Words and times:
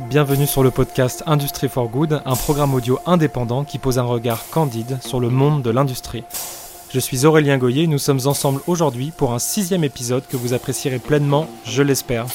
Bienvenue 0.00 0.48
sur 0.48 0.64
le 0.64 0.72
podcast 0.72 1.22
Industry 1.24 1.68
for 1.68 1.88
Good, 1.88 2.20
un 2.24 2.34
programme 2.34 2.74
audio 2.74 2.98
indépendant 3.06 3.62
qui 3.62 3.78
pose 3.78 4.00
un 4.00 4.02
regard 4.02 4.48
candide 4.50 4.98
sur 5.00 5.20
le 5.20 5.30
monde 5.30 5.62
de 5.62 5.70
l'industrie. 5.70 6.24
Je 6.90 6.98
suis 6.98 7.24
Aurélien 7.24 7.58
Goyer 7.58 7.84
et 7.84 7.86
nous 7.86 7.98
sommes 7.98 8.26
ensemble 8.26 8.60
aujourd'hui 8.66 9.12
pour 9.16 9.32
un 9.32 9.38
sixième 9.38 9.84
épisode 9.84 10.26
que 10.26 10.36
vous 10.36 10.52
apprécierez 10.52 10.98
pleinement, 10.98 11.48
je 11.64 11.82
l'espère. 11.82 12.26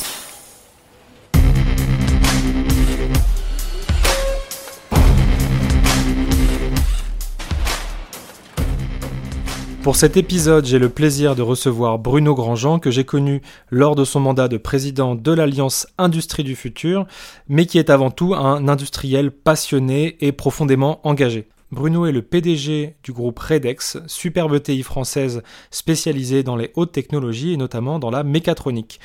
Pour 9.81 9.95
cet 9.95 10.17
épisode, 10.17 10.65
j'ai 10.65 10.77
le 10.77 10.89
plaisir 10.89 11.35
de 11.35 11.41
recevoir 11.41 11.99
Bruno 11.99 12.35
Grandjean, 12.35 12.79
que 12.79 12.91
j'ai 12.91 13.05
connu 13.05 13.41
lors 13.71 13.95
de 13.95 14.03
son 14.03 14.19
mandat 14.19 14.49
de 14.49 14.57
président 14.57 15.15
de 15.15 15.31
l'Alliance 15.31 15.87
Industrie 15.97 16.43
du 16.43 16.55
Futur, 16.55 17.07
mais 17.47 17.65
qui 17.65 17.79
est 17.79 17.89
avant 17.89 18.11
tout 18.11 18.35
un 18.35 18.67
industriel 18.67 19.31
passionné 19.31 20.17
et 20.19 20.33
profondément 20.33 20.99
engagé. 21.07 21.47
Bruno 21.71 22.05
est 22.05 22.11
le 22.11 22.21
PDG 22.21 22.97
du 23.03 23.13
groupe 23.13 23.39
Redex, 23.39 23.99
superbe 24.05 24.61
TI 24.61 24.83
française 24.83 25.43
spécialisée 25.71 26.43
dans 26.43 26.57
les 26.57 26.71
hautes 26.75 26.91
technologies 26.91 27.53
et 27.53 27.57
notamment 27.57 27.99
dans 27.99 28.11
la 28.11 28.23
mécatronique. 28.23 28.99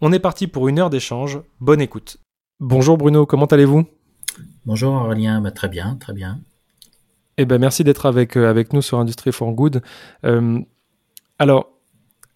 On 0.00 0.12
est 0.12 0.18
parti 0.18 0.46
pour 0.48 0.68
une 0.68 0.80
heure 0.80 0.90
d'échange, 0.90 1.40
bonne 1.60 1.80
écoute. 1.80 2.18
Bonjour 2.60 2.98
Bruno, 2.98 3.26
comment 3.26 3.46
allez-vous? 3.46 3.86
Bonjour 4.66 4.92
Aurélien, 4.92 5.40
bah, 5.40 5.50
très 5.50 5.68
bien, 5.68 5.96
très 5.96 6.12
bien. 6.12 6.40
Eh 7.36 7.44
ben, 7.44 7.58
merci 7.58 7.84
d'être 7.84 8.06
avec, 8.06 8.36
euh, 8.36 8.48
avec 8.48 8.72
nous 8.72 8.82
sur 8.82 8.98
Industry 8.98 9.32
for 9.32 9.52
Good. 9.52 9.82
Euh, 10.24 10.58
alors, 11.38 11.70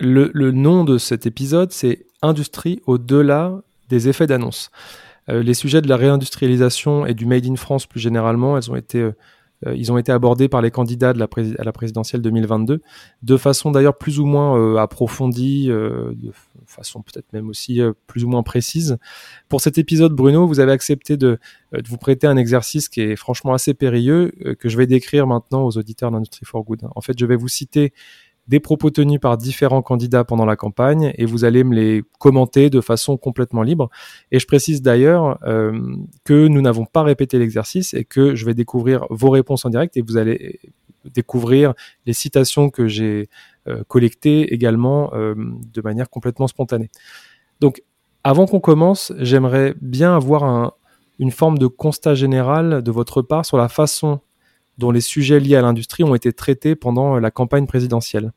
le, 0.00 0.50
nom 0.50 0.84
de 0.84 0.98
cet 0.98 1.26
épisode, 1.26 1.72
c'est 1.72 2.06
Industrie 2.22 2.80
au-delà 2.86 3.60
des 3.88 4.08
effets 4.08 4.26
d'annonce. 4.26 4.70
Euh, 5.28 5.42
les 5.42 5.54
sujets 5.54 5.82
de 5.82 5.88
la 5.88 5.96
réindustrialisation 5.96 7.06
et 7.06 7.14
du 7.14 7.26
Made 7.26 7.46
in 7.46 7.56
France 7.56 7.86
plus 7.86 8.00
généralement, 8.00 8.56
elles 8.56 8.70
ont 8.70 8.77
été 8.77 9.10
ils 9.74 9.92
ont 9.92 9.98
été 9.98 10.12
abordés 10.12 10.48
par 10.48 10.60
les 10.62 10.70
candidats 10.70 11.10
à 11.10 11.64
la 11.64 11.72
présidentielle 11.72 12.22
2022 12.22 12.82
de 13.22 13.36
façon 13.36 13.70
d'ailleurs 13.70 13.96
plus 13.96 14.20
ou 14.20 14.26
moins 14.26 14.58
euh, 14.58 14.76
approfondie, 14.76 15.66
euh, 15.70 16.12
de 16.14 16.32
façon 16.66 17.02
peut-être 17.02 17.32
même 17.32 17.48
aussi 17.48 17.80
plus 18.06 18.24
ou 18.24 18.28
moins 18.28 18.42
précise. 18.42 18.98
Pour 19.48 19.60
cet 19.60 19.78
épisode, 19.78 20.12
Bruno, 20.12 20.46
vous 20.46 20.60
avez 20.60 20.72
accepté 20.72 21.16
de, 21.16 21.38
de, 21.72 21.88
vous 21.88 21.98
prêter 21.98 22.26
un 22.26 22.36
exercice 22.36 22.88
qui 22.88 23.00
est 23.00 23.16
franchement 23.16 23.54
assez 23.54 23.74
périlleux, 23.74 24.32
que 24.58 24.68
je 24.68 24.76
vais 24.76 24.86
décrire 24.86 25.26
maintenant 25.26 25.64
aux 25.64 25.76
auditeurs 25.78 26.10
d'Industry 26.10 26.44
for 26.44 26.64
Good. 26.64 26.82
En 26.94 27.00
fait, 27.00 27.18
je 27.18 27.26
vais 27.26 27.36
vous 27.36 27.48
citer 27.48 27.92
des 28.47 28.61
propos 28.61 28.91
tenus 28.91 29.20
par 29.20 29.37
différents 29.39 29.83
candidats 29.83 30.25
pendant 30.25 30.45
la 30.45 30.56
campagne 30.56 31.12
et 31.17 31.25
vous 31.25 31.45
allez 31.45 31.64
me 31.64 31.75
les 31.75 32.03
commenter 32.19 32.70
de 32.70 32.81
façon 32.81 33.17
complètement 33.17 33.62
libre. 33.62 33.91
Et 34.33 34.39
je 34.39 34.47
précise 34.47 34.83
d'ailleurs 34.83 35.39
euh, 35.45 35.97
que 36.25 36.47
nous 36.48 36.61
n'avons 36.61 36.84
pas 36.84 37.03
répété 37.03 37.39
l'exercice 37.39 37.95
et 37.95 38.05
que 38.05 38.34
je 38.34 38.45
vais 38.45 38.55
découvrir 38.55 39.06
vos 39.11 39.31
réponses 39.31 39.65
en 39.65 39.70
direct 39.70 39.97
et 39.97 40.03
vous 40.03 40.17
allez 40.17 40.61
découvrir 41.05 41.75
les 42.06 42.12
citations 42.12 42.70
que 42.70 42.87
j'ai 42.87 43.28
euh, 43.69 43.83
collectées 43.89 44.53
également 44.53 45.12
euh, 45.15 45.34
de 45.72 45.81
manière 45.83 46.11
complètement 46.11 46.47
spontanée. 46.47 46.91
Donc, 47.61 47.83
avant 48.25 48.47
qu'on 48.47 48.61
commence, 48.61 49.12
j'aimerais 49.19 49.75
bien 49.81 50.17
avoir 50.17 50.45
un, 50.45 50.72
une 51.19 51.31
forme 51.31 51.59
de 51.59 51.67
constat 51.67 52.15
général 52.15 52.83
de 52.83 52.91
votre 52.91 53.22
part 53.22 53.45
sur 53.45 53.56
la 53.56 53.69
façon 53.69 54.20
dont 54.78 54.91
les 54.91 55.00
sujets 55.00 55.41
liés 55.41 55.56
à 55.56 55.62
l'industrie 55.62 56.05
ont 56.05 56.14
été 56.14 56.33
traités 56.33 56.75
pendant 56.75 57.19
la 57.19 57.30
campagne 57.30 57.67
présidentielle. 57.67 58.33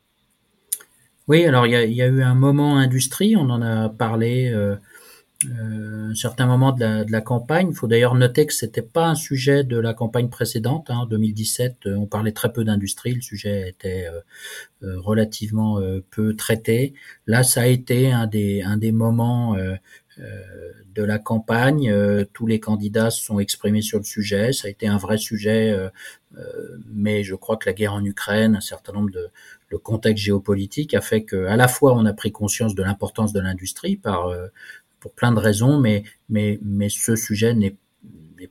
Oui, 1.28 1.44
alors 1.44 1.66
il 1.66 1.92
y 1.92 2.02
a, 2.02 2.06
eu 2.06 2.22
un 2.22 2.34
moment 2.34 2.78
industrie, 2.78 3.36
on 3.36 3.50
en 3.50 3.60
a 3.60 3.90
parlé 3.90 4.50
euh, 4.50 4.76
euh 5.44 6.08
un 6.10 6.14
certain 6.14 6.46
moment 6.46 6.72
de 6.72 7.04
la, 7.12 7.20
campagne. 7.20 7.68
Il 7.70 7.74
faut 7.74 7.86
d'ailleurs 7.86 8.14
noter 8.14 8.46
que 8.46 8.54
c'était 8.54 8.80
pas 8.80 9.08
un 9.08 9.14
sujet 9.14 9.62
de 9.62 9.76
la 9.78 9.92
campagne 9.92 10.30
précédente. 10.30 10.88
Hein, 10.88 11.00
en 11.00 11.06
2017, 11.06 11.76
euh, 11.84 11.96
on 11.96 12.06
parlait 12.06 12.32
très 12.32 12.50
peu 12.50 12.64
d'industrie, 12.64 13.12
le 13.12 13.20
sujet 13.20 13.68
était 13.68 14.06
euh, 14.82 14.98
relativement 15.00 15.78
peu 16.10 16.34
traité. 16.34 16.94
Là, 17.26 17.42
ça 17.42 17.62
a 17.62 17.66
été 17.66 18.10
un 18.10 18.26
des, 18.26 18.92
moments 18.92 19.54
de 20.94 21.02
la 21.02 21.18
campagne. 21.18 21.92
tous 22.32 22.46
les 22.46 22.60
candidats 22.60 23.10
se 23.10 23.22
sont 23.22 23.38
exprimés 23.38 23.82
sur 23.82 23.98
le 23.98 24.04
sujet. 24.04 24.52
Ça 24.52 24.68
a 24.68 24.70
été 24.70 24.86
un 24.86 24.96
vrai 24.96 25.18
sujet 25.18 25.70
euh, 25.70 25.88
mais 26.86 27.24
je 27.24 27.34
crois 27.34 27.56
que 27.56 27.68
la 27.68 27.72
guerre 27.72 27.94
en 27.94 28.04
Ukraine, 28.04 28.56
un 28.56 28.60
certain 28.60 28.92
nombre 28.92 29.10
de 29.10 29.30
le 29.68 29.78
contexte 29.78 30.24
géopolitique 30.24 30.94
a 30.94 31.00
fait 31.00 31.22
que 31.22 31.46
à 31.46 31.56
la 31.56 31.68
fois 31.68 31.94
on 31.94 32.04
a 32.06 32.12
pris 32.12 32.32
conscience 32.32 32.74
de 32.74 32.82
l'importance 32.82 33.32
de 33.32 33.40
l'industrie 33.40 33.96
par 33.96 34.26
euh, 34.26 34.46
pour 35.00 35.12
plein 35.12 35.32
de 35.32 35.38
raisons, 35.38 35.78
mais 35.78 36.04
mais 36.28 36.58
mais 36.62 36.88
ce 36.88 37.16
sujet 37.16 37.54
n'est 37.54 37.76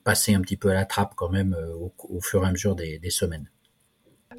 passé 0.03 0.33
un 0.33 0.41
petit 0.41 0.57
peu 0.57 0.69
à 0.69 0.73
la 0.73 0.85
trappe 0.85 1.13
quand 1.16 1.29
même 1.29 1.55
euh, 1.57 1.73
au, 2.09 2.21
fur 2.21 2.43
et 2.43 2.47
à 2.47 2.51
mesure 2.51 2.75
des, 2.75 2.99
semaines. 3.09 3.49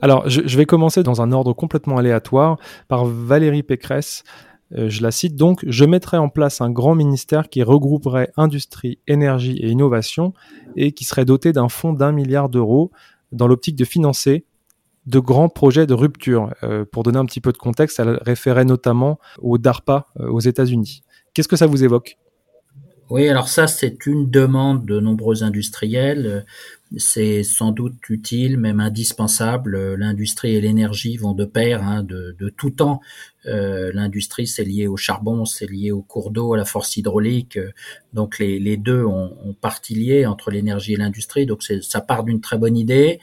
Alors, 0.03 0.29
je, 0.29 0.57
vais 0.57 0.67
commencer 0.67 1.03
dans 1.03 1.23
un 1.23 1.33
ordre 1.33 1.55
complètement 1.55 1.97
aléatoire 1.97 2.59
par 2.87 3.07
Valérie 3.07 3.63
Pécresse. 3.63 4.25
je 4.71 5.03
la 5.03 5.11
cite 5.11 5.37
donc, 5.37 5.65
je 5.67 5.87
mettrai 5.87 6.19
en 6.19 6.29
place 6.29 6.61
un 6.61 6.71
grand 6.71 6.95
ministère 6.95 7.49
qui 7.49 7.63
regrouperait 7.63 8.31
industrie, 8.37 8.99
énergie 9.07 9.57
et 9.57 9.69
innovation 9.69 10.35
et 10.77 10.93
qui 10.93 11.05
serait 11.05 11.25
doté 11.25 11.53
d'un 11.55 11.71
fonds 11.71 11.95
d'un 11.95 12.13
milliard 12.13 12.51
d'euros 12.51 12.93
dans 13.33 13.47
l'optique 13.47 13.77
de 13.77 13.85
financer 13.85 14.45
de 15.07 15.19
grands 15.19 15.49
projets 15.49 15.87
de 15.87 15.95
rupture. 15.95 16.55
Euh, 16.63 16.85
pour 16.85 17.03
donner 17.03 17.19
un 17.19 17.25
petit 17.25 17.41
peu 17.41 17.53
de 17.53 17.57
contexte, 17.57 17.99
elle 17.99 18.19
référait 18.23 18.67
notamment 18.67 19.19
au 19.39 19.57
DARPA 19.57 20.07
euh, 20.21 20.29
aux 20.29 20.41
États-Unis. 20.41 21.03
Qu'est-ce 21.33 21.49
que 21.49 21.57
ça 21.57 21.67
vous 21.67 21.83
évoque? 21.83 22.19
Oui, 23.11 23.27
alors 23.29 23.49
ça, 23.49 23.67
c'est 23.67 24.05
une 24.05 24.31
demande 24.31 24.85
de 24.85 25.01
nombreux 25.01 25.43
industriels. 25.43 26.45
C'est 26.97 27.43
sans 27.43 27.71
doute 27.71 28.09
utile, 28.09 28.57
même 28.57 28.81
indispensable. 28.81 29.95
L'industrie 29.97 30.55
et 30.55 30.61
l'énergie 30.61 31.19
vont 31.19 31.35
de 31.35 31.45
pair 31.45 31.83
hein, 31.83 32.03
de, 32.03 32.35
tout 32.57 32.71
temps. 32.71 33.01
Euh, 33.47 33.91
L'industrie, 33.93 34.47
c'est 34.47 34.65
lié 34.65 34.87
au 34.87 34.97
charbon, 34.97 35.45
c'est 35.45 35.71
lié 35.71 35.91
au 35.93 36.01
cours 36.01 36.31
d'eau, 36.31 36.55
à 36.55 36.57
la 36.57 36.65
force 36.65 36.97
hydraulique. 36.97 37.59
Donc 38.15 38.39
les, 38.39 38.59
les 38.59 38.79
deux 38.79 39.05
ont, 39.05 39.37
ont 39.45 39.53
partie 39.53 39.95
liée 39.95 40.25
entre 40.25 40.51
l'énergie 40.51 40.95
et 40.95 40.97
l'industrie. 40.97 41.45
Donc 41.45 41.63
ça 41.63 42.01
part 42.01 42.25
d'une 42.25 42.41
très 42.41 42.57
bonne 42.57 42.77
idée. 42.77 43.21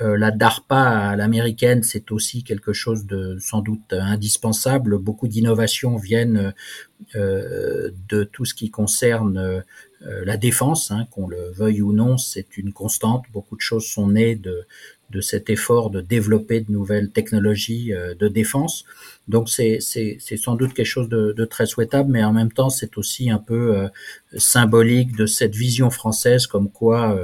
Euh, 0.00 0.16
la 0.16 0.30
DARPA 0.32 1.10
à 1.10 1.16
l'américaine, 1.16 1.82
c'est 1.82 2.10
aussi 2.10 2.42
quelque 2.42 2.72
chose 2.72 3.06
de 3.06 3.38
sans 3.38 3.60
doute 3.60 3.92
indispensable. 3.92 4.98
Beaucoup 4.98 5.28
d'innovations 5.28 5.96
viennent 5.96 6.52
euh, 7.14 7.90
de 8.08 8.24
tout 8.24 8.44
ce 8.44 8.54
qui 8.54 8.70
concerne 8.70 9.38
euh, 9.38 9.60
la 10.24 10.36
défense, 10.36 10.90
hein, 10.90 11.06
qu'on 11.12 11.28
le 11.28 11.52
veuille 11.52 11.80
ou 11.80 11.92
non, 11.92 12.18
c'est 12.18 12.56
une 12.56 12.72
constante. 12.72 13.24
Beaucoup 13.32 13.54
de 13.56 13.60
choses 13.60 13.86
sont 13.86 14.08
nées 14.08 14.34
de, 14.34 14.66
de 15.10 15.20
cet 15.20 15.48
effort 15.48 15.90
de 15.90 16.00
développer 16.00 16.60
de 16.60 16.72
nouvelles 16.72 17.10
technologies 17.10 17.92
de 18.18 18.28
défense. 18.28 18.84
Donc 19.28 19.48
c'est 19.48 19.78
sans 19.80 20.56
doute 20.56 20.74
quelque 20.74 20.84
chose 20.86 21.08
de, 21.08 21.32
de, 21.32 21.44
très 21.44 21.66
souhaitable, 21.66 22.10
mais 22.10 22.24
en 22.24 22.32
même 22.32 22.52
temps 22.52 22.68
c'est 22.68 22.98
aussi 22.98 23.30
un 23.30 23.38
peu 23.38 23.88
symbolique 24.36 25.16
de 25.16 25.24
cette 25.24 25.54
vision 25.54 25.88
française 25.88 26.46
comme 26.46 26.70
quoi 26.70 27.18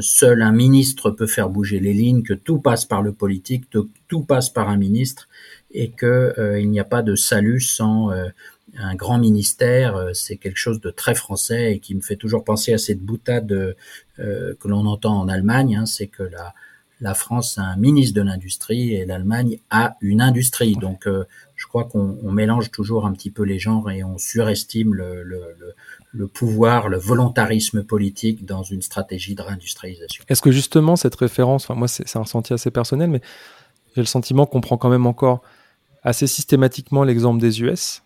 seul 0.00 0.42
un 0.42 0.52
ministre 0.52 1.10
peut 1.10 1.26
faire 1.26 1.48
bouger 1.48 1.80
les 1.80 1.92
lignes, 1.92 2.22
que 2.22 2.34
tout 2.34 2.58
passe 2.58 2.84
par 2.84 3.02
le 3.02 3.12
politique, 3.12 3.68
que 3.70 3.80
tout 4.08 4.22
passe 4.22 4.50
par 4.50 4.68
un 4.68 4.76
ministre, 4.76 5.28
et 5.72 5.90
que 5.90 6.34
euh, 6.38 6.60
il 6.60 6.70
n'y 6.70 6.80
a 6.80 6.84
pas 6.84 7.02
de 7.02 7.16
salut 7.16 7.60
sans 7.60 8.12
euh, 8.12 8.28
un 8.76 8.94
grand 8.94 9.18
ministère. 9.18 10.10
C'est 10.14 10.36
quelque 10.36 10.58
chose 10.58 10.80
de 10.80 10.90
très 10.90 11.14
français 11.14 11.74
et 11.74 11.78
qui 11.80 11.94
me 11.94 12.00
fait 12.00 12.16
toujours 12.16 12.44
penser 12.44 12.72
à 12.72 12.78
cette 12.78 13.00
boutade 13.00 13.76
que 14.16 14.68
l'on 14.68 14.86
entend 14.86 15.20
en 15.20 15.28
Allemagne. 15.28 15.76
Hein, 15.76 15.86
c'est 15.86 16.08
que 16.08 16.24
la, 16.24 16.54
la 17.04 17.14
France 17.14 17.58
a 17.58 17.62
un 17.62 17.76
ministre 17.76 18.14
de 18.16 18.22
l'industrie 18.22 18.94
et 18.94 19.04
l'Allemagne 19.04 19.58
a 19.70 19.96
une 20.00 20.20
industrie. 20.20 20.74
Donc, 20.74 21.06
je 21.54 21.66
crois 21.66 21.84
qu'on 21.84 22.32
mélange 22.32 22.70
toujours 22.70 23.06
un 23.06 23.12
petit 23.12 23.30
peu 23.30 23.42
les 23.42 23.58
genres 23.58 23.90
et 23.90 24.02
on 24.02 24.18
surestime 24.18 24.94
le, 24.94 25.22
le, 25.22 25.54
le 26.12 26.26
pouvoir, 26.28 26.88
le 26.88 26.96
volontarisme 26.96 27.82
politique 27.84 28.46
dans 28.46 28.62
une 28.62 28.82
stratégie 28.82 29.34
de 29.34 29.42
réindustrialisation. 29.42 30.24
Est-ce 30.28 30.40
que 30.40 30.50
justement 30.50 30.96
cette 30.96 31.14
référence, 31.16 31.64
enfin 31.64 31.74
moi 31.74 31.88
c'est 31.88 32.16
un 32.16 32.22
ressenti 32.22 32.52
assez 32.52 32.70
personnel, 32.70 33.10
mais 33.10 33.20
j'ai 33.94 34.00
le 34.00 34.06
sentiment 34.06 34.46
qu'on 34.46 34.60
prend 34.60 34.78
quand 34.78 34.88
même 34.88 35.06
encore 35.06 35.42
assez 36.02 36.26
systématiquement 36.26 37.04
l'exemple 37.04 37.40
des 37.40 37.60
US. 37.62 38.02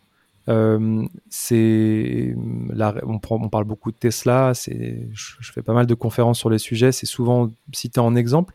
Euh, 0.48 1.04
c'est 1.28 2.34
on, 2.34 3.20
on, 3.30 3.48
parle 3.50 3.64
beaucoup 3.64 3.92
de 3.92 3.96
Tesla, 3.96 4.54
je, 4.54 4.72
je 5.12 5.52
fais 5.52 5.60
pas 5.60 5.74
mal 5.74 5.86
de 5.86 5.94
conférences 5.94 6.38
sur 6.38 6.48
les 6.48 6.58
sujets, 6.58 6.90
c'est 6.90 7.06
souvent 7.06 7.50
cité 7.72 8.00
en 8.00 8.16
exemple. 8.16 8.54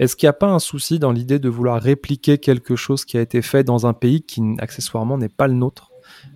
Est-ce 0.00 0.16
qu'il 0.16 0.26
n'y 0.26 0.30
a 0.30 0.32
pas 0.32 0.48
un 0.48 0.58
souci 0.58 0.98
dans 0.98 1.12
l'idée 1.12 1.38
de 1.38 1.50
vouloir 1.50 1.80
répliquer 1.80 2.38
quelque 2.38 2.74
chose 2.74 3.04
qui 3.04 3.18
a 3.18 3.20
été 3.20 3.42
fait 3.42 3.64
dans 3.64 3.86
un 3.86 3.92
pays 3.92 4.22
qui 4.22 4.40
accessoirement 4.58 5.18
n'est 5.18 5.28
pas 5.28 5.46
le 5.46 5.52
nôtre 5.52 5.90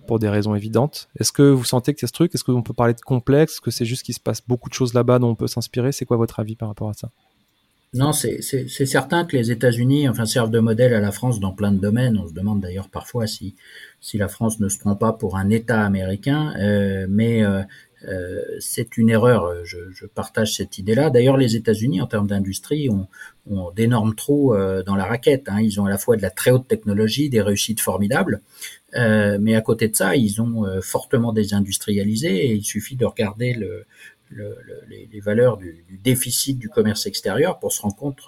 pour 0.05 0.19
des 0.19 0.29
raisons 0.29 0.53
évidentes? 0.53 1.09
Est-ce 1.19 1.31
que 1.31 1.41
vous 1.41 1.63
sentez 1.63 1.95
que 1.95 1.99
c'est 1.99 2.05
ce 2.05 2.13
truc? 2.13 2.35
Est-ce 2.35 2.43
qu'on 2.43 2.61
peut 2.61 2.75
parler 2.75 2.93
de 2.93 3.01
complexe? 3.01 3.53
Est-ce 3.53 3.61
que 3.61 3.71
c'est 3.71 3.85
juste 3.85 4.03
qu'il 4.03 4.13
se 4.13 4.19
passe 4.19 4.41
beaucoup 4.47 4.69
de 4.69 4.75
choses 4.75 4.93
là-bas 4.93 5.17
dont 5.17 5.29
on 5.29 5.35
peut 5.35 5.47
s'inspirer? 5.47 5.91
C'est 5.91 6.05
quoi 6.05 6.15
votre 6.15 6.39
avis 6.39 6.55
par 6.55 6.67
rapport 6.69 6.89
à 6.89 6.93
ça? 6.93 7.09
Non, 7.95 8.11
c'est 8.11 8.41
certain 8.41 9.23
que 9.23 9.37
les 9.37 9.51
États-Unis 9.51 10.09
enfin, 10.09 10.25
servent 10.25 10.51
de 10.51 10.59
modèle 10.59 10.93
à 10.93 10.99
la 10.99 11.11
France 11.11 11.39
dans 11.39 11.53
plein 11.53 11.71
de 11.71 11.79
domaines. 11.79 12.17
On 12.17 12.27
se 12.27 12.33
demande 12.33 12.59
d'ailleurs 12.59 12.89
parfois 12.89 13.25
si, 13.25 13.55
si 14.01 14.17
la 14.17 14.27
France 14.27 14.59
ne 14.59 14.67
se 14.67 14.77
prend 14.77 14.95
pas 14.95 15.13
pour 15.13 15.37
un 15.37 15.49
État 15.49 15.81
américain, 15.81 16.53
euh, 16.59 17.07
mais 17.09 17.43
euh, 17.43 17.63
euh, 18.07 18.41
c'est 18.59 18.97
une 18.97 19.09
erreur. 19.09 19.65
Je, 19.65 19.77
je 19.91 20.05
partage 20.05 20.55
cette 20.55 20.77
idée-là. 20.77 21.09
D'ailleurs, 21.09 21.37
les 21.37 21.55
États-Unis, 21.55 22.01
en 22.01 22.07
termes 22.07 22.27
d'industrie, 22.27 22.89
ont, 22.89 23.07
ont 23.49 23.71
d'énormes 23.71 24.15
trous 24.15 24.53
euh, 24.53 24.83
dans 24.83 24.95
la 24.95 25.05
raquette. 25.05 25.47
Hein. 25.47 25.61
Ils 25.61 25.79
ont 25.79 25.85
à 25.85 25.89
la 25.89 25.97
fois 25.97 26.15
de 26.17 26.21
la 26.21 26.29
très 26.29 26.51
haute 26.51 26.67
technologie, 26.67 27.29
des 27.29 27.41
réussites 27.41 27.81
formidables, 27.81 28.41
euh, 28.95 29.37
mais 29.39 29.55
à 29.55 29.61
côté 29.61 29.87
de 29.87 29.95
ça, 29.95 30.15
ils 30.15 30.41
ont 30.41 30.65
fortement 30.81 31.33
désindustrialisé. 31.33 32.47
Et 32.47 32.53
il 32.53 32.63
suffit 32.63 32.95
de 32.95 33.05
regarder 33.05 33.53
le, 33.53 33.85
le, 34.29 34.57
les, 34.89 35.07
les, 35.11 35.19
valeurs 35.19 35.57
du, 35.57 35.83
du, 35.87 35.97
déficit 35.97 36.57
du 36.57 36.69
commerce 36.69 37.05
extérieur 37.05 37.59
pour 37.59 37.71
se 37.71 37.81
rendre 37.81 37.95
compte, 37.95 38.21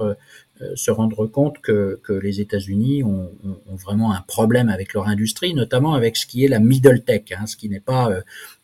euh, 0.61 0.75
se 0.75 0.91
rendre 0.91 1.27
compte 1.27 1.59
que, 1.59 1.99
que 2.03 2.13
les 2.13 2.39
États-Unis 2.41 3.03
ont, 3.03 3.31
ont, 3.43 3.59
ont, 3.67 3.75
vraiment 3.75 4.13
un 4.13 4.21
problème 4.21 4.69
avec 4.69 4.93
leur 4.93 5.07
industrie, 5.07 5.53
notamment 5.53 5.93
avec 5.93 6.17
ce 6.17 6.25
qui 6.25 6.45
est 6.45 6.47
la 6.47 6.59
middle 6.59 7.03
tech, 7.03 7.23
hein, 7.31 7.45
ce 7.45 7.55
qui 7.57 7.69
n'est 7.69 7.79
pas 7.79 8.09
euh, 8.09 8.21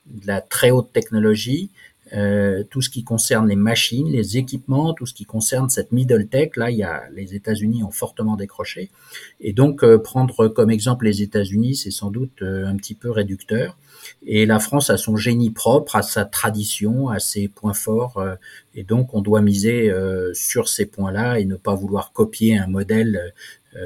de 0.07 0.27
la 0.27 0.41
très 0.41 0.71
haute 0.71 0.91
technologie, 0.91 1.69
euh, 2.13 2.63
tout 2.69 2.81
ce 2.81 2.89
qui 2.89 3.03
concerne 3.03 3.47
les 3.47 3.55
machines, 3.55 4.07
les 4.07 4.38
équipements, 4.38 4.94
tout 4.94 5.05
ce 5.05 5.13
qui 5.13 5.25
concerne 5.25 5.69
cette 5.69 5.91
middle 5.91 6.27
tech, 6.27 6.50
là, 6.57 6.69
il 6.69 6.77
y 6.77 6.83
a, 6.83 7.03
les 7.11 7.33
États-Unis 7.33 7.83
ont 7.83 7.91
fortement 7.91 8.35
décroché. 8.35 8.91
Et 9.39 9.53
donc, 9.53 9.83
euh, 9.83 9.97
prendre 9.97 10.47
comme 10.47 10.69
exemple 10.69 11.05
les 11.05 11.21
États-Unis, 11.23 11.75
c'est 11.75 11.91
sans 11.91 12.11
doute 12.11 12.41
euh, 12.41 12.67
un 12.67 12.75
petit 12.75 12.94
peu 12.94 13.09
réducteur. 13.09 13.77
Et 14.25 14.45
la 14.45 14.59
France 14.59 14.89
a 14.89 14.97
son 14.97 15.15
génie 15.15 15.50
propre, 15.50 15.95
a 15.95 16.01
sa 16.01 16.25
tradition, 16.25 17.09
a 17.09 17.19
ses 17.19 17.47
points 17.47 17.73
forts, 17.73 18.17
euh, 18.17 18.35
et 18.75 18.83
donc 18.83 19.13
on 19.13 19.21
doit 19.21 19.41
miser 19.41 19.89
euh, 19.89 20.33
sur 20.33 20.67
ces 20.67 20.85
points-là 20.85 21.39
et 21.39 21.45
ne 21.45 21.55
pas 21.55 21.73
vouloir 21.73 22.11
copier 22.11 22.57
un 22.57 22.67
modèle, 22.67 23.33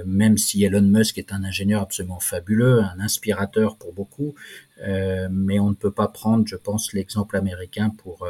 même 0.06 0.38
si 0.38 0.64
Elon 0.64 0.82
Musk 0.82 1.18
est 1.18 1.32
un 1.32 1.44
ingénieur 1.44 1.82
absolument 1.82 2.20
fabuleux, 2.20 2.82
un 2.82 3.00
inspirateur 3.00 3.78
pour 3.78 3.94
beaucoup, 3.94 4.36
mais 5.32 5.60
on 5.60 5.70
ne 5.70 5.76
peut 5.76 5.92
pas 5.92 6.08
prendre, 6.08 6.46
je 6.48 6.56
pense, 6.56 6.94
l'exemple 6.94 7.38
américain 7.38 7.90
pour 7.90 8.28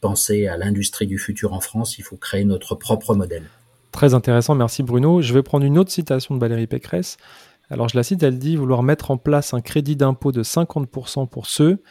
penser 0.00 0.46
à 0.46 0.56
l'industrie 0.56 1.06
du 1.06 1.18
futur 1.18 1.52
en 1.52 1.60
France. 1.60 1.98
Il 1.98 2.04
faut 2.04 2.16
créer 2.16 2.44
notre 2.44 2.74
propre 2.74 3.14
modèle. 3.14 3.44
Très 3.92 4.14
intéressant, 4.14 4.54
merci 4.54 4.82
Bruno. 4.82 5.22
Je 5.22 5.32
vais 5.32 5.42
prendre 5.42 5.64
une 5.64 5.78
autre 5.78 5.90
citation 5.90 6.34
de 6.34 6.40
Valérie 6.40 6.66
Pécresse. 6.66 7.16
Alors 7.70 7.88
je 7.88 7.96
la 7.96 8.02
cite, 8.02 8.22
elle 8.22 8.38
dit 8.38 8.56
vouloir 8.56 8.82
mettre 8.82 9.10
en 9.10 9.16
place 9.16 9.54
un 9.54 9.60
crédit 9.60 9.96
d'impôt 9.96 10.32
de 10.32 10.42
50% 10.42 11.28
pour 11.28 11.46
ceux 11.46 11.82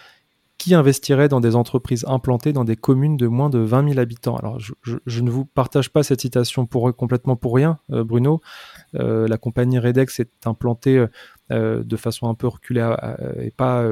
qui 0.64 0.76
investiraient 0.76 1.28
dans 1.28 1.42
des 1.42 1.58
entreprises 1.58 2.06
implantées 2.08 2.54
dans 2.54 2.64
des 2.64 2.78
communes 2.78 3.18
de 3.18 3.28
moins 3.28 3.50
de 3.50 3.60
20 3.60 3.90
000 3.90 4.00
habitants? 4.00 4.38
Alors 4.38 4.60
je, 4.60 5.22
ne 5.22 5.30
vous 5.30 5.44
partage 5.44 5.90
pas 5.90 6.04
cette 6.04 6.22
citation 6.22 6.66
pour 6.66 6.96
complètement 6.96 7.36
pour 7.36 7.54
rien, 7.54 7.80
euh, 7.92 8.06
Bruno. 8.06 8.40
Euh, 8.96 9.28
la 9.28 9.38
compagnie 9.38 9.78
Redex 9.78 10.22
est 10.22 10.48
implantée 10.48 11.06
euh, 11.52 11.84
de 11.84 11.98
façon 11.98 12.30
un 12.30 12.34
peu 12.34 12.48
reculée 12.48 12.96
et 13.42 13.52
pas 13.52 13.86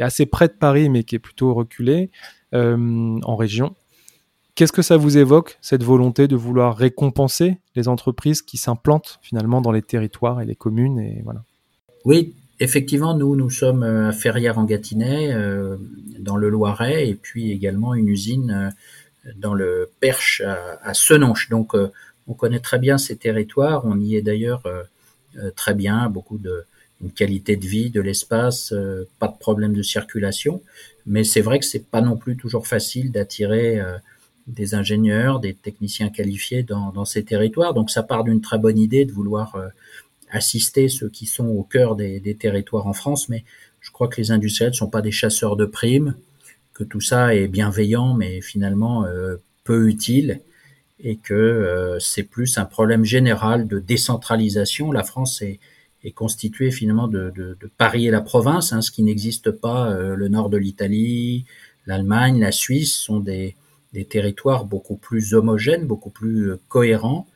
assez 0.00 0.24
près 0.24 0.48
de 0.48 0.54
Paris, 0.54 0.88
mais 0.88 1.04
qui 1.04 1.16
est 1.16 1.18
plutôt 1.18 1.52
reculée 1.52 2.10
en 2.54 3.36
région. 3.36 3.74
Qu'est-ce 4.54 4.72
que 4.72 4.80
ça 4.80 4.96
vous 4.96 5.18
évoque, 5.18 5.58
cette 5.60 5.82
volonté 5.82 6.28
de 6.28 6.36
vouloir 6.36 6.78
récompenser 6.78 7.58
les 7.74 7.88
entreprises 7.88 8.40
qui 8.40 8.56
s'implantent 8.56 9.18
finalement 9.20 9.60
dans 9.60 9.72
les 9.72 9.82
territoires 9.82 10.40
et 10.40 10.46
les 10.46 10.56
communes 10.56 10.98
et 10.98 11.20
voilà? 11.24 11.42
Oui, 12.06 12.34
effectivement, 12.60 13.14
nous, 13.16 13.36
nous 13.36 13.50
sommes 13.50 13.82
à 13.82 14.12
Ferrières 14.12 14.58
en 14.58 14.64
Gâtinais, 14.64 15.32
euh, 15.32 15.76
dans 16.18 16.36
le 16.36 16.48
Loiret, 16.48 17.08
et 17.08 17.14
puis 17.14 17.52
également 17.52 17.94
une 17.94 18.08
usine 18.08 18.72
euh, 19.26 19.30
dans 19.36 19.54
le 19.54 19.90
Perche 20.00 20.40
à, 20.40 20.78
à 20.82 20.94
Senonches. 20.94 21.48
Donc, 21.48 21.74
euh, 21.74 21.90
on 22.28 22.34
connaît 22.34 22.60
très 22.60 22.78
bien 22.78 22.98
ces 22.98 23.16
territoires. 23.16 23.84
On 23.84 24.00
y 24.00 24.16
est 24.16 24.22
d'ailleurs 24.22 24.62
euh, 24.66 24.82
euh, 25.38 25.50
très 25.54 25.74
bien, 25.74 26.08
beaucoup 26.08 26.38
de 26.38 26.64
une 27.02 27.12
qualité 27.12 27.56
de 27.56 27.66
vie, 27.66 27.90
de 27.90 28.00
l'espace, 28.00 28.72
euh, 28.72 29.06
pas 29.18 29.28
de 29.28 29.36
problème 29.36 29.74
de 29.74 29.82
circulation. 29.82 30.62
Mais 31.04 31.24
c'est 31.24 31.42
vrai 31.42 31.58
que 31.58 31.66
c'est 31.66 31.84
pas 31.84 32.00
non 32.00 32.16
plus 32.16 32.36
toujours 32.36 32.66
facile 32.66 33.12
d'attirer 33.12 33.80
des 34.46 34.74
ingénieurs, 34.74 35.40
des 35.40 35.54
techniciens 35.54 36.08
qualifiés 36.08 36.62
dans, 36.62 37.04
ces 37.04 37.24
territoires. 37.24 37.74
Donc 37.74 37.90
ça 37.90 38.02
part 38.02 38.24
d'une 38.24 38.40
très 38.40 38.58
bonne 38.58 38.78
idée 38.78 39.04
de 39.04 39.12
vouloir 39.12 39.56
euh, 39.56 39.68
assister 40.30 40.88
ceux 40.88 41.08
qui 41.08 41.26
sont 41.26 41.46
au 41.46 41.62
cœur 41.62 41.96
des, 41.96 42.36
territoires 42.38 42.86
en 42.86 42.92
France, 42.92 43.28
mais 43.28 43.44
je 43.80 43.90
crois 43.90 44.08
que 44.08 44.20
les 44.20 44.30
industriels 44.30 44.72
ne 44.72 44.76
sont 44.76 44.90
pas 44.90 45.02
des 45.02 45.12
chasseurs 45.12 45.56
de 45.56 45.64
primes, 45.64 46.16
que 46.74 46.84
tout 46.84 47.00
ça 47.00 47.34
est 47.34 47.48
bienveillant, 47.48 48.14
mais 48.14 48.40
finalement 48.40 49.04
euh, 49.04 49.36
peu 49.64 49.88
utile, 49.88 50.40
et 51.00 51.16
que 51.16 51.34
euh, 51.34 51.98
c'est 52.00 52.22
plus 52.22 52.58
un 52.58 52.64
problème 52.64 53.04
général 53.04 53.68
de 53.68 53.78
décentralisation. 53.78 54.92
La 54.92 55.04
France 55.04 55.42
est, 55.42 55.60
est 56.04 56.12
constituée 56.12 56.70
finalement 56.70 57.08
de, 57.08 57.32
de, 57.34 57.56
de, 57.60 57.70
Paris 57.78 58.06
et 58.06 58.10
la 58.10 58.20
province, 58.20 58.72
hein, 58.72 58.82
ce 58.82 58.90
qui 58.90 59.02
n'existe 59.02 59.50
pas. 59.50 59.90
Euh, 59.92 60.16
le 60.16 60.28
nord 60.28 60.50
de 60.50 60.56
l'Italie, 60.56 61.44
l'Allemagne, 61.86 62.40
la 62.40 62.52
Suisse 62.52 62.94
sont 62.94 63.20
des 63.20 63.56
des 63.96 64.04
territoires 64.04 64.66
beaucoup 64.66 64.96
plus 64.96 65.32
homogènes, 65.32 65.86
beaucoup 65.86 66.10
plus 66.10 66.50
euh, 66.50 66.60
cohérents, 66.68 67.26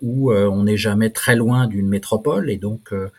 où 0.00 0.32
euh, 0.32 0.48
on 0.48 0.64
n'est 0.64 0.76
jamais 0.76 1.10
très 1.10 1.36
loin 1.36 1.66
d'une 1.66 1.88
métropole 1.88 2.50
et 2.50 2.56
donc 2.56 2.92
euh, 2.92 3.10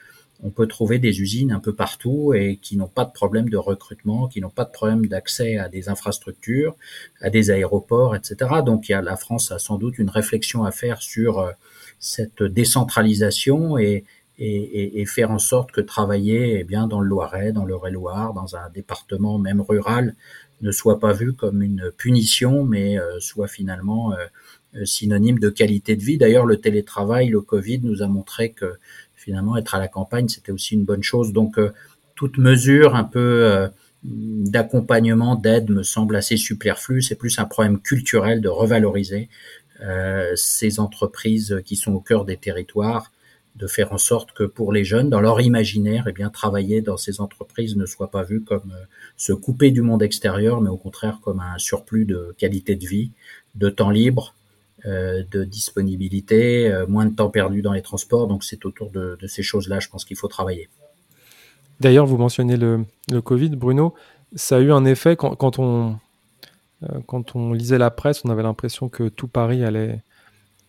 on 0.43 0.49
peut 0.49 0.67
trouver 0.67 0.97
des 0.97 1.21
usines 1.21 1.51
un 1.51 1.59
peu 1.59 1.73
partout 1.73 2.33
et 2.33 2.57
qui 2.57 2.77
n'ont 2.77 2.87
pas 2.87 3.05
de 3.05 3.11
problème 3.11 3.49
de 3.49 3.57
recrutement, 3.57 4.27
qui 4.27 4.41
n'ont 4.41 4.49
pas 4.49 4.65
de 4.65 4.71
problème 4.71 5.05
d'accès 5.05 5.57
à 5.57 5.69
des 5.69 5.89
infrastructures, 5.89 6.75
à 7.21 7.29
des 7.29 7.51
aéroports, 7.51 8.15
etc. 8.15 8.61
Donc 8.65 8.89
y 8.89 8.93
a, 8.93 9.01
la 9.01 9.17
France 9.17 9.51
a 9.51 9.59
sans 9.59 9.77
doute 9.77 9.99
une 9.99 10.09
réflexion 10.09 10.63
à 10.63 10.71
faire 10.71 11.01
sur 11.01 11.39
euh, 11.39 11.51
cette 11.99 12.41
décentralisation 12.41 13.77
et, 13.77 14.03
et, 14.39 15.01
et, 15.01 15.05
faire 15.05 15.29
en 15.29 15.37
sorte 15.37 15.71
que 15.71 15.81
travailler 15.81 16.59
eh 16.59 16.63
bien 16.63 16.87
dans 16.87 16.99
le 16.99 17.07
Loiret, 17.07 17.51
dans 17.51 17.65
le 17.65 17.75
Loire, 17.91 18.33
dans 18.33 18.55
un 18.55 18.69
département 18.71 19.37
même 19.37 19.61
rural, 19.61 20.15
ne 20.61 20.71
soit 20.71 20.99
pas 20.99 21.13
vu 21.13 21.33
comme 21.33 21.61
une 21.61 21.91
punition, 21.97 22.63
mais 22.63 22.97
euh, 22.99 23.19
soit 23.19 23.47
finalement 23.47 24.13
euh, 24.13 24.25
synonyme 24.85 25.39
de 25.39 25.49
qualité 25.49 25.95
de 25.95 26.03
vie. 26.03 26.17
D'ailleurs, 26.17 26.45
le 26.45 26.57
télétravail, 26.57 27.29
le 27.29 27.41
Covid 27.41 27.79
nous 27.83 28.01
a 28.01 28.07
montré 28.07 28.51
que 28.51 28.73
finalement 29.15 29.57
être 29.57 29.75
à 29.75 29.79
la 29.79 29.87
campagne, 29.87 30.27
c'était 30.27 30.51
aussi 30.51 30.75
une 30.75 30.85
bonne 30.85 31.03
chose. 31.03 31.33
Donc, 31.33 31.57
euh, 31.57 31.71
toute 32.15 32.37
mesure 32.37 32.95
un 32.95 33.03
peu 33.03 33.69
d'accompagnement, 34.03 35.35
d'aide 35.35 35.69
me 35.69 35.83
semble 35.83 36.15
assez 36.15 36.37
superflue. 36.37 37.01
C'est 37.01 37.15
plus 37.15 37.39
un 37.39 37.45
problème 37.45 37.79
culturel 37.79 38.41
de 38.41 38.49
revaloriser 38.49 39.29
euh, 39.81 40.31
ces 40.35 40.79
entreprises 40.79 41.61
qui 41.65 41.75
sont 41.75 41.93
au 41.93 41.99
cœur 41.99 42.25
des 42.25 42.37
territoires 42.37 43.11
de 43.55 43.67
faire 43.67 43.91
en 43.91 43.97
sorte 43.97 44.31
que 44.31 44.43
pour 44.43 44.71
les 44.71 44.85
jeunes, 44.85 45.09
dans 45.09 45.19
leur 45.19 45.41
imaginaire, 45.41 46.05
eh 46.07 46.13
bien, 46.13 46.29
travailler 46.29 46.81
dans 46.81 46.97
ces 46.97 47.19
entreprises 47.19 47.75
ne 47.75 47.85
soit 47.85 48.09
pas 48.09 48.23
vu 48.23 48.41
comme 48.41 48.71
euh, 48.71 48.85
se 49.17 49.33
couper 49.33 49.71
du 49.71 49.81
monde 49.81 50.03
extérieur, 50.03 50.61
mais 50.61 50.69
au 50.69 50.77
contraire 50.77 51.19
comme 51.21 51.41
un 51.41 51.57
surplus 51.57 52.05
de 52.05 52.33
qualité 52.37 52.75
de 52.75 52.85
vie, 52.85 53.11
de 53.55 53.69
temps 53.69 53.89
libre, 53.89 54.35
euh, 54.37 54.40
de 54.85 55.43
disponibilité, 55.43 56.71
euh, 56.71 56.87
moins 56.87 57.05
de 57.05 57.15
temps 57.15 57.29
perdu 57.29 57.61
dans 57.61 57.73
les 57.73 57.81
transports. 57.81 58.27
Donc 58.27 58.43
c'est 58.43 58.65
autour 58.65 58.89
de, 58.89 59.17
ces 59.27 59.43
choses-là, 59.43 59.79
je 59.79 59.89
pense 59.89 60.05
qu'il 60.05 60.17
faut 60.17 60.27
travailler. 60.27 60.69
D'ailleurs, 61.79 62.05
vous 62.05 62.17
mentionnez 62.17 62.57
le, 62.57 62.85
Covid, 63.23 63.49
Bruno. 63.49 63.93
Ça 64.35 64.57
a 64.57 64.59
eu 64.59 64.71
un 64.71 64.85
effet 64.85 65.15
quand, 65.15 65.59
on, 65.59 65.97
euh, 66.83 66.99
quand 67.07 67.35
on 67.35 67.53
lisait 67.53 67.77
la 67.77 67.91
presse, 67.91 68.23
on 68.23 68.29
avait 68.29 68.43
l'impression 68.43 68.89
que 68.89 69.09
tout 69.09 69.27
Paris 69.27 69.63
allait 69.63 70.03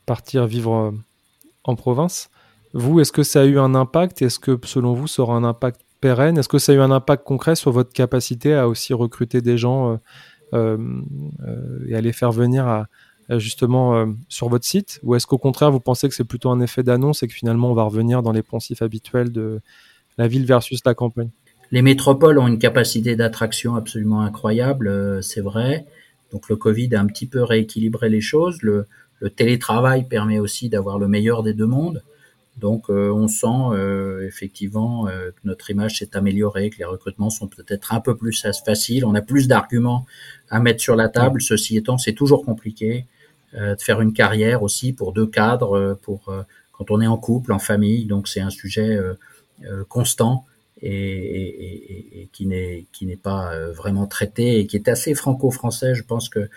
partir 0.06 0.46
vivre 0.46 0.94
en 1.64 1.76
province. 1.76 2.30
Vous, 2.74 3.00
est-ce 3.00 3.12
que 3.12 3.22
ça 3.22 3.42
a 3.42 3.44
eu 3.44 3.58
un 3.58 3.74
impact? 3.74 4.22
Est-ce 4.22 4.38
que, 4.38 4.58
selon 4.64 4.94
vous, 4.94 5.06
ça 5.06 5.22
aura 5.22 5.36
un 5.36 5.44
impact 5.44 5.82
pérenne? 6.00 6.38
Est-ce 6.38 6.48
que 6.48 6.58
ça 6.58 6.72
a 6.72 6.74
eu 6.74 6.80
un 6.80 6.90
impact 6.90 7.24
concret 7.24 7.54
sur 7.54 7.70
votre 7.70 7.92
capacité 7.92 8.54
à 8.54 8.66
aussi 8.68 8.94
recruter 8.94 9.42
des 9.42 9.58
gens 9.58 9.92
euh, 9.92 9.96
euh, 10.54 11.86
et 11.88 11.94
à 11.94 12.00
les 12.00 12.12
faire 12.12 12.32
venir 12.32 12.66
à 12.66 12.86
justement 13.38 13.94
euh, 13.96 14.06
sur 14.28 14.48
votre 14.48 14.64
site 14.64 15.00
Ou 15.02 15.14
est-ce 15.14 15.26
qu'au 15.26 15.38
contraire, 15.38 15.70
vous 15.70 15.80
pensez 15.80 16.08
que 16.08 16.14
c'est 16.14 16.24
plutôt 16.24 16.50
un 16.50 16.60
effet 16.60 16.82
d'annonce 16.82 17.22
et 17.22 17.28
que 17.28 17.34
finalement, 17.34 17.70
on 17.70 17.74
va 17.74 17.84
revenir 17.84 18.22
dans 18.22 18.32
les 18.32 18.42
poncifs 18.42 18.82
habituels 18.82 19.32
de 19.32 19.60
la 20.18 20.28
ville 20.28 20.44
versus 20.46 20.80
la 20.84 20.94
campagne? 20.94 21.30
Les 21.70 21.82
métropoles 21.82 22.38
ont 22.38 22.48
une 22.48 22.58
capacité 22.58 23.16
d'attraction 23.16 23.76
absolument 23.76 24.20
incroyable, 24.22 24.88
euh, 24.88 25.22
c'est 25.22 25.40
vrai. 25.40 25.86
Donc 26.32 26.48
le 26.48 26.56
Covid 26.56 26.94
a 26.94 27.00
un 27.00 27.06
petit 27.06 27.26
peu 27.26 27.42
rééquilibré 27.42 28.08
les 28.08 28.20
choses. 28.20 28.62
Le, 28.62 28.86
le 29.20 29.30
télétravail 29.30 30.08
permet 30.08 30.38
aussi 30.38 30.68
d'avoir 30.68 30.98
le 30.98 31.08
meilleur 31.08 31.42
des 31.42 31.54
deux 31.54 31.66
mondes. 31.66 32.02
Donc 32.58 32.90
euh, 32.90 33.10
on 33.10 33.28
sent 33.28 33.46
euh, 33.46 34.26
effectivement 34.26 35.08
euh, 35.08 35.30
que 35.30 35.40
notre 35.44 35.70
image 35.70 35.98
s'est 35.98 36.16
améliorée, 36.16 36.70
que 36.70 36.78
les 36.78 36.84
recrutements 36.84 37.30
sont 37.30 37.48
peut-être 37.48 37.94
un 37.94 38.00
peu 38.00 38.16
plus 38.16 38.44
faciles, 38.64 39.04
on 39.04 39.14
a 39.14 39.22
plus 39.22 39.48
d'arguments 39.48 40.06
à 40.50 40.60
mettre 40.60 40.80
sur 40.80 40.96
la 40.96 41.08
table. 41.08 41.40
Ceci 41.40 41.76
étant, 41.76 41.98
c'est 41.98 42.12
toujours 42.12 42.44
compliqué 42.44 43.06
de 43.54 43.80
faire 43.80 44.00
une 44.00 44.12
carrière 44.12 44.62
aussi 44.62 44.92
pour 44.92 45.12
deux 45.12 45.26
cadres, 45.26 45.98
pour 46.02 46.32
quand 46.72 46.90
on 46.90 47.00
est 47.00 47.06
en 47.06 47.16
couple, 47.18 47.52
en 47.52 47.58
famille. 47.58 48.06
Donc 48.06 48.28
c'est 48.28 48.40
un 48.40 48.50
sujet 48.50 48.98
constant 49.88 50.44
et, 50.80 50.90
et, 50.90 52.22
et 52.22 52.28
qui 52.32 52.46
n'est 52.46 52.86
qui 52.92 53.06
n'est 53.06 53.16
pas 53.16 53.54
vraiment 53.72 54.06
traité 54.06 54.58
et 54.58 54.66
qui 54.66 54.76
est 54.76 54.88
assez 54.88 55.14
franco-français. 55.14 55.94
Je 55.94 56.02
pense 56.02 56.28
que 56.28 56.48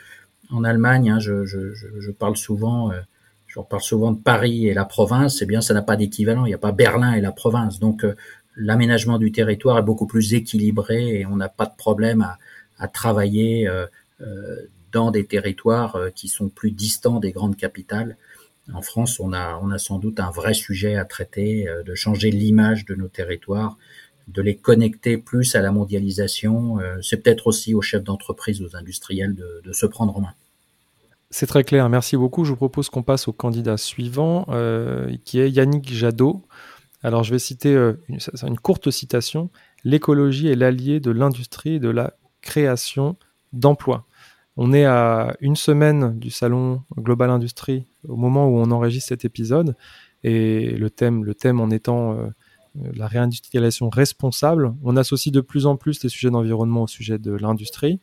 en 0.51 0.63
Allemagne, 0.63 1.09
hein, 1.09 1.19
je, 1.19 1.45
je, 1.45 1.73
je, 1.73 2.11
parle 2.11 2.37
souvent, 2.37 2.91
euh, 2.91 2.99
je 3.47 3.59
parle 3.59 3.81
souvent 3.81 4.11
de 4.11 4.19
Paris 4.19 4.67
et 4.67 4.73
la 4.73 4.85
province. 4.85 5.41
Eh 5.41 5.45
bien, 5.45 5.61
ça 5.61 5.73
n'a 5.73 5.81
pas 5.81 5.95
d'équivalent. 5.95 6.45
Il 6.45 6.49
n'y 6.49 6.55
a 6.55 6.59
pas 6.59 6.71
Berlin 6.71 7.13
et 7.13 7.21
la 7.21 7.31
province. 7.31 7.79
Donc, 7.79 8.03
euh, 8.03 8.15
l'aménagement 8.55 9.17
du 9.17 9.31
territoire 9.31 9.77
est 9.77 9.83
beaucoup 9.83 10.07
plus 10.07 10.33
équilibré 10.33 11.19
et 11.19 11.25
on 11.25 11.35
n'a 11.35 11.49
pas 11.49 11.65
de 11.65 11.75
problème 11.75 12.21
à, 12.21 12.37
à 12.77 12.87
travailler 12.87 13.67
euh, 13.67 13.85
dans 14.95 15.11
des 15.11 15.25
territoires 15.25 15.99
qui 16.15 16.29
sont 16.29 16.49
plus 16.49 16.71
distants 16.71 17.19
des 17.19 17.33
grandes 17.33 17.57
capitales. 17.57 18.17
En 18.73 18.81
France, 18.81 19.19
on 19.19 19.33
a, 19.33 19.59
sans 19.77 19.99
doute 19.99 20.19
un 20.19 20.31
vrai 20.31 20.53
sujet 20.53 20.95
à 20.95 21.05
traiter, 21.05 21.67
de 21.85 21.95
changer 21.95 22.31
l'image 22.31 22.85
de 22.85 22.95
nos 22.95 23.09
territoires, 23.09 23.77
de 24.27 24.41
les 24.41 24.55
connecter 24.55 25.17
plus 25.17 25.55
à 25.55 25.61
la 25.61 25.71
mondialisation. 25.71 26.79
Euh, 26.79 26.97
c'est 27.01 27.17
peut-être 27.17 27.47
aussi 27.47 27.73
aux 27.73 27.81
chefs 27.81 28.03
d'entreprise, 28.03 28.61
aux 28.61 28.75
industriels 28.75 29.35
de, 29.35 29.71
se 29.71 29.85
prendre 29.85 30.17
en 30.17 30.21
main. 30.21 30.33
C'est 31.29 31.47
très 31.47 31.63
clair, 31.63 31.89
merci 31.89 32.17
beaucoup. 32.17 32.45
Je 32.45 32.51
vous 32.51 32.55
propose 32.55 32.89
qu'on 32.89 33.03
passe 33.03 33.27
au 33.27 33.33
candidat 33.33 33.77
suivant, 33.77 34.45
euh, 34.49 35.15
qui 35.25 35.39
est 35.39 35.51
Yannick 35.51 35.91
Jadot. 35.91 36.43
Alors 37.03 37.23
je 37.23 37.31
vais 37.31 37.39
citer 37.39 37.75
euh, 37.75 37.93
une, 38.09 38.57
courte 38.57 38.89
citation. 38.89 39.49
L'écologie 39.83 40.47
est 40.47 40.55
l'allié 40.55 40.99
de 40.99 41.11
l'industrie 41.11 41.75
et 41.75 41.79
de 41.79 41.89
la 41.89 42.13
création 42.41 43.15
d'emplois. 43.53 44.05
On 44.57 44.71
est 44.71 44.85
à 44.85 45.35
une 45.41 45.55
semaine 45.55 46.17
du 46.17 46.29
salon 46.29 46.81
Global 46.97 47.29
Industrie 47.29 47.85
au 48.07 48.15
moment 48.15 48.47
où 48.47 48.57
on 48.57 48.71
enregistre 48.71 49.09
cet 49.09 49.25
épisode 49.25 49.75
et 50.23 50.71
le 50.71 50.89
thème, 50.89 51.25
le 51.25 51.35
thème 51.35 51.59
en 51.59 51.69
étant 51.69 52.13
euh, 52.13 52.27
la 52.95 53.07
réindustrialisation 53.07 53.89
responsable. 53.89 54.73
On 54.83 54.97
associe 54.97 55.31
de 55.31 55.41
plus 55.41 55.65
en 55.65 55.75
plus 55.75 56.01
les 56.03 56.09
sujets 56.09 56.31
d'environnement 56.31 56.83
au 56.83 56.87
sujet 56.87 57.17
de 57.17 57.31
l'industrie, 57.33 57.99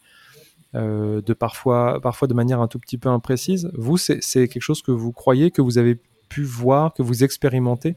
euh, 0.74 1.20
de 1.22 1.32
parfois, 1.32 2.00
parfois 2.00 2.28
de 2.28 2.34
manière 2.34 2.60
un 2.60 2.68
tout 2.68 2.78
petit 2.78 2.98
peu 2.98 3.08
imprécise. 3.08 3.70
Vous, 3.74 3.96
c'est 3.96 4.20
quelque 4.20 4.60
chose 4.60 4.82
que 4.82 4.92
vous 4.92 5.12
croyez, 5.12 5.50
que 5.50 5.62
vous 5.62 5.78
avez 5.78 5.98
pu 6.28 6.42
voir, 6.42 6.94
que 6.94 7.02
vous 7.02 7.24
expérimentez? 7.24 7.96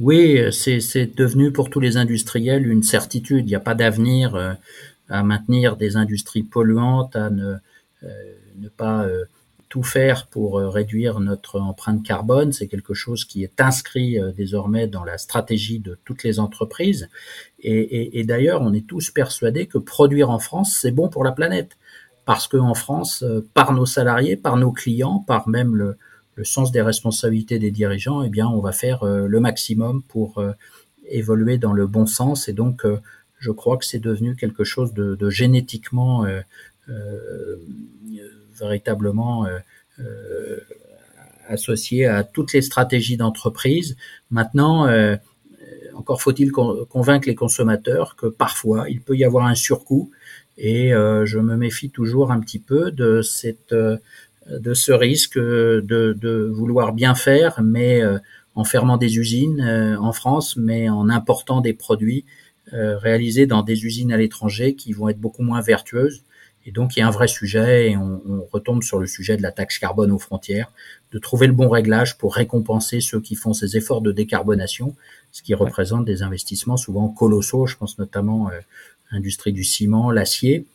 Oui, 0.00 0.38
c'est 0.52 1.16
devenu 1.16 1.50
pour 1.50 1.70
tous 1.70 1.80
les 1.80 1.96
industriels 1.96 2.66
une 2.66 2.82
certitude. 2.82 3.46
Il 3.46 3.48
n'y 3.48 3.54
a 3.54 3.60
pas 3.60 3.74
d'avenir 3.74 4.34
euh, 4.34 4.52
à 5.08 5.22
maintenir 5.22 5.76
des 5.76 5.96
industries 5.96 6.42
polluantes, 6.42 7.16
à 7.16 7.30
ne, 7.30 7.56
ne 8.02 8.68
pas 8.68 9.06
tout 9.68 9.82
faire 9.82 10.26
pour 10.26 10.58
euh, 10.58 10.68
réduire 10.68 11.20
notre 11.20 11.60
empreinte 11.60 12.02
carbone. 12.02 12.52
C'est 12.52 12.68
quelque 12.68 12.94
chose 12.94 13.24
qui 13.24 13.44
est 13.44 13.60
inscrit 13.60 14.18
euh, 14.18 14.32
désormais 14.32 14.86
dans 14.86 15.04
la 15.04 15.18
stratégie 15.18 15.78
de 15.78 15.98
toutes 16.04 16.22
les 16.22 16.40
entreprises. 16.40 17.08
Et, 17.60 18.24
d'ailleurs, 18.24 18.62
on 18.62 18.72
est 18.72 18.86
tous 18.86 19.10
persuadés 19.10 19.66
que 19.66 19.78
produire 19.78 20.30
en 20.30 20.38
France, 20.38 20.78
c'est 20.80 20.92
bon 20.92 21.08
pour 21.08 21.24
la 21.24 21.32
planète. 21.32 21.76
Parce 22.24 22.46
qu'en 22.46 22.74
France, 22.74 23.22
euh, 23.22 23.46
par 23.54 23.72
nos 23.72 23.86
salariés, 23.86 24.36
par 24.36 24.56
nos 24.56 24.72
clients, 24.72 25.24
par 25.26 25.48
même 25.48 25.74
le, 25.74 25.96
sens 26.44 26.70
des 26.70 26.82
responsabilités 26.82 27.58
des 27.58 27.72
dirigeants, 27.72 28.22
eh 28.22 28.28
bien, 28.28 28.46
on 28.46 28.60
va 28.60 28.70
faire 28.70 29.04
le 29.04 29.40
maximum 29.40 30.04
pour 30.04 30.40
évoluer 31.08 31.58
dans 31.58 31.72
le 31.72 31.88
bon 31.88 32.06
sens. 32.06 32.48
Et 32.48 32.52
donc, 32.52 32.86
je 33.38 33.50
crois 33.50 33.76
que 33.76 33.84
c'est 33.84 33.98
devenu 33.98 34.36
quelque 34.36 34.64
chose 34.64 34.92
de, 34.94 35.30
génétiquement 35.30 36.26
véritablement 38.58 39.46
euh, 39.46 39.58
euh, 40.00 40.58
associé 41.48 42.06
à 42.06 42.24
toutes 42.24 42.52
les 42.52 42.62
stratégies 42.62 43.16
d'entreprise. 43.16 43.96
Maintenant, 44.30 44.86
euh, 44.86 45.16
encore 45.94 46.20
faut-il 46.20 46.52
convaincre 46.52 47.26
les 47.26 47.34
consommateurs 47.34 48.16
que 48.16 48.26
parfois 48.26 48.88
il 48.90 49.00
peut 49.00 49.16
y 49.16 49.24
avoir 49.24 49.46
un 49.46 49.54
surcoût 49.54 50.10
et 50.58 50.90
je 50.90 51.38
me 51.38 51.56
méfie 51.56 51.90
toujours 51.90 52.30
un 52.30 52.40
petit 52.40 52.58
peu 52.58 52.92
de 52.92 53.22
cette 53.22 53.74
de 53.74 54.74
ce 54.74 54.92
risque 54.92 55.38
de, 55.38 55.80
de 55.80 56.50
vouloir 56.52 56.92
bien 56.92 57.14
faire, 57.14 57.60
mais 57.62 58.02
en 58.54 58.64
fermant 58.64 58.96
des 58.96 59.18
usines 59.18 59.60
en 60.00 60.12
France, 60.12 60.56
mais 60.56 60.88
en 60.88 61.08
important 61.08 61.60
des 61.60 61.72
produits 61.72 62.24
réalisés 62.72 63.46
dans 63.46 63.62
des 63.62 63.84
usines 63.84 64.12
à 64.12 64.16
l'étranger 64.16 64.74
qui 64.74 64.92
vont 64.92 65.08
être 65.08 65.18
beaucoup 65.18 65.42
moins 65.42 65.60
vertueuses 65.60 66.22
et 66.68 66.70
donc, 66.70 66.96
il 66.96 67.00
y 67.00 67.02
a 67.02 67.08
un 67.08 67.10
vrai 67.10 67.28
sujet 67.28 67.92
et 67.92 67.96
on, 67.96 68.20
retombe 68.52 68.82
sur 68.82 68.98
le 68.98 69.06
sujet 69.06 69.38
de 69.38 69.42
la 69.42 69.52
taxe 69.52 69.78
carbone 69.78 70.10
aux 70.10 70.18
frontières, 70.18 70.70
de 71.12 71.18
trouver 71.18 71.46
le 71.46 71.54
bon 71.54 71.70
réglage 71.70 72.18
pour 72.18 72.34
récompenser 72.34 73.00
ceux 73.00 73.20
qui 73.20 73.36
font 73.36 73.54
ces 73.54 73.78
efforts 73.78 74.02
de 74.02 74.12
décarbonation, 74.12 74.94
ce 75.32 75.42
qui 75.42 75.54
représente 75.54 76.04
des 76.04 76.22
investissements 76.22 76.76
souvent 76.76 77.08
colossaux. 77.08 77.66
Je 77.66 77.76
pense 77.76 77.98
notamment 77.98 78.50
euh, 78.50 78.60
l'industrie 79.10 79.54
du 79.54 79.64
ciment, 79.64 80.10
l'acier, 80.10 80.66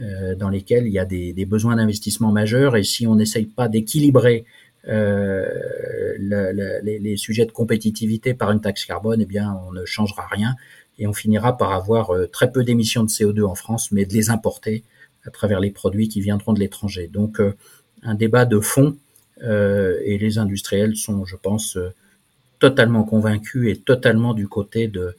euh, 0.00 0.34
dans 0.34 0.48
lesquels 0.48 0.86
il 0.86 0.92
y 0.92 0.98
a 0.98 1.04
des, 1.04 1.44
besoins 1.44 1.76
d'investissement 1.76 2.32
majeurs. 2.32 2.74
Et 2.76 2.82
si 2.82 3.06
on 3.06 3.16
n'essaye 3.16 3.44
pas 3.44 3.68
d'équilibrer 3.68 4.46
euh, 4.88 5.46
les, 6.18 7.16
sujets 7.18 7.44
de 7.44 7.52
compétitivité 7.52 8.32
par 8.32 8.52
une 8.52 8.62
taxe 8.62 8.86
carbone, 8.86 9.20
eh 9.20 9.26
bien, 9.26 9.54
on 9.68 9.72
ne 9.72 9.84
changera 9.84 10.26
rien 10.30 10.56
et 10.98 11.06
on 11.06 11.12
finira 11.12 11.56
par 11.56 11.72
avoir 11.72 12.12
très 12.32 12.52
peu 12.52 12.64
d'émissions 12.64 13.02
de 13.02 13.08
CO2 13.08 13.44
en 13.44 13.54
France, 13.54 13.92
mais 13.92 14.04
de 14.04 14.12
les 14.12 14.30
importer 14.30 14.84
à 15.24 15.30
travers 15.30 15.60
les 15.60 15.70
produits 15.70 16.08
qui 16.08 16.20
viendront 16.20 16.52
de 16.52 16.60
l'étranger. 16.60 17.08
Donc 17.08 17.40
euh, 17.40 17.54
un 18.02 18.14
débat 18.14 18.44
de 18.44 18.60
fond 18.60 18.96
euh, 19.42 19.98
et 20.04 20.18
les 20.18 20.38
industriels 20.38 20.96
sont, 20.96 21.24
je 21.24 21.36
pense, 21.36 21.76
euh, 21.76 21.92
totalement 22.58 23.04
convaincus 23.04 23.70
et 23.70 23.76
totalement 23.76 24.34
du 24.34 24.48
côté 24.48 24.88
de 24.88 25.16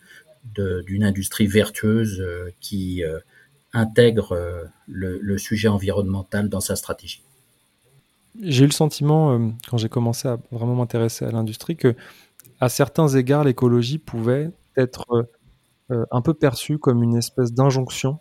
d'une 0.56 1.06
industrie 1.06 1.48
vertueuse 1.48 2.22
qui 2.60 3.02
intègre 3.72 4.70
le, 4.88 5.38
sujet 5.38 5.70
environnemental 5.70 6.50
dans 6.50 6.60
sa 6.60 6.76
stratégie. 6.76 7.24
J'ai 8.40 8.66
eu 8.66 8.68
le 8.68 8.74
sentiment, 8.74 9.54
quand 9.70 9.78
j'ai 9.78 9.88
commencé 9.88 10.28
à 10.28 10.38
vraiment 10.52 10.76
m'intéresser 10.76 11.24
à 11.24 11.32
l'industrie, 11.32 11.78
que 11.78 11.96
à 12.60 12.68
certains 12.68 13.08
égards, 13.08 13.46
l'écologie 13.46 13.98
pouvait 13.98 14.52
être 14.76 15.28
un 15.90 16.22
peu 16.22 16.34
perçue 16.34 16.80
comme 16.80 17.04
une 17.04 17.16
espèce 17.16 17.54
d'injonction 17.54 18.20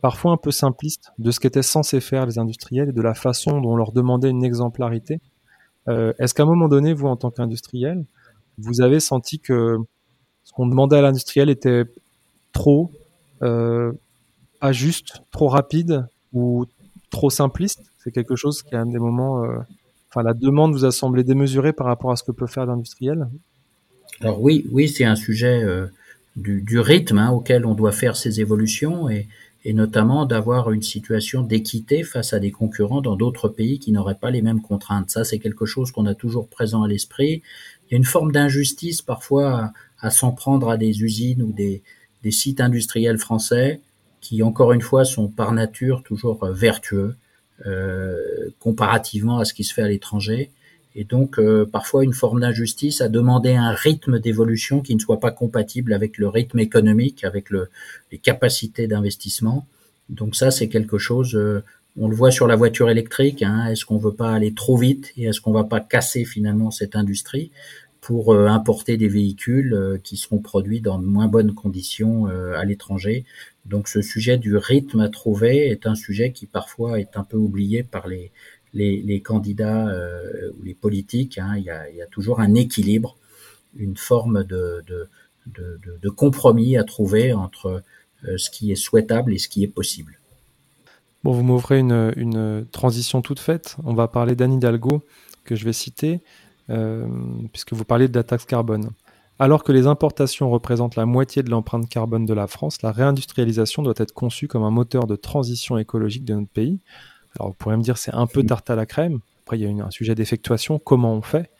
parfois 0.00 0.32
un 0.32 0.36
peu 0.36 0.50
simpliste 0.50 1.12
de 1.18 1.30
ce 1.30 1.40
qu'étaient 1.40 1.62
censés 1.62 2.00
faire 2.00 2.26
les 2.26 2.38
industriels 2.38 2.90
et 2.90 2.92
de 2.92 3.02
la 3.02 3.14
façon 3.14 3.60
dont 3.60 3.72
on 3.72 3.76
leur 3.76 3.92
demandait 3.92 4.30
une 4.30 4.44
exemplarité. 4.44 5.20
Euh, 5.88 6.12
est-ce 6.18 6.34
qu'à 6.34 6.42
un 6.42 6.46
moment 6.46 6.68
donné, 6.68 6.92
vous, 6.92 7.06
en 7.06 7.16
tant 7.16 7.30
qu'industriel, 7.30 8.04
vous 8.58 8.80
avez 8.80 9.00
senti 9.00 9.38
que 9.38 9.78
ce 10.44 10.52
qu'on 10.52 10.66
demandait 10.66 10.96
à 10.96 11.02
l'industriel 11.02 11.50
était 11.50 11.84
trop, 12.52 12.90
euh, 13.42 13.92
juste, 14.70 15.22
trop 15.30 15.48
rapide 15.48 16.06
ou 16.32 16.66
trop 17.10 17.30
simpliste? 17.30 17.82
C'est 17.98 18.12
quelque 18.12 18.36
chose 18.36 18.62
qui, 18.62 18.74
à 18.74 18.84
des 18.84 18.98
moments, 18.98 19.44
euh, 19.44 19.58
enfin, 20.10 20.22
la 20.22 20.34
demande 20.34 20.72
vous 20.72 20.84
a 20.84 20.92
semblé 20.92 21.24
démesurée 21.24 21.72
par 21.72 21.86
rapport 21.86 22.10
à 22.10 22.16
ce 22.16 22.22
que 22.22 22.32
peut 22.32 22.46
faire 22.46 22.66
l'industriel? 22.66 23.28
Alors 24.20 24.42
oui, 24.42 24.66
oui, 24.70 24.88
c'est 24.88 25.04
un 25.04 25.16
sujet 25.16 25.64
du, 26.40 26.80
rythme 26.80 27.18
hein, 27.18 27.30
auquel 27.30 27.66
on 27.66 27.74
doit 27.74 27.92
faire 27.92 28.16
ces 28.16 28.40
évolutions 28.40 29.08
et, 29.08 29.28
notamment 29.66 30.24
d'avoir 30.24 30.72
une 30.72 30.82
situation 30.82 31.42
d'équité 31.42 32.02
face 32.02 32.32
à 32.32 32.38
des 32.38 32.50
concurrents 32.50 33.02
dans 33.02 33.14
d'autres 33.16 33.48
pays 33.48 33.78
qui 33.78 33.92
n'auraient 33.92 34.14
pas 34.14 34.30
les 34.30 34.40
mêmes 34.40 34.62
contraintes. 34.62 35.10
Ça, 35.10 35.22
c'est 35.22 35.38
quelque 35.38 35.66
chose 35.66 35.92
qu'on 35.92 36.06
a 36.06 36.14
toujours 36.14 36.48
présent 36.48 36.82
à 36.82 36.88
l'esprit. 36.88 37.42
Il 37.86 37.92
y 37.92 37.94
a 37.94 37.98
une 37.98 38.04
forme 38.04 38.32
d'injustice 38.32 39.02
parfois 39.02 39.72
à, 40.00 40.10
s'en 40.10 40.32
prendre 40.32 40.70
à 40.70 40.78
des 40.78 41.02
usines 41.02 41.42
ou 41.42 41.52
des, 41.52 41.82
des, 42.22 42.30
sites 42.30 42.62
industriels 42.62 43.18
français 43.18 43.80
qui, 44.22 44.42
encore 44.42 44.72
une 44.72 44.80
fois, 44.80 45.04
sont 45.04 45.28
par 45.28 45.52
nature 45.52 46.02
toujours 46.02 46.46
vertueux 46.46 47.16
euh, 47.66 48.16
comparativement 48.60 49.38
à 49.40 49.44
ce 49.44 49.52
qui 49.52 49.64
se 49.64 49.74
fait 49.74 49.82
à 49.82 49.88
l'étranger 49.88 50.50
et 50.96 51.04
donc 51.04 51.38
euh, 51.38 51.64
parfois 51.64 52.04
une 52.04 52.12
forme 52.12 52.40
d'injustice 52.40 53.00
à 53.00 53.08
demander 53.08 53.54
un 53.54 53.72
rythme 53.72 54.18
d'évolution 54.18 54.80
qui 54.80 54.94
ne 54.94 55.00
soit 55.00 55.20
pas 55.20 55.30
compatible 55.30 55.92
avec 55.92 56.18
le 56.18 56.28
rythme 56.28 56.58
économique, 56.58 57.24
avec 57.24 57.50
le, 57.50 57.68
les 58.10 58.18
capacités 58.18 58.86
d'investissement. 58.86 59.66
Donc 60.08 60.34
ça, 60.34 60.50
c'est 60.50 60.68
quelque 60.68 60.98
chose, 60.98 61.36
euh, 61.36 61.62
on 61.96 62.08
le 62.08 62.16
voit 62.16 62.32
sur 62.32 62.48
la 62.48 62.56
voiture 62.56 62.90
électrique, 62.90 63.42
hein, 63.42 63.66
est-ce 63.66 63.84
qu'on 63.84 63.98
veut 63.98 64.14
pas 64.14 64.32
aller 64.32 64.52
trop 64.52 64.76
vite 64.76 65.12
et 65.16 65.26
est-ce 65.26 65.40
qu'on 65.40 65.52
va 65.52 65.64
pas 65.64 65.80
casser 65.80 66.24
finalement 66.24 66.72
cette 66.72 66.96
industrie 66.96 67.52
pour 68.00 68.34
euh, 68.34 68.46
importer 68.46 68.96
des 68.96 69.08
véhicules 69.08 70.00
qui 70.02 70.16
seront 70.16 70.38
produits 70.38 70.80
dans 70.80 70.98
de 70.98 71.06
moins 71.06 71.28
bonnes 71.28 71.54
conditions 71.54 72.26
à 72.26 72.64
l'étranger? 72.64 73.24
Donc 73.66 73.86
ce 73.86 74.02
sujet 74.02 74.38
du 74.38 74.56
rythme 74.56 75.00
à 75.00 75.08
trouver 75.08 75.68
est 75.68 75.86
un 75.86 75.94
sujet 75.94 76.32
qui 76.32 76.46
parfois 76.46 76.98
est 76.98 77.16
un 77.16 77.22
peu 77.22 77.36
oublié 77.36 77.82
par 77.84 78.08
les, 78.08 78.32
les, 78.72 79.20
candidats 79.22 79.88
euh, 79.88 80.52
ou 80.58 80.62
les 80.62 80.74
politiques, 80.74 81.38
hein, 81.38 81.54
il, 81.56 81.64
y 81.64 81.70
a, 81.70 82.06
toujours 82.10 82.40
un 82.40 82.54
équilibre, 82.54 83.16
une 83.76 83.96
forme 83.96 84.44
de, 84.44 85.08
compromis 86.16 86.76
à 86.76 86.84
trouver 86.84 87.32
entre 87.32 87.82
euh, 88.24 88.36
ce 88.36 88.50
qui 88.50 88.72
est 88.72 88.76
souhaitable 88.76 89.32
et 89.32 89.38
ce 89.38 89.48
qui 89.48 89.64
est 89.64 89.68
possible. 89.68 90.18
Bon, 91.22 91.32
vous 91.32 91.42
m'ouvrez 91.42 91.80
une, 91.80 92.66
transition 92.72 93.22
toute 93.22 93.40
faite. 93.40 93.76
On 93.84 93.94
va 93.94 94.08
parler 94.08 94.34
d'Anne 94.34 94.54
Hidalgo, 94.54 95.04
que 95.44 95.54
je 95.54 95.64
vais 95.64 95.72
citer, 95.72 96.20
euh, 96.70 97.06
puisque 97.52 97.72
vous 97.72 97.84
parlez 97.84 98.08
de 98.08 98.16
la 98.16 98.24
taxe 98.24 98.44
carbone. 98.44 98.90
Alors 99.38 99.64
que 99.64 99.72
les 99.72 99.86
importations 99.86 100.50
représentent 100.50 100.96
la 100.96 101.06
moitié 101.06 101.42
de 101.42 101.48
l'empreinte 101.48 101.88
carbone 101.88 102.26
de 102.26 102.34
la 102.34 102.46
France, 102.46 102.82
la 102.82 102.92
réindustrialisation 102.92 103.82
doit 103.82 103.94
être 103.96 104.12
conçue 104.12 104.48
comme 104.48 104.62
un 104.62 104.70
moteur 104.70 105.06
de 105.06 105.16
transition 105.16 105.78
écologique 105.78 106.26
de 106.26 106.34
notre 106.34 106.50
pays. 106.50 106.78
Alors 107.38 107.48
vous 107.48 107.54
pourriez 107.54 107.78
me 107.78 107.82
dire 107.82 107.96
c'est 107.96 108.14
un 108.14 108.26
peu 108.26 108.44
tarte 108.44 108.70
à 108.70 108.76
la 108.76 108.86
crème. 108.86 109.20
Après 109.44 109.58
il 109.58 109.62
y 109.62 109.80
a 109.80 109.84
un 109.84 109.90
sujet 109.90 110.14
d'effectuation, 110.14 110.78
comment 110.78 111.14
on 111.14 111.22
fait. 111.22 111.50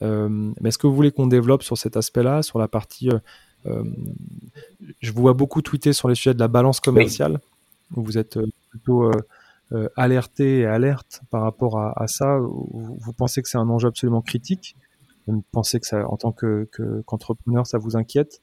mais 0.00 0.68
est-ce 0.68 0.78
que 0.78 0.86
vous 0.86 0.94
voulez 0.94 1.12
qu'on 1.12 1.26
développe 1.26 1.62
sur 1.62 1.78
cet 1.78 1.96
aspect-là, 1.96 2.42
sur 2.42 2.58
la 2.58 2.68
partie 2.68 3.10
je 5.00 5.12
vous 5.12 5.22
vois 5.22 5.32
beaucoup 5.32 5.62
tweeter 5.62 5.94
sur 5.94 6.08
les 6.08 6.14
sujets 6.14 6.34
de 6.34 6.38
la 6.38 6.48
balance 6.48 6.80
commerciale. 6.80 7.40
Vous 7.90 8.18
êtes 8.18 8.38
plutôt 8.70 9.10
euh, 9.72 9.88
alerté 9.96 10.60
et 10.60 10.66
alerte 10.66 11.22
par 11.30 11.42
rapport 11.42 11.78
à, 11.78 12.06
ça. 12.06 12.38
Vous, 12.38 13.12
pensez 13.16 13.42
que 13.42 13.48
c'est 13.48 13.58
un 13.58 13.68
enjeu 13.68 13.88
absolument 13.88 14.22
critique? 14.22 14.76
Vous 15.26 15.42
pensez 15.52 15.80
que 15.80 15.86
ça, 15.86 16.06
en 16.08 16.16
tant 16.16 16.32
que 16.32 16.68
qu'entrepreneur, 17.06 17.66
ça 17.66 17.78
vous 17.78 17.96
inquiète? 17.96 18.42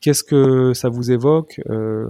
Qu'est-ce 0.00 0.24
que 0.24 0.74
ça 0.74 0.88
vous 0.88 1.10
évoque? 1.10 1.60
Euh, 1.70 2.06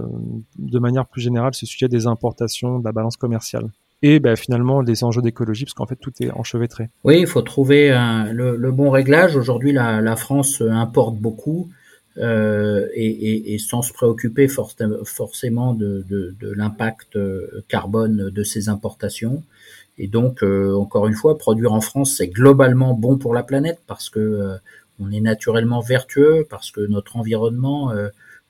de 0.57 0.79
manière 0.79 1.07
plus 1.07 1.21
générale 1.21 1.53
ce 1.53 1.65
sujet 1.65 1.87
des 1.87 2.07
importations, 2.07 2.79
de 2.79 2.83
la 2.83 2.91
balance 2.91 3.17
commerciale 3.17 3.69
et 4.01 4.19
ben, 4.19 4.35
finalement 4.35 4.83
des 4.83 5.03
enjeux 5.03 5.21
d'écologie, 5.21 5.65
parce 5.65 5.73
qu'en 5.73 5.87
fait 5.87 5.95
tout 5.95 6.11
est 6.19 6.31
enchevêtré. 6.31 6.89
Oui, 7.03 7.19
il 7.19 7.27
faut 7.27 7.41
trouver 7.41 7.89
le, 8.31 8.71
bon 8.71 8.89
réglage. 8.89 9.35
Aujourd'hui, 9.35 9.71
la, 9.71 10.15
France 10.15 10.61
importe 10.61 11.17
beaucoup. 11.17 11.69
Euh, 12.19 12.87
et, 12.95 13.57
sans 13.59 13.83
se 13.83 13.93
préoccuper 13.93 14.47
forcément 14.47 15.73
de, 15.73 16.35
l'impact 16.41 17.15
euh, 17.15 17.63
carbone 17.67 18.31
de 18.31 18.43
ces 18.43 18.69
importations. 18.69 19.43
Et 19.99 20.07
donc, 20.07 20.43
euh, 20.43 20.75
encore 20.75 21.07
une 21.07 21.13
fois, 21.13 21.37
produire 21.37 21.73
en 21.73 21.81
France, 21.81 22.15
c'est 22.17 22.27
globalement 22.27 22.93
bon 22.93 23.17
pour 23.17 23.33
la 23.33 23.43
planète 23.43 23.79
parce 23.87 24.09
que 24.09 24.57
on 24.99 25.11
est 25.11 25.21
naturellement 25.21 25.79
vertueux, 25.79 26.47
parce 26.49 26.71
que 26.71 26.81
notre 26.81 27.17
environnement, 27.17 27.93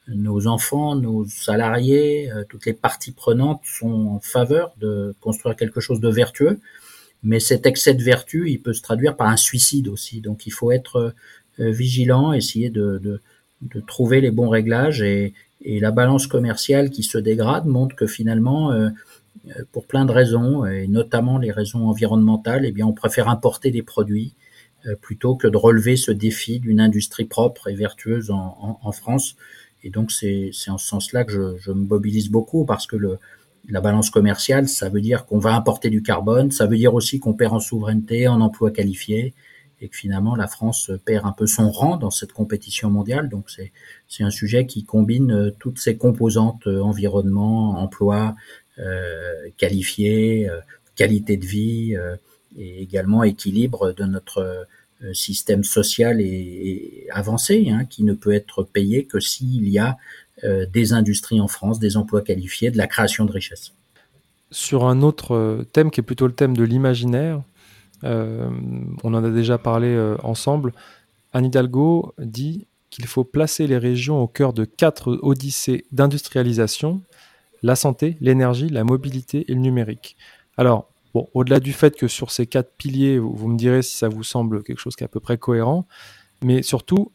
nos 0.07 0.47
enfants, 0.47 0.95
nos 0.95 1.25
salariés, 1.25 2.31
toutes 2.49 2.65
les 2.65 2.73
parties 2.73 3.11
prenantes 3.11 3.61
sont 3.63 4.07
en 4.07 4.19
faveur 4.19 4.73
de 4.79 5.15
construire 5.19 5.55
quelque 5.55 5.81
chose 5.81 5.99
de 5.99 6.09
vertueux. 6.09 6.59
Mais 7.23 7.39
cet 7.39 7.65
excès 7.65 7.93
de 7.93 8.03
vertu, 8.03 8.49
il 8.49 8.61
peut 8.61 8.73
se 8.73 8.81
traduire 8.81 9.15
par 9.15 9.27
un 9.27 9.37
suicide 9.37 9.87
aussi. 9.87 10.21
Donc, 10.21 10.47
il 10.47 10.51
faut 10.51 10.71
être 10.71 11.13
vigilant, 11.57 12.33
essayer 12.33 12.69
de, 12.69 13.21
trouver 13.87 14.21
les 14.21 14.31
bons 14.31 14.49
réglages 14.49 15.01
et, 15.01 15.33
la 15.65 15.91
balance 15.91 16.27
commerciale 16.27 16.91
qui 16.91 17.03
se 17.03 17.17
dégrade 17.17 17.65
montre 17.65 17.95
que 17.95 18.07
finalement, 18.07 18.71
euh, 18.71 18.89
euh, 19.47 19.63
pour 19.71 19.85
plein 19.85 20.05
de 20.05 20.11
raisons, 20.11 20.65
et 20.65 20.87
notamment 20.87 21.39
les 21.39 21.51
raisons 21.51 21.87
environnementales, 21.87 22.63
eh 22.63 22.71
bien, 22.71 22.85
on 22.85 22.93
préfère 22.93 23.27
importer 23.27 23.71
des 23.71 23.81
produits 23.81 24.35
euh, 24.85 24.95
plutôt 24.95 25.35
que 25.35 25.47
de 25.47 25.57
relever 25.57 25.97
ce 25.97 26.11
défi 26.11 26.59
d'une 26.59 26.79
industrie 26.79 27.25
propre 27.25 27.67
et 27.67 27.75
vertueuse 27.75 28.29
en 28.31 28.91
France. 28.91 29.35
Et 29.83 29.89
donc, 29.89 30.11
c'est 30.11 30.51
en 30.67 30.77
ce 30.77 30.87
sens-là 30.87 31.23
que 31.23 31.31
je, 31.31 31.57
je, 31.57 31.71
me 31.71 31.85
mobilise 31.85 32.29
beaucoup 32.29 32.65
parce 32.65 32.87
que 32.87 32.95
le, 32.95 33.19
la 33.69 33.81
balance 33.81 34.09
commerciale, 34.09 34.67
ça 34.67 34.89
veut 34.89 35.01
dire 35.01 35.25
qu'on 35.25 35.39
va 35.39 35.55
importer 35.55 35.89
du 35.89 36.01
carbone, 36.01 36.51
ça 36.51 36.65
veut 36.65 36.77
dire 36.77 36.93
aussi 36.93 37.19
qu'on 37.19 37.33
perd 37.33 37.53
en 37.53 37.59
souveraineté, 37.59 38.27
en 38.27 38.41
emploi 38.41 38.71
qualifié, 38.71 39.33
et 39.81 39.89
que 39.89 39.95
finalement 39.95 40.35
la 40.35 40.47
France 40.47 40.91
perd 41.05 41.25
un 41.25 41.31
peu 41.31 41.45
son 41.45 41.69
rang 41.69 41.97
dans 41.97 42.09
cette 42.09 42.33
compétition 42.33 42.89
mondiale. 42.89 43.29
Donc 43.29 43.49
c'est 44.07 44.23
un 44.23 44.29
sujet 44.29 44.65
qui 44.65 44.83
combine 44.83 45.31
euh, 45.31 45.51
toutes 45.59 45.79
ces 45.79 45.97
composantes 45.97 46.65
euh, 46.67 46.81
environnement, 46.81 47.77
emploi, 47.79 48.35
euh, 48.79 49.49
qualifié, 49.57 50.49
euh, 50.49 50.59
qualité 50.95 51.37
de 51.37 51.45
vie 51.45 51.95
et 52.57 52.81
également 52.81 53.23
équilibre 53.23 53.91
de 53.91 54.03
notre 54.05 54.65
système 55.13 55.63
social 55.63 56.21
et, 56.21 57.07
avancé, 57.11 57.69
hein, 57.69 57.85
qui 57.85 58.03
ne 58.03 58.13
peut 58.13 58.33
être 58.33 58.63
payé 58.63 59.05
que 59.05 59.19
s'il 59.19 59.67
y 59.69 59.79
a 59.79 59.97
des 60.43 60.93
industries 60.93 61.41
en 61.41 61.47
France, 61.47 61.79
des 61.79 61.97
emplois 61.97 62.21
qualifiés, 62.21 62.69
de 62.69 62.77
la 62.77 62.85
création 62.85 63.25
de 63.25 63.31
richesses. 63.31 63.73
Sur 64.51 64.85
un 64.85 65.01
autre 65.01 65.65
thème 65.73 65.89
qui 65.89 65.99
est 65.99 66.03
plutôt 66.03 66.27
le 66.27 66.33
thème 66.33 66.55
de 66.55 66.63
l'imaginaire, 66.63 67.41
euh, 68.03 68.49
on 69.03 69.13
en 69.13 69.23
a 69.23 69.29
déjà 69.29 69.57
parlé 69.57 69.87
euh, 69.87 70.15
ensemble. 70.23 70.73
Anne 71.33 71.45
Hidalgo 71.45 72.13
dit 72.19 72.67
qu'il 72.89 73.05
faut 73.07 73.23
placer 73.23 73.67
les 73.67 73.77
régions 73.77 74.21
au 74.21 74.27
cœur 74.27 74.53
de 74.53 74.65
quatre 74.65 75.19
odyssées 75.21 75.85
d'industrialisation 75.91 77.01
la 77.63 77.75
santé, 77.75 78.17
l'énergie, 78.21 78.69
la 78.69 78.83
mobilité 78.83 79.45
et 79.47 79.53
le 79.55 79.59
numérique. 79.59 80.15
Alors, 80.57 80.89
bon, 81.13 81.27
au-delà 81.33 81.59
du 81.59 81.73
fait 81.73 81.95
que 81.95 82.07
sur 82.07 82.31
ces 82.31 82.47
quatre 82.47 82.71
piliers, 82.77 83.19
vous, 83.19 83.47
me 83.47 83.57
direz 83.57 83.81
si 83.81 83.97
ça 83.97 84.09
vous 84.09 84.23
semble 84.23 84.63
quelque 84.63 84.79
chose 84.79 84.95
qui 84.95 85.03
est 85.03 85.05
à 85.05 85.09
peu 85.09 85.19
près 85.19 85.37
cohérent, 85.37 85.87
mais 86.43 86.61
surtout, 86.61 87.11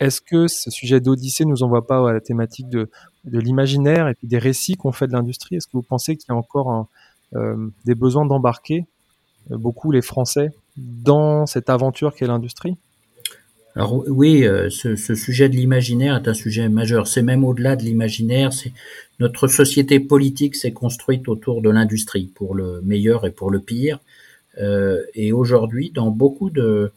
est-ce 0.00 0.20
que 0.20 0.46
ce 0.46 0.70
sujet 0.70 1.00
d'odyssée 1.00 1.44
nous 1.44 1.62
envoie 1.62 1.86
pas 1.86 2.08
à 2.08 2.12
la 2.12 2.20
thématique 2.20 2.68
de, 2.68 2.88
l'imaginaire 3.24 4.08
et 4.08 4.14
puis 4.14 4.28
des 4.28 4.38
récits 4.38 4.76
qu'on 4.76 4.92
fait 4.92 5.06
de 5.06 5.12
l'industrie? 5.12 5.56
Est-ce 5.56 5.66
que 5.66 5.72
vous 5.72 5.82
pensez 5.82 6.16
qu'il 6.16 6.26
y 6.30 6.32
a 6.32 6.36
encore 6.36 6.88
euh, 7.34 7.68
des 7.84 7.94
besoins 7.94 8.24
d'embarquer 8.24 8.86
beaucoup 9.50 9.90
les 9.90 10.02
Français 10.02 10.50
dans 10.76 11.46
cette 11.46 11.70
aventure 11.70 12.14
qu'est 12.14 12.26
l'industrie? 12.26 12.76
Alors 13.78 14.02
oui, 14.08 14.44
euh, 14.44 14.70
ce, 14.70 14.96
sujet 14.96 15.48
de 15.48 15.54
l'imaginaire 15.54 16.16
est 16.16 16.26
un 16.26 16.34
sujet 16.34 16.68
majeur. 16.68 17.06
C'est 17.06 17.22
même 17.22 17.44
au-delà 17.44 17.76
de 17.76 17.84
l'imaginaire. 17.84 18.52
C'est 18.52 18.72
notre 19.20 19.46
société 19.46 20.00
politique 20.00 20.56
s'est 20.56 20.72
construite 20.72 21.28
autour 21.28 21.62
de 21.62 21.70
l'industrie, 21.70 22.26
pour 22.34 22.56
le 22.56 22.80
meilleur 22.82 23.24
et 23.24 23.30
pour 23.30 23.52
le 23.52 23.60
pire. 23.60 24.00
Euh, 24.60 25.04
et 25.14 25.30
aujourd'hui, 25.30 25.92
dans 25.94 26.10
beaucoup 26.10 26.50
de, 26.50 26.90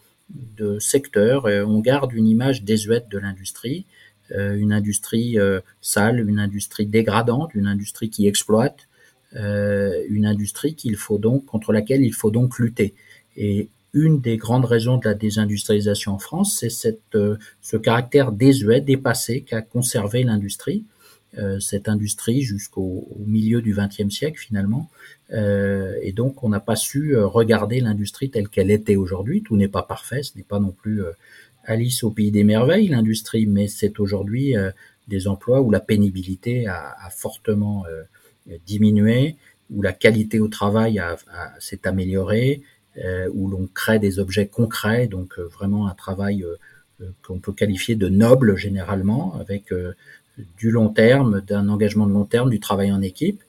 secteurs, 0.80 1.46
euh, 1.46 1.64
on 1.64 1.82
garde 1.82 2.14
une 2.14 2.26
image 2.26 2.64
désuète 2.64 3.10
de 3.10 3.20
l'industrie, 3.20 3.86
une 4.36 4.72
industrie 4.72 5.38
sale, 5.82 6.26
une 6.26 6.40
industrie 6.40 6.86
dégradante, 6.86 7.54
une 7.54 7.68
industrie 7.68 8.10
qui 8.10 8.28
exploite, 8.28 8.88
une 9.36 10.26
industrie 10.26 10.74
qu'il 10.74 10.96
faut 10.96 11.18
donc 11.18 11.46
contre 11.46 11.74
laquelle 11.74 12.02
il 12.02 12.14
faut 12.14 12.32
donc 12.32 12.58
lutter. 12.58 12.94
Une 13.94 14.22
des 14.22 14.38
grandes 14.38 14.66
raisons 14.66 14.98
de 14.98 15.06
la 15.06 15.14
désindustrialisation 15.14 16.14
en 16.14 16.20
France, 16.20 16.58
c'est 16.60 16.70
cette, 16.70 17.16
euh, 17.16 17.38
ce 17.62 17.78
caractère 17.78 18.32
désuet, 18.32 18.82
dépassé 18.82 19.42
qu'a 19.42 19.62
conservé 19.62 20.24
l'industrie, 20.24 20.86
euh, 21.38 21.60
cette 21.60 21.90
industrie 21.90 22.42
jusqu'au 22.42 23.08
milieu 23.26 23.62
du 23.62 23.74
XXe 23.74 24.14
siècle 24.14 24.40
finalement. 24.40 24.90
Euh, 25.34 25.96
et 26.02 26.14
donc 26.14 26.44
on 26.44 26.50
n'a 26.50 26.60
pas 26.60 26.76
su 26.76 27.18
regarder 27.18 27.80
l'industrie 27.82 28.30
telle 28.30 28.50
qu'elle 28.50 28.72
était 28.72 28.96
aujourd'hui. 28.96 29.44
Tout 29.44 29.58
n'est 29.58 29.68
pas 29.68 29.84
parfait, 29.84 30.24
ce 30.24 30.38
n'est 30.38 30.44
pas 30.44 30.60
non 30.60 30.72
plus 30.72 31.02
Alice 31.66 32.04
au 32.04 32.12
pays 32.12 32.32
des 32.32 32.44
merveilles, 32.44 32.88
l'industrie, 32.88 33.46
mais 33.46 33.68
c'est 33.68 34.00
aujourd'hui 34.00 34.56
des 35.08 35.28
emplois 35.28 35.62
où 35.62 35.70
la 35.70 35.80
pénibilité 35.80 36.68
a, 36.68 36.96
a 37.00 37.10
fortement 37.10 37.86
diminué, 38.66 39.36
où 39.70 39.82
la 39.82 39.94
qualité 39.94 40.40
au 40.40 40.48
travail 40.48 41.02
s'est 41.60 41.88
améliorée, 41.88 42.62
où 43.34 43.48
l'on 43.48 43.68
crée 43.68 44.00
des 44.00 44.20
objets 44.20 44.48
concrets, 44.48 45.08
donc 45.08 45.40
euh, 45.40 45.48
vraiment 45.48 45.88
un 45.88 45.94
travail 45.94 46.44
euh, 46.44 46.58
qu'on 47.26 47.40
peut 47.40 47.54
qualifier 47.54 47.96
de 47.96 48.10
noble 48.10 48.58
généralement, 48.58 49.36
avec 49.40 49.74
du 50.58 50.70
long 50.70 50.90
terme, 50.90 51.42
d'un 51.42 51.68
engagement 51.68 52.06
de 52.06 52.14
long 52.14 52.26
terme, 52.26 52.50
du 52.50 52.60
travail 52.60 52.92
en 52.92 53.02
équipe. 53.02 53.42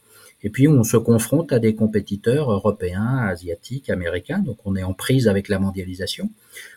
Et 0.42 0.50
puis 0.50 0.68
on 0.68 0.82
se 0.84 0.96
confronte 0.96 1.52
à 1.52 1.58
des 1.58 1.74
compétiteurs 1.74 2.50
européens, 2.50 3.18
asiatiques, 3.18 3.90
américains, 3.90 4.38
donc 4.38 4.58
on 4.64 4.74
est 4.74 4.82
en 4.82 4.94
prise 4.94 5.28
avec 5.28 5.48
la 5.48 5.58
mondialisation. 5.58 6.30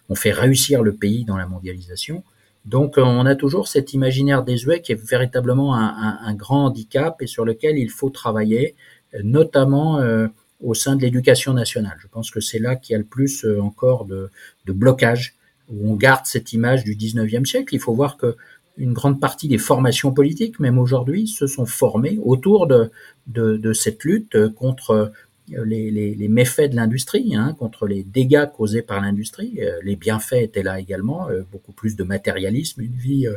On 0.09 0.15
fait 0.15 0.31
réussir 0.33 0.83
le 0.83 0.93
pays 0.93 1.23
dans 1.23 1.37
la 1.37 1.47
mondialisation. 1.47 2.23
Donc 2.65 2.95
on 2.97 3.25
a 3.25 3.35
toujours 3.35 3.67
cet 3.67 3.93
imaginaire 3.93 4.43
désuet 4.43 4.81
qui 4.81 4.91
est 4.91 5.09
véritablement 5.09 5.75
un, 5.75 6.33
grand 6.33 6.65
handicap 6.65 7.21
et 7.21 7.27
sur 7.27 7.45
lequel 7.45 7.77
il 7.77 7.89
faut 7.89 8.09
travailler, 8.09 8.75
notamment 9.23 9.99
euh, 9.99 10.27
au 10.65 10.73
sein 10.73 10.95
de 10.95 11.01
l'éducation 11.01 11.53
nationale. 11.53 11.97
Je 11.99 12.07
pense 12.07 12.31
que 12.31 12.39
c'est 12.39 12.59
là 12.59 12.75
qu'il 12.75 12.93
y 12.93 12.95
a 12.95 12.99
le 12.99 13.05
plus 13.05 13.45
euh, 13.45 13.61
encore 13.61 14.05
de, 14.05 14.29
blocage, 14.67 15.35
où 15.69 15.91
on 15.91 15.95
garde 15.95 16.25
cette 16.25 16.53
image 16.53 16.83
du 16.83 16.95
19e 16.95 17.45
siècle. 17.45 17.73
Il 17.73 17.79
faut 17.79 17.93
voir 17.93 18.17
que 18.17 18.35
une 18.77 18.91
grande 18.91 19.21
partie 19.21 19.47
des 19.47 19.57
formations 19.57 20.11
politiques, 20.11 20.59
même 20.59 20.77
aujourd'hui, 20.77 21.27
se 21.27 21.47
sont 21.47 21.65
formées 21.65 22.19
autour 22.21 22.67
de, 22.67 22.91
de 23.27 23.73
cette 23.73 24.03
lutte 24.03 24.49
contre 24.49 25.13
les, 25.47 25.91
les, 25.91 26.27
méfaits 26.27 26.71
de 26.71 26.75
l'industrie, 26.75 27.35
hein, 27.35 27.55
contre 27.57 27.87
les 27.87 28.03
dégâts 28.03 28.45
causés 28.51 28.81
par 28.81 29.01
l'industrie. 29.01 29.59
Euh, 29.59 29.79
les 29.83 29.95
bienfaits 29.95 30.41
étaient 30.41 30.63
là 30.63 30.79
également, 30.79 31.29
euh, 31.29 31.43
beaucoup 31.51 31.71
plus 31.71 31.95
de 31.95 32.03
matérialisme, 32.03 32.81
une 32.81 32.95
vie, 32.95 33.27
euh, 33.27 33.35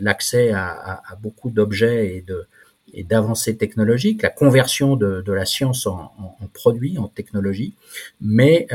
l'accès 0.00 0.52
à, 0.52 1.02
beaucoup 1.22 1.50
d'objets 1.50 2.16
et 2.16 2.22
de 2.22 2.46
et 2.94 3.04
d'avancées 3.04 3.56
technologiques, 3.56 4.22
la 4.22 4.30
conversion 4.30 4.96
de, 4.96 5.20
de 5.20 5.32
la 5.32 5.44
science 5.44 5.86
en, 5.86 6.12
en, 6.18 6.36
en, 6.40 6.46
produit, 6.52 6.98
en 6.98 7.08
technologie, 7.08 7.74
mais 8.20 8.66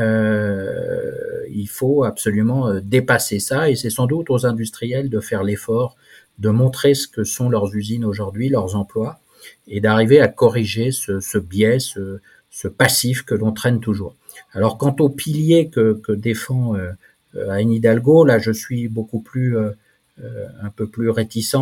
il 1.50 1.68
faut 1.68 2.04
absolument 2.04 2.74
dépasser 2.80 3.38
ça 3.38 3.70
et 3.70 3.76
c'est 3.76 3.90
sans 3.90 4.06
doute 4.06 4.30
aux 4.30 4.46
industriels 4.46 5.10
de 5.10 5.20
faire 5.20 5.42
l'effort 5.42 5.96
de 6.38 6.50
montrer 6.50 6.94
ce 6.94 7.06
que 7.08 7.24
sont 7.24 7.48
leurs 7.48 7.74
usines 7.74 8.04
aujourd'hui, 8.04 8.48
leurs 8.48 8.76
emplois, 8.76 9.20
et 9.68 9.80
d'arriver 9.80 10.20
à 10.20 10.28
corriger 10.28 10.90
ce, 10.90 11.20
ce 11.20 11.38
biais, 11.38 11.78
ce, 11.78 12.20
ce 12.50 12.68
passif 12.68 13.22
que 13.22 13.34
l'on 13.34 13.52
traîne 13.52 13.80
toujours. 13.80 14.16
Alors 14.52 14.78
quant 14.78 14.94
au 15.00 15.08
pilier 15.08 15.68
que, 15.68 15.94
que 15.94 16.12
défend 16.12 16.76
euh, 16.76 16.90
euh, 17.36 17.50
Anne 17.50 17.70
Hidalgo, 17.70 18.24
là 18.24 18.38
je 18.38 18.50
suis 18.50 18.88
beaucoup 18.88 19.20
plus 19.20 19.56
euh, 19.56 19.70
un 20.18 20.70
peu 20.70 20.86
plus 20.86 21.10
réticent 21.10 21.56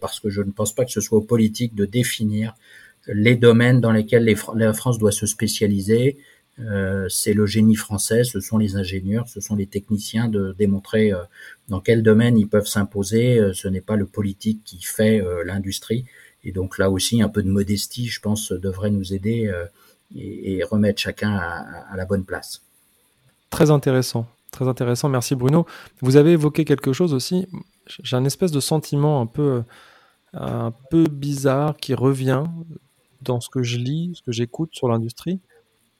parce 0.00 0.18
que 0.18 0.28
je 0.28 0.42
ne 0.42 0.50
pense 0.50 0.74
pas 0.74 0.84
que 0.84 0.90
ce 0.90 1.00
soit 1.00 1.18
aux 1.18 1.22
politiques 1.22 1.74
de 1.74 1.84
définir 1.84 2.54
les 3.06 3.36
domaines 3.36 3.80
dans 3.80 3.92
lesquels 3.92 4.36
la 4.54 4.72
France 4.72 4.98
doit 4.98 5.12
se 5.12 5.26
spécialiser. 5.26 6.18
Euh, 6.58 7.08
c'est 7.08 7.32
le 7.32 7.46
génie 7.46 7.76
français, 7.76 8.24
ce 8.24 8.40
sont 8.40 8.58
les 8.58 8.76
ingénieurs, 8.76 9.26
ce 9.26 9.40
sont 9.40 9.56
les 9.56 9.66
techniciens 9.66 10.28
de 10.28 10.54
démontrer 10.58 11.12
euh, 11.12 11.22
dans 11.68 11.80
quel 11.80 12.02
domaine 12.02 12.36
ils 12.36 12.48
peuvent 12.48 12.66
s'imposer. 12.66 13.38
Euh, 13.38 13.52
ce 13.54 13.68
n'est 13.68 13.80
pas 13.80 13.96
le 13.96 14.06
politique 14.06 14.60
qui 14.64 14.82
fait 14.82 15.22
l'industrie. 15.44 16.04
Et 16.44 16.52
donc 16.52 16.78
là 16.78 16.90
aussi, 16.90 17.22
un 17.22 17.28
peu 17.28 17.42
de 17.42 17.48
modestie, 17.48 18.08
je 18.08 18.20
pense, 18.20 18.52
devrait 18.52 18.90
nous 18.90 19.14
aider 19.14 19.50
et, 20.14 20.56
et, 20.56 20.64
remettre 20.64 21.00
chacun 21.00 21.32
à, 21.32 21.92
à, 21.92 21.96
la 21.96 22.04
bonne 22.04 22.24
place. 22.24 22.62
Très 23.50 23.70
intéressant, 23.70 24.26
très 24.50 24.66
intéressant. 24.66 25.08
Merci 25.08 25.36
Bruno. 25.36 25.66
Vous 26.00 26.16
avez 26.16 26.32
évoqué 26.32 26.64
quelque 26.64 26.92
chose 26.92 27.14
aussi. 27.14 27.46
J'ai 27.86 28.16
un 28.16 28.24
espèce 28.24 28.52
de 28.52 28.60
sentiment 28.60 29.20
un 29.20 29.26
peu, 29.26 29.62
un 30.32 30.72
peu 30.90 31.04
bizarre 31.04 31.76
qui 31.76 31.94
revient 31.94 32.44
dans 33.22 33.40
ce 33.40 33.48
que 33.48 33.62
je 33.62 33.78
lis, 33.78 34.12
ce 34.16 34.22
que 34.22 34.32
j'écoute 34.32 34.70
sur 34.72 34.88
l'industrie 34.88 35.40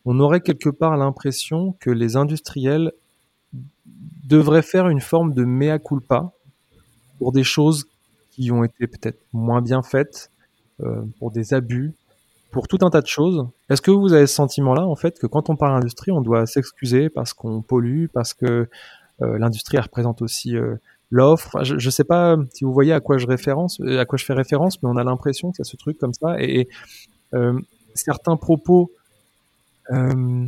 on 0.05 0.19
aurait 0.21 0.41
quelque 0.41 0.69
part 0.69 0.97
l'impression 0.97 1.73
que 1.81 1.91
les 1.91 2.17
industriels 2.17 2.93
devraient 4.25 4.63
faire 4.63 4.89
une 4.89 5.01
forme 5.01 5.35
de 5.35 5.45
mea 5.45 5.79
culpa 5.79 6.33
pour 7.19 7.33
des 7.33 7.45
choses 7.45 7.87
qui 8.31 8.51
ont 8.51 8.65
été 8.65 8.87
peut-être 8.87 9.21
moins 9.33 9.61
bien 9.61 9.83
faites, 9.83 10.31
euh, 10.81 11.03
pour 11.19 11.31
des 11.31 11.55
abus, 11.55 11.93
pour 12.51 12.67
tout 12.67 12.79
un 12.81 12.91
tas 12.91 13.03
de 13.03 13.07
choses. 13.07 13.47
Est-ce 13.69 13.83
que 13.83 13.91
vous 13.91 14.13
avez 14.13 14.27
ce 14.27 14.35
sentiment-là, 14.35 14.87
en 14.87 14.97
fait, 14.97 15.19
que 15.19 15.27
quand 15.27 15.51
on 15.51 15.57
parle 15.57 15.79
d'industrie, 15.79 16.11
on 16.11 16.23
doit 16.23 16.47
s'excuser 16.47 17.09
parce 17.11 17.35
qu'on 17.35 17.63
pollue, 17.63 18.07
parce 18.13 18.35
que 18.35 18.69
euh, 19.21 19.39
l'industrie 19.39 19.79
représente 19.79 20.23
aussi 20.23 20.57
euh, 20.57 20.77
l'offre. 21.13 21.63
je 21.63 21.75
ne 21.75 21.91
sais 21.91 22.05
pas 22.05 22.37
si 22.53 22.65
vous 22.65 22.73
voyez 22.73 22.93
à 22.93 23.01
quoi 23.01 23.19
je 23.19 23.27
référence, 23.27 23.81
à 23.81 24.05
quoi 24.05 24.19
je 24.19 24.25
fais 24.25 24.33
référence, 24.33 24.83
mais 24.83 24.89
on 24.89 24.97
a 24.97 25.05
l'impression 25.05 25.53
qu'il 25.53 25.61
y 25.61 25.63
a 25.63 25.71
ce 25.71 25.77
truc 25.77 25.99
comme 25.99 26.15
ça. 26.15 26.41
et 26.41 26.69
certains 27.95 28.37
propos 28.37 28.91
euh, 29.91 30.47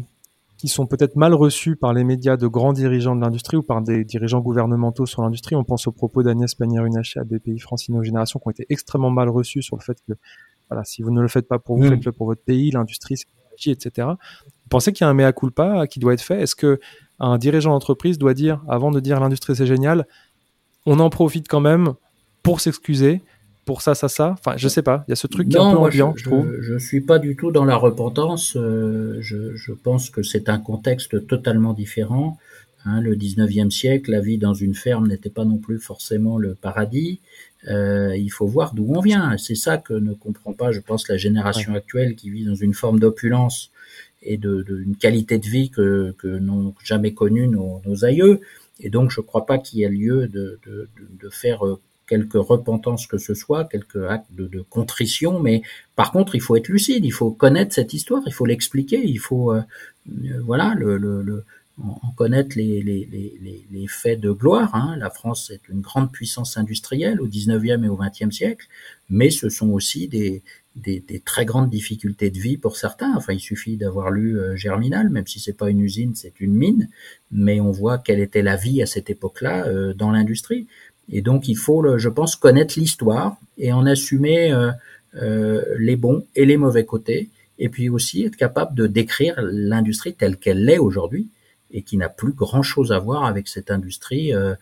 qui 0.56 0.68
sont 0.68 0.86
peut-être 0.86 1.16
mal 1.16 1.34
reçus 1.34 1.76
par 1.76 1.92
les 1.92 2.04
médias 2.04 2.36
de 2.36 2.46
grands 2.46 2.72
dirigeants 2.72 3.14
de 3.14 3.20
l'industrie 3.20 3.56
ou 3.56 3.62
par 3.62 3.82
des 3.82 4.04
dirigeants 4.04 4.40
gouvernementaux 4.40 5.04
sur 5.04 5.22
l'industrie. 5.22 5.56
On 5.56 5.64
pense 5.64 5.86
aux 5.86 5.92
propos 5.92 6.22
d'Agnès 6.22 6.54
Pannier-Runacher 6.54 7.20
à 7.20 7.24
BPI 7.24 7.58
France 7.58 7.86
Génération 7.86 8.38
qui 8.38 8.48
ont 8.48 8.50
été 8.50 8.66
extrêmement 8.70 9.10
mal 9.10 9.28
reçus 9.28 9.62
sur 9.62 9.76
le 9.76 9.82
fait 9.82 9.98
que 10.08 10.14
voilà, 10.70 10.84
si 10.84 11.02
vous 11.02 11.10
ne 11.10 11.20
le 11.20 11.28
faites 11.28 11.48
pas 11.48 11.58
pour 11.58 11.76
vous, 11.76 11.84
mmh. 11.84 11.90
faites-le 11.90 12.12
pour 12.12 12.26
votre 12.26 12.42
pays, 12.42 12.70
l'industrie, 12.70 13.16
etc. 13.66 14.08
Vous 14.08 14.68
pensez 14.70 14.92
qu'il 14.92 15.04
y 15.04 15.06
a 15.06 15.10
un 15.10 15.14
mea 15.14 15.32
culpa 15.32 15.86
qui 15.86 15.98
doit 15.98 16.14
être 16.14 16.22
fait? 16.22 16.40
Est-ce 16.40 16.56
que 16.56 16.80
un 17.20 17.36
dirigeant 17.36 17.72
d'entreprise 17.72 18.16
doit 18.16 18.34
dire, 18.34 18.62
avant 18.66 18.90
de 18.90 19.00
dire 19.00 19.20
l'industrie 19.20 19.54
c'est 19.54 19.66
génial, 19.66 20.06
on 20.86 21.00
en 21.00 21.10
profite 21.10 21.48
quand 21.48 21.60
même 21.60 21.94
pour 22.42 22.60
s'excuser 22.60 23.22
pour 23.64 23.80
ça, 23.80 23.94
ça, 23.94 24.08
ça. 24.08 24.36
Enfin, 24.38 24.56
je 24.56 24.68
sais 24.68 24.82
pas. 24.82 25.04
Il 25.08 25.12
y 25.12 25.14
a 25.14 25.16
ce 25.16 25.26
truc 25.26 25.48
qui 25.48 25.56
est 25.56 25.60
un 25.60 25.72
peu 25.72 25.78
ambiant, 25.78 26.12
je, 26.16 26.22
je, 26.22 26.28
trouve. 26.28 26.54
Je, 26.60 26.76
suis 26.76 27.00
pas 27.00 27.18
du 27.18 27.34
tout 27.34 27.50
dans 27.50 27.64
la 27.64 27.76
repentance. 27.76 28.56
Euh, 28.56 29.16
je, 29.20 29.56
je, 29.56 29.72
pense 29.72 30.10
que 30.10 30.22
c'est 30.22 30.48
un 30.48 30.58
contexte 30.58 31.26
totalement 31.26 31.72
différent. 31.72 32.38
Hein, 32.84 33.00
le 33.00 33.16
19e 33.16 33.70
siècle, 33.70 34.10
la 34.10 34.20
vie 34.20 34.36
dans 34.36 34.52
une 34.52 34.74
ferme 34.74 35.08
n'était 35.08 35.30
pas 35.30 35.46
non 35.46 35.56
plus 35.56 35.78
forcément 35.78 36.36
le 36.36 36.54
paradis. 36.54 37.20
Euh, 37.68 38.14
il 38.14 38.28
faut 38.28 38.46
voir 38.46 38.74
d'où 38.74 38.86
on 38.94 39.00
vient. 39.00 39.34
C'est 39.38 39.54
ça 39.54 39.78
que 39.78 39.94
ne 39.94 40.12
comprend 40.12 40.52
pas, 40.52 40.70
je 40.70 40.80
pense, 40.80 41.08
la 41.08 41.16
génération 41.16 41.74
actuelle 41.74 42.14
qui 42.14 42.28
vit 42.28 42.44
dans 42.44 42.54
une 42.54 42.74
forme 42.74 43.00
d'opulence 43.00 43.70
et 44.22 44.36
de, 44.36 44.62
de, 44.62 44.84
qualité 45.00 45.38
de 45.38 45.46
vie 45.46 45.70
que, 45.70 46.14
que 46.18 46.28
n'ont 46.28 46.74
jamais 46.84 47.14
connue 47.14 47.48
nos, 47.48 47.80
nos, 47.86 48.04
aïeux. 48.04 48.40
Et 48.80 48.90
donc, 48.90 49.10
je 49.10 49.20
ne 49.20 49.26
crois 49.26 49.46
pas 49.46 49.58
qu'il 49.58 49.80
y 49.80 49.82
ait 49.84 49.88
lieu 49.88 50.28
de, 50.28 50.58
faire 51.30 51.66
euh, 51.66 51.80
quelque 52.06 52.38
repentance 52.38 53.06
que 53.06 53.18
ce 53.18 53.34
soit, 53.34 53.64
quelques 53.64 54.04
actes 54.04 54.32
de, 54.32 54.64
contrition, 54.68 55.40
mais 55.40 55.62
par 55.96 56.12
contre, 56.12 56.34
il 56.34 56.40
faut 56.40 56.56
être 56.56 56.68
lucide, 56.68 57.04
il 57.04 57.12
faut 57.12 57.30
connaître 57.30 57.74
cette 57.74 57.94
histoire, 57.94 58.22
il 58.26 58.32
faut 58.32 58.46
l'expliquer, 58.46 59.00
il 59.04 59.18
faut, 59.18 59.52
euh, 59.52 59.62
euh, 60.08 60.40
voilà, 60.42 60.74
le, 60.76 60.96
le, 60.96 61.44
en 61.82 62.10
connaître 62.16 62.56
les, 62.56 63.86
faits 63.88 64.20
de 64.20 64.30
gloire. 64.30 64.74
Hein. 64.74 64.96
La 64.98 65.10
France 65.10 65.50
est 65.50 65.68
une 65.68 65.80
grande 65.80 66.12
puissance 66.12 66.56
industrielle 66.56 67.20
au 67.20 67.28
19e 67.28 67.84
et 67.84 67.88
au 67.88 67.96
20e 67.96 68.30
siècle, 68.30 68.66
mais 69.08 69.30
ce 69.30 69.48
sont 69.48 69.70
aussi 69.70 70.08
des, 70.08 70.42
des, 70.76 71.22
très 71.24 71.44
grandes 71.44 71.70
difficultés 71.70 72.30
de 72.30 72.38
vie 72.38 72.56
pour 72.56 72.76
certains. 72.76 73.14
Enfin, 73.16 73.32
il 73.32 73.40
suffit 73.40 73.76
d'avoir 73.76 74.10
lu 74.10 74.38
euh, 74.38 74.56
Germinal, 74.56 75.08
même 75.08 75.26
si 75.26 75.40
c'est 75.40 75.52
pas 75.52 75.70
une 75.70 75.80
usine, 75.80 76.14
c'est 76.14 76.40
une 76.40 76.54
mine, 76.54 76.88
mais 77.30 77.60
on 77.60 77.70
voit 77.70 77.98
quelle 77.98 78.20
était 78.20 78.42
la 78.42 78.56
vie 78.56 78.82
à 78.82 78.86
cette 78.86 79.10
époque-là 79.10 79.92
dans 79.94 80.10
l'industrie. 80.10 80.66
Et 81.10 81.22
donc, 81.22 81.48
il 81.48 81.56
faut, 81.56 81.98
je 81.98 82.08
pense, 82.08 82.36
connaître 82.36 82.78
l'histoire 82.78 83.36
et 83.58 83.72
en 83.72 83.86
assumer 83.86 84.52
euh, 84.52 84.70
euh, 85.16 85.62
les 85.78 85.96
bons 85.96 86.26
et 86.34 86.44
les 86.44 86.56
mauvais 86.56 86.84
côtés, 86.84 87.30
et 87.58 87.68
puis 87.68 87.88
aussi 87.88 88.24
être 88.24 88.36
capable 88.36 88.74
de 88.74 88.86
décrire 88.86 89.34
l'industrie 89.38 90.14
telle 90.14 90.36
qu'elle 90.36 90.64
l'est 90.64 90.78
aujourd'hui 90.78 91.28
et 91.70 91.82
qui 91.82 91.96
n'a 91.96 92.08
plus 92.08 92.32
grand-chose 92.32 92.92
à 92.92 92.98
voir 92.98 93.24
avec 93.24 93.48
cette 93.48 93.70
industrie 93.70 94.34
euh, 94.34 94.54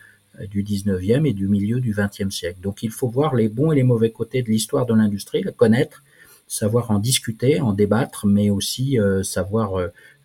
du 0.49 0.63
19e 0.63 1.27
et 1.27 1.33
du 1.33 1.47
milieu 1.47 1.79
du 1.79 1.93
20e 1.93 2.31
siècle. 2.31 2.59
Donc, 2.61 2.83
il 2.83 2.91
faut 2.91 3.07
voir 3.07 3.35
les 3.35 3.49
bons 3.49 3.71
et 3.71 3.75
les 3.75 3.83
mauvais 3.83 4.11
côtés 4.11 4.41
de 4.41 4.49
l'histoire 4.49 4.85
de 4.85 4.93
l'industrie, 4.93 5.43
la 5.43 5.51
connaître, 5.51 6.03
savoir 6.47 6.91
en 6.91 6.99
discuter, 6.99 7.61
en 7.61 7.73
débattre, 7.73 8.25
mais 8.25 8.49
aussi 8.49 8.97
savoir 9.23 9.77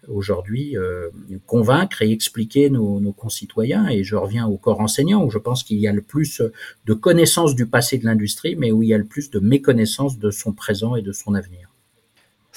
aujourd'hui 0.09 0.77
euh, 0.77 1.11
convaincre 1.47 2.03
et 2.03 2.11
expliquer 2.11 2.71
nos, 2.71 3.01
nos, 3.01 3.13
concitoyens. 3.13 3.89
Et 3.89 4.05
je 4.05 4.17
reviens 4.17 4.47
au 4.47 4.57
corps 4.57 4.81
enseignant, 4.81 5.25
où 5.25 5.31
je 5.31 5.39
pense 5.39 5.63
qu'il 5.63 5.79
y 5.79 5.89
a 5.89 5.93
le 5.93 6.03
plus 6.03 6.43
de 6.87 6.95
connaissances 6.95 7.55
du 7.55 7.67
passé 7.67 7.99
de 7.99 8.05
l'industrie, 8.05 8.57
mais 8.57 8.73
où 8.73 8.83
il 8.83 8.89
y 8.89 8.95
a 8.95 8.99
le 8.99 9.05
plus 9.05 9.31
de 9.31 9.39
méconnaissance 9.39 10.19
de 10.19 10.31
son 10.31 10.53
présent 10.53 10.97
et 10.97 11.03
de 11.03 11.13
son 11.13 11.35
avenir. 11.35 11.68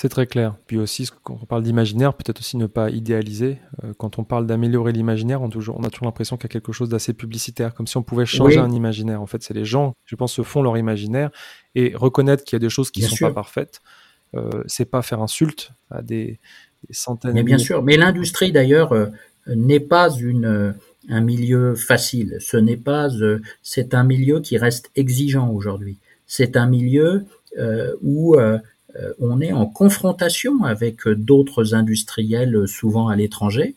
C'est 0.02 0.10
très 0.10 0.26
clair. 0.26 0.56
Puis 0.66 0.80
aussi, 0.80 1.08
quand 1.22 1.38
on 1.40 1.46
parle 1.46 1.62
d'imaginaire, 1.62 2.16
peut-être 2.16 2.40
aussi 2.40 2.58
ne 2.58 2.66
pas 2.66 2.90
idéaliser. 2.90 3.60
Euh, 3.84 3.94
quand 3.96 4.18
on 4.18 4.24
parle 4.24 4.48
d'améliorer 4.48 4.94
l'imaginaire, 4.94 5.44
on, 5.44 5.46
on, 5.46 5.84
a 5.84 5.90
toujours 5.92 6.06
l'impression 6.06 6.38
qu'il 6.38 6.46
y 6.46 6.52
a 6.52 6.54
quelque 6.54 6.72
chose 6.72 6.90
d'assez 6.90 7.14
publicitaire, 7.14 7.76
comme 7.76 7.86
si 7.86 7.98
on 7.98 8.02
pouvait 8.02 8.26
changer 8.26 8.58
un 8.58 8.72
imaginaire. 8.72 9.22
En 9.22 9.28
fait, 9.28 9.44
c'est 9.44 9.54
les 9.54 9.64
gens, 9.64 9.94
je 10.06 10.16
pense, 10.16 10.34
se 10.34 10.42
font 10.42 10.64
leur 10.64 10.76
imaginaire 10.76 11.30
et 11.76 11.94
reconnaître 11.94 12.44
qu'il 12.44 12.56
y 12.56 12.56
a 12.56 12.60
des 12.60 12.72
choses 12.72 12.90
qui 12.90 13.04
ne 13.04 13.10
sont 13.10 13.28
pas 13.28 13.32
parfaites. 13.32 13.82
Euh, 14.34 14.64
c'est 14.66 14.86
pas 14.86 15.04
faire 15.04 15.22
insulte 15.22 15.72
à 15.92 16.02
des, 16.02 16.40
mais 17.26 17.44
bien 17.44 17.60
sûr, 17.60 17.84
mais 17.84 17.96
l'industrie 17.96 18.52
d'ailleurs 18.52 18.94
euh, 18.94 19.06
n'est 19.46 19.80
pas 19.80 20.10
une 20.10 20.46
euh, 20.46 20.72
un 21.10 21.22
milieu 21.22 21.76
facile. 21.76 22.38
Ce 22.40 22.58
n'est 22.58 22.76
pas, 22.78 23.10
c'est 23.62 23.94
un 23.94 24.04
milieu 24.04 24.40
qui 24.40 24.58
reste 24.58 24.90
exigeant 24.96 25.52
aujourd'hui. 25.52 26.00
C'est 26.26 26.58
un 26.58 26.66
milieu 26.66 27.26
où 28.02 28.36
on 29.20 29.42
est 29.42 29.54
en 29.54 29.66
confrontation 29.66 30.64
avec 30.64 31.08
d'autres 31.08 31.74
industriels, 31.74 32.68
souvent 32.68 33.08
à 33.08 33.16
l'étranger, 33.16 33.76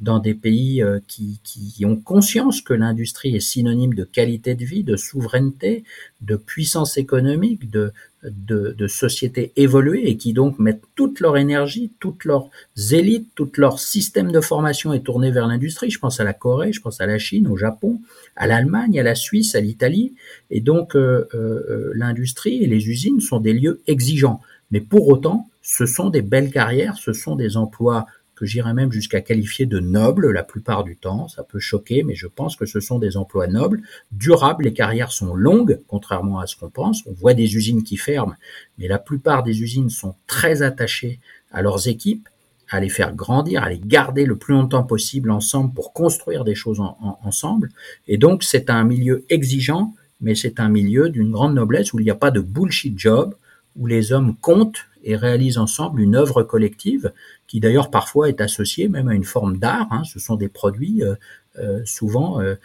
dans 0.00 0.18
des 0.18 0.34
pays 0.34 0.84
qui, 1.08 1.40
qui 1.42 1.84
ont 1.86 1.96
conscience 1.96 2.60
que 2.60 2.74
l'industrie 2.74 3.34
est 3.34 3.40
synonyme 3.40 3.94
de 3.94 4.04
qualité 4.04 4.54
de 4.54 4.64
vie, 4.64 4.84
de 4.84 4.96
souveraineté, 4.96 5.84
de 6.20 6.36
puissance 6.36 6.98
économique, 6.98 7.70
de, 7.70 7.92
de, 8.30 8.74
de, 8.76 9.96
et 9.96 10.16
qui 10.16 10.32
donc 10.32 10.58
mettent 10.58 10.82
toute 10.94 11.20
leur 11.20 11.36
énergie, 11.36 11.92
toutes 12.00 12.24
leurs 12.24 12.48
élites, 12.92 13.28
tout 13.34 13.50
leur 13.56 13.78
système 13.78 14.32
de 14.32 14.40
formation 14.40 14.92
est 14.92 15.00
tourné 15.00 15.30
vers 15.30 15.46
l'industrie. 15.46 15.90
Je 15.90 15.98
pense 15.98 16.20
à 16.20 16.24
la 16.24 16.32
Corée, 16.32 16.72
je 16.72 16.80
pense 16.80 17.00
à 17.00 17.06
la 17.06 17.18
Chine, 17.18 17.46
au 17.46 17.56
Japon, 17.56 18.00
à 18.34 18.46
l'Allemagne, 18.46 18.98
à 18.98 19.02
la 19.02 19.14
Suisse, 19.14 19.54
à 19.54 19.60
l'Italie. 19.60 20.14
Et 20.50 20.60
donc 20.60 20.96
euh, 20.96 21.26
euh, 21.34 21.92
l'industrie 21.94 22.62
et 22.62 22.66
les 22.66 22.88
usines 22.88 23.20
sont 23.20 23.40
des 23.40 23.52
lieux 23.52 23.80
exigeants. 23.86 24.40
Mais 24.70 24.80
pour 24.80 25.08
autant, 25.08 25.48
ce 25.62 25.86
sont 25.86 26.10
des 26.10 26.22
belles 26.22 26.50
carrières, 26.50 26.96
ce 26.96 27.12
sont 27.12 27.36
des 27.36 27.56
emplois 27.56 28.06
que 28.36 28.46
j'irais 28.46 28.74
même 28.74 28.92
jusqu'à 28.92 29.22
qualifier 29.22 29.64
de 29.66 29.80
nobles 29.80 30.30
la 30.30 30.44
plupart 30.44 30.84
du 30.84 30.96
temps. 30.96 31.26
Ça 31.26 31.42
peut 31.42 31.58
choquer, 31.58 32.02
mais 32.02 32.14
je 32.14 32.26
pense 32.26 32.54
que 32.54 32.66
ce 32.66 32.80
sont 32.80 32.98
des 32.98 33.16
emplois 33.16 33.46
nobles, 33.46 33.80
durables. 34.12 34.64
Les 34.64 34.74
carrières 34.74 35.10
sont 35.10 35.34
longues, 35.34 35.80
contrairement 35.88 36.38
à 36.38 36.46
ce 36.46 36.54
qu'on 36.54 36.68
pense. 36.68 37.02
On 37.06 37.12
voit 37.12 37.34
des 37.34 37.56
usines 37.56 37.82
qui 37.82 37.96
ferment, 37.96 38.34
mais 38.78 38.88
la 38.88 38.98
plupart 38.98 39.42
des 39.42 39.62
usines 39.62 39.88
sont 39.88 40.14
très 40.26 40.62
attachées 40.62 41.18
à 41.50 41.62
leurs 41.62 41.88
équipes, 41.88 42.28
à 42.68 42.78
les 42.78 42.90
faire 42.90 43.14
grandir, 43.14 43.62
à 43.62 43.70
les 43.70 43.78
garder 43.78 44.26
le 44.26 44.36
plus 44.36 44.52
longtemps 44.52 44.84
possible 44.84 45.30
ensemble 45.30 45.72
pour 45.72 45.94
construire 45.94 46.44
des 46.44 46.54
choses 46.54 46.80
ensemble. 47.22 47.70
Et 48.06 48.18
donc, 48.18 48.42
c'est 48.42 48.68
un 48.68 48.84
milieu 48.84 49.24
exigeant, 49.30 49.94
mais 50.20 50.34
c'est 50.34 50.60
un 50.60 50.68
milieu 50.68 51.08
d'une 51.08 51.30
grande 51.30 51.54
noblesse 51.54 51.92
où 51.94 52.00
il 52.00 52.04
n'y 52.04 52.10
a 52.10 52.16
pas 52.16 52.30
de 52.30 52.40
bullshit 52.40 52.98
job, 52.98 53.34
où 53.78 53.86
les 53.86 54.12
hommes 54.12 54.36
comptent 54.36 54.86
et 55.04 55.16
réalisent 55.16 55.58
ensemble 55.58 56.00
une 56.00 56.16
œuvre 56.16 56.42
collective 56.42 57.12
qui 57.46 57.60
d'ailleurs 57.60 57.90
parfois 57.90 58.28
est 58.28 58.40
associée 58.40 58.88
même 58.88 59.08
à 59.08 59.14
une 59.14 59.24
forme 59.24 59.58
d'art. 59.58 59.86
Hein. 59.90 60.02
Ce 60.04 60.18
sont 60.18 60.36
des 60.36 60.48
produits 60.48 61.02
euh, 61.02 61.14
euh, 61.58 61.80
souvent 61.84 62.40
euh, 62.40 62.56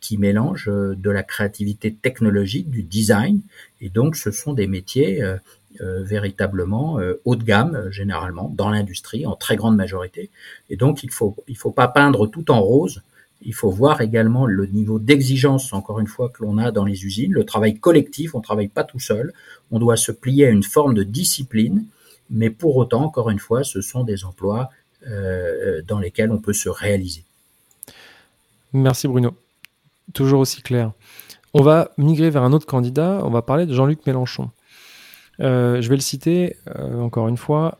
qui 0.00 0.18
mélangent 0.18 0.70
de 0.70 1.10
la 1.10 1.22
créativité 1.22 1.92
technologique, 1.92 2.70
du 2.70 2.82
design, 2.82 3.40
et 3.82 3.90
donc 3.90 4.16
ce 4.16 4.30
sont 4.30 4.54
des 4.54 4.66
métiers 4.66 5.22
véritablement 5.78 6.98
haut 7.26 7.36
de 7.36 7.44
gamme 7.44 7.90
généralement 7.90 8.50
dans 8.56 8.70
l'industrie 8.70 9.26
en 9.26 9.36
très 9.36 9.54
grande 9.56 9.76
majorité. 9.76 10.30
Et 10.70 10.76
donc 10.76 11.02
il 11.04 11.10
faut 11.10 11.36
il 11.46 11.58
faut 11.58 11.72
pas 11.72 11.88
peindre 11.88 12.26
tout 12.26 12.50
en 12.50 12.62
rose. 12.62 13.02
Il 13.46 13.54
faut 13.54 13.70
voir 13.70 14.00
également 14.00 14.44
le 14.44 14.66
niveau 14.66 14.98
d'exigence, 14.98 15.72
encore 15.72 16.00
une 16.00 16.08
fois, 16.08 16.28
que 16.28 16.42
l'on 16.42 16.58
a 16.58 16.72
dans 16.72 16.84
les 16.84 17.06
usines, 17.06 17.32
le 17.32 17.44
travail 17.44 17.78
collectif, 17.78 18.34
on 18.34 18.38
ne 18.38 18.42
travaille 18.42 18.66
pas 18.68 18.82
tout 18.82 18.98
seul, 18.98 19.32
on 19.70 19.78
doit 19.78 19.96
se 19.96 20.10
plier 20.10 20.46
à 20.46 20.50
une 20.50 20.64
forme 20.64 20.94
de 20.94 21.04
discipline, 21.04 21.86
mais 22.28 22.50
pour 22.50 22.76
autant, 22.76 23.04
encore 23.04 23.30
une 23.30 23.38
fois, 23.38 23.62
ce 23.62 23.80
sont 23.80 24.02
des 24.02 24.24
emplois 24.24 24.70
euh, 25.06 25.80
dans 25.86 26.00
lesquels 26.00 26.32
on 26.32 26.38
peut 26.38 26.52
se 26.52 26.68
réaliser. 26.68 27.22
Merci 28.72 29.06
Bruno. 29.06 29.32
Toujours 30.12 30.40
aussi 30.40 30.60
clair. 30.62 30.92
On 31.54 31.62
va 31.62 31.92
migrer 31.98 32.30
vers 32.30 32.42
un 32.42 32.52
autre 32.52 32.66
candidat, 32.66 33.20
on 33.22 33.30
va 33.30 33.42
parler 33.42 33.64
de 33.64 33.72
Jean-Luc 33.72 34.04
Mélenchon. 34.06 34.50
Euh, 35.38 35.80
je 35.80 35.88
vais 35.88 35.94
le 35.94 36.00
citer 36.00 36.56
euh, 36.74 37.00
encore 37.00 37.28
une 37.28 37.36
fois 37.36 37.78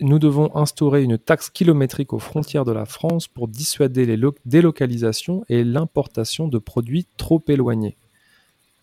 nous 0.00 0.18
devons 0.18 0.54
instaurer 0.56 1.02
une 1.02 1.18
taxe 1.18 1.50
kilométrique 1.50 2.12
aux 2.12 2.18
frontières 2.18 2.64
de 2.64 2.72
la 2.72 2.84
France 2.84 3.28
pour 3.28 3.48
dissuader 3.48 4.06
les 4.06 4.20
délocalisations 4.44 5.44
et 5.48 5.64
l'importation 5.64 6.48
de 6.48 6.58
produits 6.58 7.06
trop 7.16 7.42
éloignés. 7.48 7.96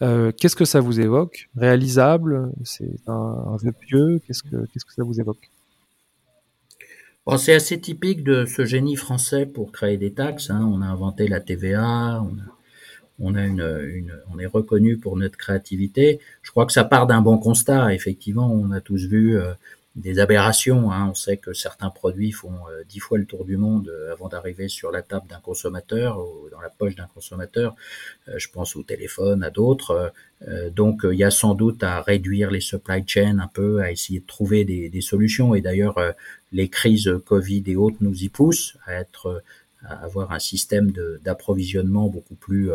Euh, 0.01 0.31
qu'est-ce 0.31 0.55
que 0.55 0.65
ça 0.65 0.79
vous 0.79 0.99
évoque? 0.99 1.49
Réalisable? 1.57 2.51
C'est 2.63 2.99
un, 3.07 3.57
vœu 3.61 3.71
pieux? 3.71 4.21
Qu'est-ce 4.25 4.43
que 4.43 4.65
qu'est-ce 4.71 4.85
que 4.85 4.93
ça 4.93 5.03
vous 5.03 5.19
évoque? 5.19 5.49
C'est 7.37 7.53
assez 7.53 7.79
typique 7.79 8.23
de 8.23 8.45
ce 8.45 8.65
génie 8.65 8.95
français 8.95 9.45
pour 9.45 9.71
créer 9.71 9.97
des 9.97 10.13
taxes. 10.13 10.49
Hein. 10.49 10.67
On 10.73 10.81
a 10.81 10.87
inventé 10.87 11.27
la 11.27 11.39
TVA, 11.39 12.25
on 13.19 13.35
est 13.35 14.45
reconnu 14.47 14.97
pour 14.97 15.15
notre 15.15 15.37
créativité. 15.37 16.19
Je 16.41 16.49
crois 16.49 16.65
que 16.65 16.71
ça 16.71 16.85
part 16.85 17.05
d'un 17.05 17.21
bon 17.21 17.37
constat. 17.37 17.93
Effectivement, 17.93 18.51
on 18.51 18.71
a 18.71 18.81
tous 18.81 19.05
vu 19.05 19.37
euh, 19.37 19.53
des 19.95 20.19
aberrations. 20.19 20.91
Hein. 20.91 21.07
On 21.09 21.13
sait 21.13 21.37
que 21.37 21.53
certains 21.53 21.89
produits 21.89 22.31
font 22.31 22.53
euh, 22.71 22.83
dix 22.87 22.99
fois 22.99 23.17
le 23.17 23.25
tour 23.25 23.43
du 23.45 23.57
monde 23.57 23.89
euh, 23.89 24.11
avant 24.11 24.29
d'arriver 24.29 24.67
sur 24.67 24.91
la 24.91 25.01
table 25.01 25.27
d'un 25.27 25.39
consommateur 25.39 26.19
ou 26.19 26.49
dans 26.49 26.61
la 26.61 26.69
poche 26.69 26.95
d'un 26.95 27.07
consommateur. 27.07 27.75
Euh, 28.27 28.37
je 28.37 28.49
pense 28.49 28.75
au 28.75 28.83
téléphone, 28.83 29.43
à 29.43 29.49
d'autres. 29.49 30.13
donc 30.71 31.01
il 31.03 31.17
y 31.17 31.23
a 31.23 31.31
sans 31.31 31.53
doute 31.53 31.83
à 31.83 32.01
réduire 32.01 32.49
les 32.49 32.61
supply 32.61 33.03
chains 33.05 33.39
un 33.39 33.47
peu, 33.47 33.81
à 33.81 33.91
essayer 33.91 34.19
de 34.19 34.25
trouver 34.25 34.63
des, 34.63 34.89
des 34.89 35.01
solutions. 35.01 35.53
Et 35.53 35.61
d'ailleurs, 35.61 35.97
les 36.51 36.69
crises 36.69 37.11
Covid 37.25 37.63
et 37.67 37.75
autres 37.75 37.97
nous 37.99 38.23
y 38.23 38.29
poussent 38.29 38.77
à 38.85 38.93
être 38.93 39.43
à 39.83 40.03
avoir 40.03 40.31
un 40.31 40.39
système 40.39 40.91
d'approvisionnement 41.23 42.07
beaucoup 42.09 42.35
plus 42.35 42.69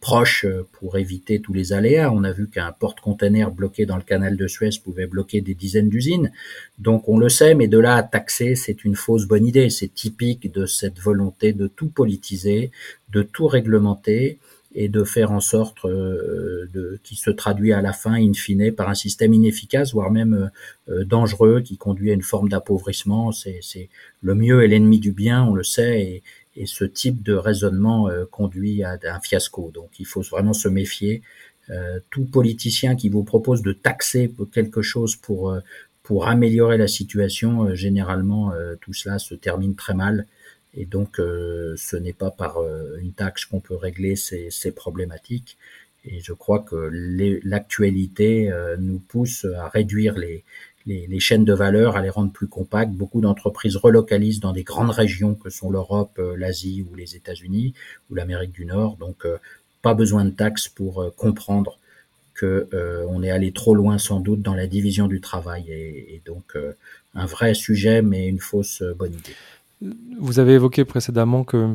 proche 0.00 0.44
euh, 0.44 0.66
pour 0.72 0.98
éviter 0.98 1.40
tous 1.40 1.52
les 1.52 1.72
aléas. 1.72 2.10
On 2.12 2.24
a 2.24 2.32
vu 2.32 2.48
qu'un 2.48 2.72
porte-container 2.72 3.50
bloqué 3.50 3.86
dans 3.86 3.96
le 3.96 4.02
canal 4.02 4.36
de 4.36 4.46
Suez 4.46 4.70
pouvait 4.82 5.06
bloquer 5.06 5.40
des 5.40 5.54
dizaines 5.54 5.88
d'usines. 5.88 6.32
Donc 6.78 7.08
on 7.08 7.18
le 7.18 7.28
sait, 7.28 7.54
mais 7.54 7.68
de 7.68 7.78
là 7.78 7.96
à 7.96 8.02
taxer, 8.02 8.54
c'est 8.54 8.84
une 8.84 8.94
fausse 8.94 9.26
bonne 9.26 9.46
idée. 9.46 9.70
C'est 9.70 9.92
typique 9.92 10.52
de 10.52 10.66
cette 10.66 11.00
volonté 11.00 11.52
de 11.52 11.66
tout 11.66 11.88
politiser, 11.88 12.70
de 13.10 13.22
tout 13.22 13.46
réglementer 13.46 14.38
et 14.74 14.88
de 14.88 15.02
faire 15.02 15.32
en 15.32 15.40
sorte 15.40 15.84
euh, 15.86 16.68
de, 16.72 17.00
qui 17.02 17.16
se 17.16 17.30
traduit 17.30 17.72
à 17.72 17.80
la 17.80 17.92
fin, 17.92 18.14
in 18.14 18.34
fine, 18.34 18.70
par 18.70 18.88
un 18.88 18.94
système 18.94 19.34
inefficace, 19.34 19.92
voire 19.92 20.10
même 20.10 20.50
dangereux, 20.86 21.62
qui 21.62 21.76
conduit 21.76 22.10
à 22.10 22.14
une 22.14 22.22
forme 22.22 22.48
d'appauvrissement. 22.48 23.32
C'est 23.32 23.88
le 24.20 24.34
mieux 24.34 24.62
est 24.62 24.68
l'ennemi 24.68 25.00
du 25.00 25.12
bien, 25.12 25.44
on 25.44 25.54
le 25.54 25.64
sait, 25.64 26.22
et 26.58 26.66
ce 26.66 26.84
type 26.84 27.22
de 27.22 27.34
raisonnement 27.34 28.08
euh, 28.08 28.24
conduit 28.26 28.82
à 28.82 28.98
un 29.02 29.20
fiasco. 29.20 29.70
Donc 29.72 30.00
il 30.00 30.06
faut 30.06 30.22
vraiment 30.22 30.52
se 30.52 30.68
méfier. 30.68 31.22
Euh, 31.70 32.00
tout 32.10 32.24
politicien 32.24 32.96
qui 32.96 33.08
vous 33.08 33.22
propose 33.22 33.62
de 33.62 33.72
taxer 33.72 34.34
quelque 34.52 34.82
chose 34.82 35.16
pour 35.16 35.50
euh, 35.50 35.60
pour 36.02 36.26
améliorer 36.26 36.78
la 36.78 36.88
situation, 36.88 37.74
généralement 37.74 38.54
tout 38.80 38.94
cela 38.94 39.18
se 39.18 39.34
termine 39.34 39.74
très 39.74 39.92
mal. 39.92 40.26
Et 40.72 40.86
donc 40.86 41.16
ce 41.18 41.96
n'est 41.96 42.14
pas 42.14 42.30
par 42.30 42.62
une 42.98 43.12
taxe 43.12 43.44
qu'on 43.44 43.60
peut 43.60 43.74
régler 43.76 44.16
ces, 44.16 44.48
ces 44.50 44.72
problématiques. 44.72 45.58
Et 46.06 46.20
je 46.20 46.32
crois 46.32 46.60
que 46.60 46.90
l'actualité 47.44 48.50
nous 48.78 49.00
pousse 49.00 49.44
à 49.54 49.68
réduire 49.68 50.16
les, 50.16 50.44
les, 50.88 51.20
chaînes 51.20 51.44
de 51.44 51.52
valeur, 51.52 51.96
à 51.96 52.02
les 52.02 52.10
rendre 52.10 52.32
plus 52.32 52.48
compactes. 52.48 52.92
Beaucoup 52.92 53.20
d'entreprises 53.20 53.76
relocalisent 53.76 54.40
dans 54.40 54.52
des 54.52 54.62
grandes 54.62 54.90
régions 54.90 55.34
que 55.34 55.50
sont 55.50 55.70
l'Europe, 55.70 56.18
euh, 56.18 56.36
l'Asie 56.36 56.86
ou 56.90 56.94
les 56.94 57.16
États-Unis 57.16 57.74
ou 58.10 58.14
l'Amérique 58.14 58.52
du 58.52 58.64
Nord. 58.64 58.96
Donc, 58.96 59.24
euh, 59.24 59.36
pas 59.82 59.94
besoin 59.94 60.24
de 60.24 60.30
taxes 60.30 60.68
pour 60.68 61.02
euh, 61.02 61.10
comprendre 61.10 61.78
que 62.34 62.68
on 63.08 63.24
est 63.24 63.32
allé 63.32 63.50
trop 63.50 63.74
loin 63.74 63.98
sans 63.98 64.20
doute 64.20 64.42
dans 64.42 64.54
la 64.54 64.68
division 64.68 65.08
du 65.08 65.20
travail 65.20 65.72
et, 65.72 66.22
donc 66.24 66.56
un 67.16 67.26
vrai 67.26 67.52
sujet 67.52 68.00
mais 68.00 68.28
une 68.28 68.38
fausse 68.38 68.80
bonne 68.96 69.12
idée. 69.12 69.34
Vous 70.20 70.38
avez 70.38 70.52
évoqué 70.52 70.84
précédemment 70.84 71.42
que 71.42 71.74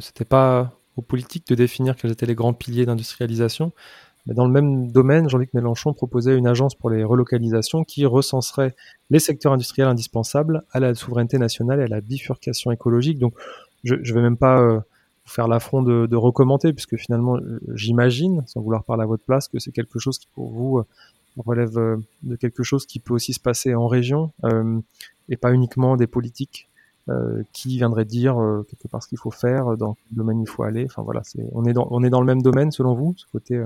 c'était 0.00 0.26
pas 0.26 0.78
aux 0.96 1.00
politiques 1.00 1.46
de 1.48 1.54
définir 1.54 1.96
quels 1.96 2.10
étaient 2.10 2.26
les 2.26 2.34
grands 2.34 2.52
piliers 2.52 2.84
d'industrialisation. 2.84 3.72
Mais 4.26 4.34
dans 4.34 4.46
le 4.46 4.52
même 4.52 4.90
domaine, 4.90 5.28
Jean-Luc 5.28 5.54
Mélenchon 5.54 5.92
proposait 5.92 6.36
une 6.36 6.46
agence 6.46 6.74
pour 6.74 6.90
les 6.90 7.04
relocalisations 7.04 7.84
qui 7.84 8.04
recenserait 8.06 8.74
les 9.10 9.20
secteurs 9.20 9.52
industriels 9.52 9.88
indispensables 9.88 10.62
à 10.72 10.80
la 10.80 10.94
souveraineté 10.94 11.38
nationale 11.38 11.80
et 11.80 11.84
à 11.84 11.88
la 11.88 12.00
bifurcation 12.00 12.72
écologique. 12.72 13.18
Donc, 13.18 13.34
je 13.84 13.94
ne 13.94 14.14
vais 14.14 14.22
même 14.22 14.36
pas 14.36 14.60
euh, 14.60 14.80
faire 15.24 15.46
l'affront 15.46 15.82
de, 15.82 16.06
de, 16.06 16.16
recommenter, 16.16 16.72
puisque 16.72 16.96
finalement, 16.96 17.36
euh, 17.36 17.60
j'imagine, 17.74 18.42
sans 18.46 18.60
vouloir 18.60 18.82
parler 18.82 19.04
à 19.04 19.06
votre 19.06 19.24
place, 19.24 19.46
que 19.48 19.60
c'est 19.60 19.72
quelque 19.72 20.00
chose 20.00 20.18
qui 20.18 20.26
pour 20.34 20.50
vous 20.50 20.78
euh, 20.78 20.84
relève 21.36 21.74
de 22.22 22.36
quelque 22.36 22.62
chose 22.62 22.86
qui 22.86 22.98
peut 22.98 23.14
aussi 23.14 23.32
se 23.34 23.40
passer 23.40 23.74
en 23.74 23.88
région, 23.88 24.32
et 25.28 25.36
pas 25.36 25.52
uniquement 25.52 25.98
des 25.98 26.06
politiques 26.06 26.66
qui 27.52 27.76
viendraient 27.76 28.06
dire 28.06 28.36
quelque 28.70 28.88
part 28.88 29.02
ce 29.02 29.08
qu'il 29.08 29.18
faut 29.18 29.30
faire, 29.30 29.76
dans 29.76 29.92
quel 29.94 30.16
domaine 30.16 30.40
il 30.40 30.48
faut 30.48 30.62
aller. 30.62 30.86
Enfin 30.86 31.02
voilà, 31.02 31.20
c'est 31.24 31.46
on 31.52 31.66
est 31.66 31.74
dans 31.74 31.88
on 31.90 32.02
est 32.02 32.08
dans 32.08 32.20
le 32.20 32.26
même 32.26 32.40
domaine 32.40 32.72
selon 32.72 32.94
vous, 32.94 33.12
ce 33.18 33.26
côté 33.30 33.62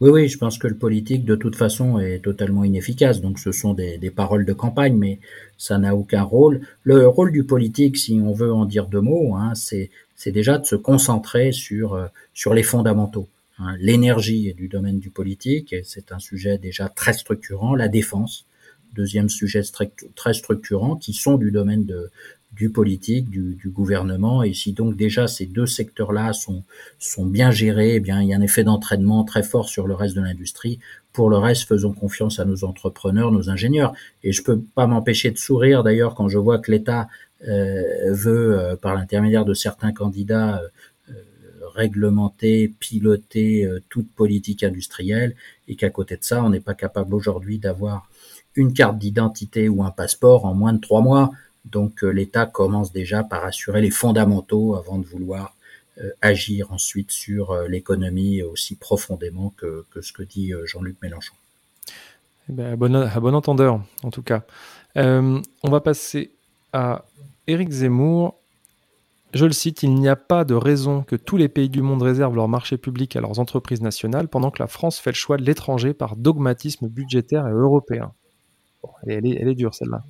oui, 0.00 0.10
oui, 0.10 0.28
je 0.28 0.36
pense 0.36 0.58
que 0.58 0.68
le 0.68 0.76
politique, 0.76 1.24
de 1.24 1.36
toute 1.36 1.56
façon, 1.56 1.98
est 1.98 2.18
totalement 2.22 2.64
inefficace. 2.64 3.22
Donc, 3.22 3.38
ce 3.38 3.50
sont 3.50 3.72
des, 3.72 3.96
des 3.96 4.10
paroles 4.10 4.44
de 4.44 4.52
campagne, 4.52 4.94
mais 4.94 5.20
ça 5.56 5.78
n'a 5.78 5.96
aucun 5.96 6.22
rôle. 6.22 6.60
Le 6.82 7.08
rôle 7.08 7.32
du 7.32 7.44
politique, 7.44 7.96
si 7.96 8.20
on 8.22 8.32
veut 8.32 8.52
en 8.52 8.66
dire 8.66 8.88
deux 8.88 9.00
mots, 9.00 9.34
hein, 9.36 9.54
c'est, 9.54 9.90
déjà 10.26 10.58
de 10.58 10.66
se 10.66 10.76
concentrer 10.76 11.50
sur, 11.52 11.94
euh, 11.94 12.08
sur 12.34 12.52
les 12.52 12.62
fondamentaux. 12.62 13.26
Hein. 13.58 13.74
L'énergie 13.78 14.48
est 14.48 14.54
du 14.54 14.68
domaine 14.68 14.98
du 14.98 15.08
politique, 15.08 15.74
c'est 15.84 16.12
un 16.12 16.18
sujet 16.18 16.58
déjà 16.58 16.90
très 16.90 17.14
structurant. 17.14 17.74
La 17.74 17.88
défense, 17.88 18.44
deuxième 18.94 19.30
sujet 19.30 19.62
très 20.14 20.34
structurant, 20.34 20.96
qui 20.96 21.14
sont 21.14 21.38
du 21.38 21.50
domaine 21.50 21.86
de, 21.86 22.10
du 22.56 22.70
politique, 22.70 23.28
du, 23.28 23.54
du, 23.54 23.68
gouvernement. 23.68 24.42
Et 24.42 24.54
si 24.54 24.72
donc 24.72 24.96
déjà 24.96 25.28
ces 25.28 25.46
deux 25.46 25.66
secteurs-là 25.66 26.32
sont, 26.32 26.64
sont 26.98 27.26
bien 27.26 27.50
gérés, 27.50 27.96
eh 27.96 28.00
bien 28.00 28.22
il 28.22 28.28
y 28.28 28.34
a 28.34 28.36
un 28.36 28.40
effet 28.40 28.64
d'entraînement 28.64 29.24
très 29.24 29.42
fort 29.42 29.68
sur 29.68 29.86
le 29.86 29.94
reste 29.94 30.16
de 30.16 30.22
l'industrie. 30.22 30.78
Pour 31.12 31.30
le 31.30 31.36
reste, 31.36 31.68
faisons 31.68 31.92
confiance 31.92 32.40
à 32.40 32.44
nos 32.44 32.64
entrepreneurs, 32.64 33.30
nos 33.30 33.50
ingénieurs. 33.50 33.94
Et 34.22 34.32
je 34.32 34.42
peux 34.42 34.60
pas 34.74 34.86
m'empêcher 34.86 35.30
de 35.30 35.38
sourire 35.38 35.82
d'ailleurs 35.82 36.14
quand 36.14 36.28
je 36.28 36.38
vois 36.38 36.58
que 36.58 36.70
l'État 36.70 37.08
euh, 37.46 38.12
veut, 38.12 38.58
euh, 38.58 38.76
par 38.76 38.94
l'intermédiaire 38.94 39.44
de 39.44 39.54
certains 39.54 39.92
candidats, 39.92 40.62
euh, 40.62 41.12
réglementer, 41.74 42.72
piloter 42.80 43.68
toute 43.90 44.10
politique 44.12 44.62
industrielle, 44.62 45.34
et 45.68 45.76
qu'à 45.76 45.90
côté 45.90 46.16
de 46.16 46.24
ça, 46.24 46.42
on 46.42 46.48
n'est 46.48 46.60
pas 46.60 46.72
capable 46.72 47.14
aujourd'hui 47.14 47.58
d'avoir 47.58 48.08
une 48.54 48.72
carte 48.72 48.98
d'identité 48.98 49.68
ou 49.68 49.82
un 49.82 49.90
passeport 49.90 50.46
en 50.46 50.54
moins 50.54 50.72
de 50.72 50.80
trois 50.80 51.02
mois. 51.02 51.32
Donc 51.66 52.04
euh, 52.04 52.10
l'État 52.10 52.46
commence 52.46 52.92
déjà 52.92 53.24
par 53.24 53.44
assurer 53.44 53.80
les 53.80 53.90
fondamentaux 53.90 54.76
avant 54.76 54.98
de 54.98 55.04
vouloir 55.04 55.54
euh, 55.98 56.10
agir 56.22 56.72
ensuite 56.72 57.10
sur 57.10 57.50
euh, 57.50 57.68
l'économie 57.68 58.42
aussi 58.42 58.76
profondément 58.76 59.52
que, 59.56 59.84
ce 60.00 60.12
que 60.12 60.22
dit 60.22 60.52
Jean-Luc 60.64 60.96
Mélenchon. 61.02 61.34
Eh 62.48 62.52
ben, 62.52 62.72
à, 62.94 63.20
bon, 63.20 63.34
entendeur, 63.34 63.80
en 64.04 64.10
tout 64.10 64.22
cas. 64.22 64.44
on 64.94 65.42
va 65.64 65.80
passer 65.80 66.30
à 66.72 67.04
Éric 67.48 67.70
Zemmour. 67.70 68.36
Je 69.34 69.44
le 69.44 69.52
cite, 69.52 69.82
il 69.82 69.92
n'y 69.94 70.08
a 70.08 70.14
pas 70.14 70.44
de 70.44 70.54
raison 70.54 71.02
que 71.02 71.16
tous 71.16 71.36
les 71.36 71.48
pays 71.48 71.68
du 71.68 71.82
monde 71.82 72.02
réservent 72.02 72.36
leur 72.36 72.48
marché 72.48 72.78
public 72.78 73.16
à 73.16 73.20
leurs 73.20 73.40
entreprises 73.40 73.82
nationales 73.82 74.28
pendant 74.28 74.52
que 74.52 74.62
la 74.62 74.68
France 74.68 75.00
fait 75.00 75.10
le 75.10 75.16
choix 75.16 75.36
de 75.36 75.42
l'étranger 75.42 75.92
par 75.92 76.14
dogmatisme 76.14 76.86
budgétaire 76.86 77.48
et 77.48 77.50
européen. 77.50 78.12
elle, 79.08 79.26
est, 79.26 79.38
elle 79.40 79.48
est 79.48 79.54
dure 79.56 79.74
celle-là. 79.74 80.04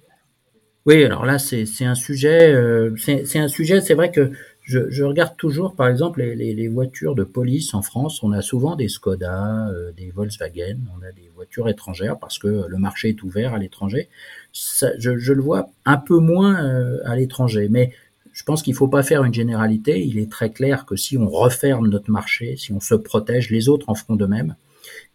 Oui, 0.86 1.02
alors 1.02 1.26
là, 1.26 1.40
c'est 1.40 1.66
un 1.84 1.96
sujet, 1.96 2.54
euh, 2.54 2.94
c'est 2.96 3.40
un 3.40 3.48
sujet, 3.48 3.80
c'est 3.80 3.94
vrai 3.94 4.12
que 4.12 4.30
je, 4.62 4.88
je, 4.88 5.02
regarde 5.02 5.36
toujours, 5.36 5.74
par 5.74 5.88
exemple, 5.88 6.20
les, 6.20 6.36
les, 6.36 6.54
les, 6.54 6.68
voitures 6.68 7.16
de 7.16 7.24
police 7.24 7.74
en 7.74 7.82
France. 7.82 8.22
On 8.22 8.30
a 8.30 8.40
souvent 8.40 8.76
des 8.76 8.86
Skoda, 8.88 9.68
euh, 9.68 9.90
des 9.96 10.12
Volkswagen, 10.12 10.78
on 10.96 11.02
a 11.02 11.10
des 11.10 11.28
voitures 11.34 11.68
étrangères 11.68 12.20
parce 12.20 12.38
que 12.38 12.66
le 12.68 12.78
marché 12.78 13.08
est 13.08 13.22
ouvert 13.24 13.52
à 13.52 13.58
l'étranger. 13.58 14.08
Je, 14.52 15.18
je, 15.18 15.32
le 15.32 15.42
vois 15.42 15.70
un 15.86 15.96
peu 15.96 16.18
moins 16.18 16.64
euh, 16.64 17.00
à 17.04 17.16
l'étranger, 17.16 17.66
mais 17.68 17.92
je 18.32 18.44
pense 18.44 18.62
qu'il 18.62 18.74
faut 18.74 18.88
pas 18.88 19.02
faire 19.02 19.24
une 19.24 19.34
généralité. 19.34 20.06
Il 20.06 20.18
est 20.20 20.30
très 20.30 20.50
clair 20.50 20.86
que 20.86 20.94
si 20.94 21.18
on 21.18 21.28
referme 21.28 21.88
notre 21.88 22.12
marché, 22.12 22.56
si 22.56 22.72
on 22.72 22.80
se 22.80 22.94
protège, 22.94 23.50
les 23.50 23.68
autres 23.68 23.88
en 23.88 23.96
feront 23.96 24.14
de 24.14 24.26
même. 24.26 24.54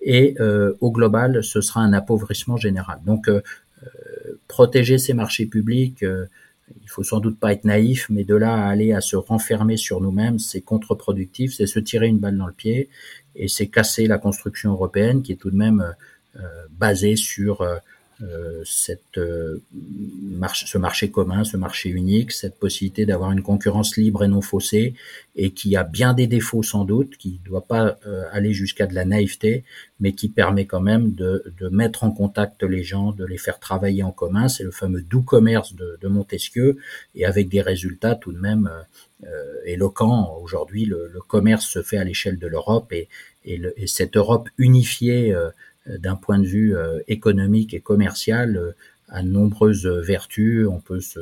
Et 0.02 0.36
au 0.82 0.92
global, 0.92 1.44
ce 1.44 1.62
sera 1.62 1.80
un 1.82 1.94
appauvrissement 1.94 2.58
général. 2.58 3.00
Donc, 3.06 3.30
protéger 4.48 4.98
ces 4.98 5.14
marchés 5.14 5.46
publics, 5.46 6.04
euh, 6.04 6.26
il 6.82 6.90
faut 6.90 7.04
sans 7.04 7.20
doute 7.20 7.40
pas 7.40 7.52
être 7.52 7.66
naïf, 7.66 8.08
mais 8.10 8.24
de 8.24 8.36
là 8.36 8.54
à 8.54 8.70
aller 8.70 8.94
à 8.94 9.02
se 9.02 9.16
renfermer 9.16 9.78
sur 9.78 10.00
nous-mêmes, 10.00 10.40
c'est 10.40 10.62
contre-productif, 10.62 11.54
c'est 11.54 11.68
se 11.68 11.80
tirer 11.80 12.08
une 12.08 12.20
balle 12.20 12.38
dans 12.38 12.48
le 12.48 12.54
pied 12.54 12.90
et 13.36 13.48
c'est 13.48 13.68
casser 13.68 14.08
la 14.08 14.18
construction 14.18 14.72
européenne 14.72 15.22
qui 15.22 15.34
est 15.34 15.36
tout 15.36 15.52
de 15.52 15.58
même 15.58 15.94
basée 16.82 17.16
sur 17.16 17.62
euh, 17.62 17.78
cette, 18.66 19.18
euh, 19.18 19.62
marche, 20.22 20.66
ce 20.66 20.78
marché 20.78 21.10
commun, 21.10 21.44
ce 21.44 21.58
marché 21.58 21.90
unique, 21.90 22.32
cette 22.32 22.58
possibilité 22.60 23.06
d'avoir 23.06 23.32
une 23.32 23.42
concurrence 23.42 23.98
libre 23.98 24.24
et 24.24 24.28
non 24.28 24.42
faussée, 24.42 24.94
et 25.36 25.52
qui 25.52 25.76
a 25.76 25.84
bien 25.84 26.14
des 26.14 26.28
défauts 26.28 26.64
sans 26.64 26.86
doute, 26.86 27.18
qui 27.18 27.40
ne 27.42 27.50
doit 27.50 27.66
pas 27.66 27.98
euh, 28.06 28.24
aller 28.32 28.54
jusqu'à 28.54 28.88
de 28.88 28.94
la 28.94 29.06
naïveté, 29.06 29.64
mais 30.00 30.14
qui 30.14 30.30
permet 30.30 30.66
quand 30.66 30.82
même 30.82 31.14
de, 31.14 31.44
de, 31.60 31.70
mettre 31.70 32.04
en 32.04 32.12
contact 32.12 32.64
les 32.64 32.84
gens, 32.84 33.12
de 33.12 33.26
les 33.26 33.38
faire 33.38 33.60
travailler 33.60 34.04
en 34.04 34.12
commun. 34.12 34.48
C'est 34.48 34.64
le 34.64 34.72
fameux 34.72 35.02
doux 35.02 35.24
commerce 35.24 35.76
de, 35.76 35.98
de, 36.02 36.08
Montesquieu, 36.08 36.78
et 37.16 37.26
avec 37.26 37.50
des 37.50 37.62
résultats 37.62 38.16
tout 38.16 38.32
de 38.32 38.40
même 38.40 38.70
éloquents. 39.66 40.36
Aujourd'hui, 40.42 40.86
le, 40.86 41.08
le, 41.08 41.22
commerce 41.22 41.68
se 41.68 41.84
fait 41.84 41.98
à 41.98 42.04
l'échelle 42.04 42.40
de 42.40 42.48
l'Europe, 42.48 42.92
et, 42.92 43.08
et, 43.46 43.88
cette 43.88 44.18
Europe 44.18 44.50
unifiée 44.58 45.34
euh, 45.34 45.50
d'un 45.88 46.16
point 46.16 46.40
de 46.40 46.46
vue 46.46 46.76
euh, 46.76 47.00
économique 47.08 47.74
et 47.74 47.80
commercial 47.80 48.58
euh, 48.58 48.72
a 49.10 49.24
nombreuses 49.24 49.88
vertus. 49.88 50.68
On 50.68 50.80
peut 50.80 51.02
se, 51.02 51.20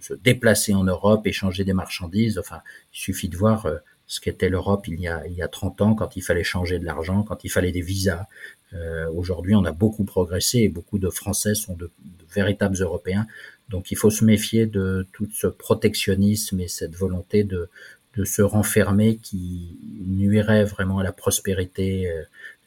se, 0.00 0.14
déplacer 0.14 0.74
en 0.74 0.84
Europe, 0.84 1.26
échanger 1.26 1.64
des 1.64 1.72
marchandises. 1.72 2.38
Enfin, 2.38 2.60
il 2.92 2.98
suffit 2.98 3.28
de 3.28 3.36
voir 3.36 3.66
ce 4.12 4.20
qu'était 4.20 4.50
l'Europe 4.50 4.88
il 4.88 5.00
y 5.00 5.08
a 5.08 5.26
il 5.26 5.32
y 5.32 5.40
a 5.40 5.48
30 5.48 5.80
ans 5.80 5.94
quand 5.94 6.16
il 6.16 6.20
fallait 6.20 6.44
changer 6.44 6.78
de 6.78 6.84
l'argent, 6.84 7.22
quand 7.22 7.44
il 7.44 7.48
fallait 7.48 7.72
des 7.72 7.80
visas. 7.80 8.26
Euh, 8.74 9.10
Aujourd'hui, 9.10 9.54
on 9.54 9.64
a 9.64 9.72
beaucoup 9.72 10.04
progressé 10.04 10.58
et 10.58 10.68
beaucoup 10.68 10.98
de 10.98 11.08
Français 11.08 11.54
sont 11.54 11.74
de, 11.74 11.86
de, 12.04 12.24
véritables 12.34 12.76
Européens. 12.78 13.26
Donc, 13.70 13.90
il 13.90 13.96
faut 13.96 14.10
se 14.10 14.24
méfier 14.24 14.66
de 14.66 15.06
tout 15.12 15.28
ce 15.32 15.46
protectionnisme 15.46 16.60
et 16.60 16.68
cette 16.68 16.94
volonté 16.94 17.42
de, 17.44 17.70
de 18.16 18.24
se 18.24 18.42
renfermer 18.42 19.16
qui 19.16 19.78
nuirait 20.06 20.64
vraiment 20.64 20.98
à 20.98 21.02
la 21.02 21.12
prospérité 21.12 22.10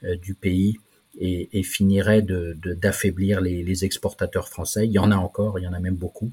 euh, 0.04 0.16
du 0.18 0.34
pays 0.34 0.80
et, 1.20 1.64
finirait 1.64 2.22
d'affaiblir 2.22 3.40
de, 3.40 3.46
les, 3.46 3.64
les, 3.64 3.86
exportateurs 3.86 4.50
français. 4.50 4.86
Il 4.86 4.92
y 4.92 5.00
en 5.00 5.12
a 5.12 5.16
encore, 5.16 5.60
il 5.60 5.64
y 5.64 5.68
en 5.68 5.74
a 5.74 5.80
même 5.80 5.96
beaucoup. 5.96 6.32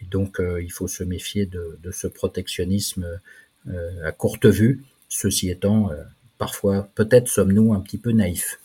Et 0.00 0.06
donc, 0.06 0.40
euh, 0.40 0.62
il 0.62 0.70
faut 0.70 0.88
se 0.88 1.04
méfier 1.04 1.46
de, 1.46 1.78
de 1.82 1.90
ce 1.90 2.06
protectionnisme 2.06 3.20
euh, 3.68 4.06
à 4.06 4.12
courte 4.12 4.46
vue. 4.46 4.84
Ceci 5.08 5.50
étant, 5.50 5.90
euh, 5.90 6.02
parfois, 6.38 6.88
peut-être 6.94 7.28
sommes-nous 7.28 7.74
un 7.74 7.80
petit 7.80 7.98
peu 7.98 8.12
naïfs. 8.12 8.58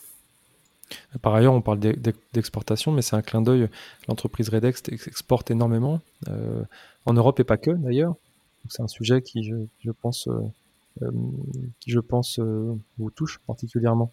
Par 1.21 1.33
ailleurs, 1.33 1.53
on 1.53 1.61
parle 1.61 1.79
d'exportation, 2.33 2.91
mais 2.91 3.01
c'est 3.01 3.15
un 3.15 3.23
clin 3.23 3.41
d'œil. 3.41 3.67
L'entreprise 4.07 4.49
Redex 4.49 4.83
exporte 5.07 5.49
énormément 5.49 5.99
en 7.05 7.13
Europe 7.13 7.39
et 7.39 7.43
pas 7.43 7.57
que 7.57 7.71
d'ailleurs. 7.71 8.15
C'est 8.69 8.83
un 8.83 8.87
sujet 8.87 9.23
je, 9.25 9.91
pense, 9.91 10.29
qui, 11.79 11.89
je 11.89 11.99
pense, 11.99 12.39
vous 12.39 13.09
touche 13.09 13.39
particulièrement. 13.47 14.11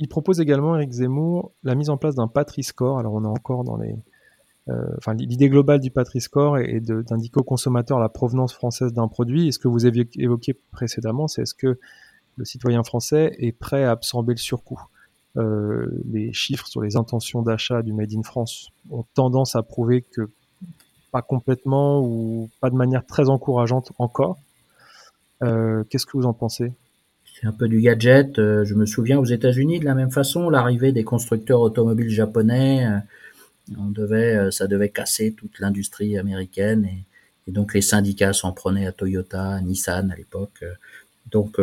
Il 0.00 0.08
propose 0.08 0.40
également, 0.40 0.74
Eric 0.76 0.90
Zemmour, 0.92 1.52
la 1.62 1.74
mise 1.74 1.90
en 1.90 1.98
place 1.98 2.14
d'un 2.14 2.26
Patri-Score. 2.26 2.98
Alors 2.98 3.12
on 3.12 3.22
est 3.22 3.28
encore 3.28 3.64
dans 3.64 3.76
les... 3.76 3.94
Euh, 4.68 4.94
enfin, 4.96 5.12
l'idée 5.14 5.50
globale 5.50 5.80
du 5.80 5.90
Patri-Score 5.90 6.58
est 6.58 6.80
d'indiquer 6.80 7.38
au 7.38 7.42
consommateur 7.42 7.98
la 7.98 8.08
provenance 8.08 8.54
française 8.54 8.94
d'un 8.94 9.08
produit. 9.08 9.48
Et 9.48 9.52
ce 9.52 9.58
que 9.58 9.68
vous 9.68 9.84
avez 9.84 10.08
évoqué 10.16 10.54
précédemment, 10.72 11.28
c'est 11.28 11.42
est-ce 11.42 11.54
que 11.54 11.78
le 12.36 12.44
citoyen 12.46 12.82
français 12.82 13.36
est 13.38 13.52
prêt 13.52 13.84
à 13.84 13.90
absorber 13.90 14.32
le 14.32 14.38
surcoût? 14.38 14.80
Euh, 15.36 15.86
Les 16.10 16.32
chiffres 16.32 16.66
sur 16.66 16.80
les 16.80 16.96
intentions 16.96 17.42
d'achat 17.42 17.82
du 17.82 17.92
Made 17.92 18.14
in 18.14 18.22
France 18.22 18.70
ont 18.90 19.04
tendance 19.14 19.54
à 19.54 19.62
prouver 19.62 20.00
que 20.00 20.30
pas 21.12 21.22
complètement 21.22 22.00
ou 22.02 22.48
pas 22.60 22.70
de 22.70 22.76
manière 22.76 23.04
très 23.04 23.28
encourageante 23.28 23.92
encore. 23.98 24.38
Euh, 25.42 25.84
Qu'est-ce 25.90 26.06
que 26.06 26.16
vous 26.16 26.26
en 26.26 26.32
pensez? 26.32 26.72
C'est 27.40 27.46
un 27.46 27.52
peu 27.52 27.68
du 27.68 27.80
gadget. 27.80 28.38
Euh, 28.38 28.64
je 28.64 28.74
me 28.74 28.84
souviens 28.84 29.18
aux 29.18 29.24
États-Unis 29.24 29.80
de 29.80 29.84
la 29.84 29.94
même 29.94 30.10
façon, 30.10 30.50
l'arrivée 30.50 30.92
des 30.92 31.04
constructeurs 31.04 31.60
automobiles 31.60 32.10
japonais, 32.10 32.86
euh, 32.86 32.98
on 33.78 33.86
devait, 33.86 34.36
euh, 34.36 34.50
ça 34.50 34.66
devait 34.66 34.90
casser 34.90 35.32
toute 35.32 35.58
l'industrie 35.58 36.18
américaine 36.18 36.84
et, 36.84 37.04
donc 37.50 37.74
les 37.74 37.80
syndicats 37.80 38.32
s'en 38.32 38.52
prenaient 38.52 38.86
à 38.86 38.92
Toyota, 38.92 39.54
à 39.54 39.60
Nissan 39.60 40.12
à 40.12 40.14
l'époque. 40.14 40.62
Donc 41.32 41.58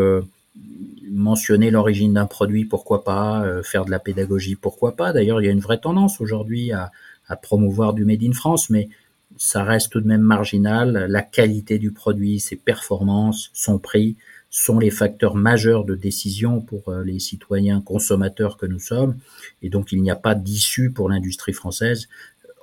mentionner 1.10 1.72
l'origine 1.72 2.16
d'un 2.16 2.26
produit, 2.26 2.66
pourquoi 2.66 3.06
pas, 3.06 3.46
faire 3.64 3.86
de 3.86 3.92
la 3.92 4.00
pédagogie, 4.00 4.56
pourquoi 4.56 4.98
pas. 4.98 5.14
D'ailleurs, 5.14 5.42
il 5.42 5.46
y 5.46 5.48
a 5.48 5.52
une 5.52 5.62
vraie 5.62 5.78
tendance 5.78 6.20
aujourd'hui 6.20 6.74
à, 6.74 6.92
à 7.30 7.38
promouvoir 7.38 7.94
du 7.94 8.04
Made 8.04 8.24
in 8.24 8.34
France, 8.34 8.70
mais 8.70 8.90
ça 9.38 9.64
reste 9.64 9.94
tout 9.94 10.02
de 10.02 10.08
même 10.08 10.24
marginal. 10.24 11.06
La 11.08 11.22
qualité 11.22 11.80
du 11.80 11.92
produit, 11.92 12.42
ses 12.42 12.58
performances, 12.58 13.50
son 13.54 13.80
prix, 13.80 14.18
sont 14.58 14.80
les 14.80 14.90
facteurs 14.90 15.36
majeurs 15.36 15.86
de 15.86 15.94
décision 15.94 16.62
pour 16.62 16.90
euh, 16.90 17.04
les 17.04 17.20
citoyens 17.20 17.80
consommateurs 17.80 18.58
que 18.58 18.66
nous 18.66 18.80
sommes. 18.80 19.16
Et 19.62 19.70
donc, 19.70 19.92
il 19.92 20.02
n'y 20.02 20.10
a 20.10 20.16
pas 20.16 20.34
d'issue 20.34 20.92
pour 20.92 21.10
l'industrie 21.10 21.54
française 21.54 22.08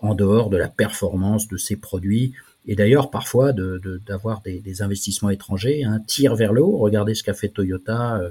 en 0.01 0.17
dehors 0.17 0.51
de 0.51 0.57
la 0.57 0.69
performance 0.69 1.47
de 1.47 1.57
ces 1.57 1.77
produits. 1.77 2.33
Et 2.67 2.75
d'ailleurs, 2.75 3.11
parfois, 3.11 3.53
d'avoir 3.53 4.43
de, 4.43 4.51
des, 4.51 4.61
des, 4.61 4.83
investissements 4.83 5.31
étrangers, 5.31 5.85
un 5.85 5.95
hein, 5.95 6.01
tir 6.05 6.35
vers 6.35 6.53
le 6.53 6.63
haut. 6.63 6.79
Regardez 6.79 7.15
ce 7.15 7.23
qu'a 7.23 7.33
fait 7.33 7.49
Toyota 7.49 8.17
euh, 8.17 8.31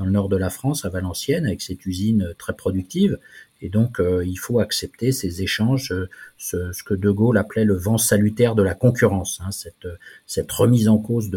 dans 0.00 0.06
le 0.06 0.12
nord 0.12 0.30
de 0.30 0.36
la 0.38 0.48
France, 0.48 0.86
à 0.86 0.88
Valenciennes, 0.88 1.44
avec 1.44 1.60
cette 1.60 1.84
usine 1.84 2.32
très 2.38 2.54
productive. 2.54 3.18
Et 3.60 3.68
donc, 3.68 4.00
euh, 4.00 4.24
il 4.24 4.36
faut 4.36 4.58
accepter 4.58 5.12
ces 5.12 5.42
échanges, 5.42 5.92
euh, 5.92 6.08
ce, 6.38 6.82
que 6.82 6.94
De 6.94 7.10
Gaulle 7.10 7.36
appelait 7.36 7.66
le 7.66 7.76
vent 7.76 7.98
salutaire 7.98 8.54
de 8.54 8.62
la 8.62 8.74
concurrence, 8.74 9.42
hein, 9.44 9.50
cette, 9.52 10.50
remise 10.52 10.88
en 10.88 10.96
cause 10.96 11.30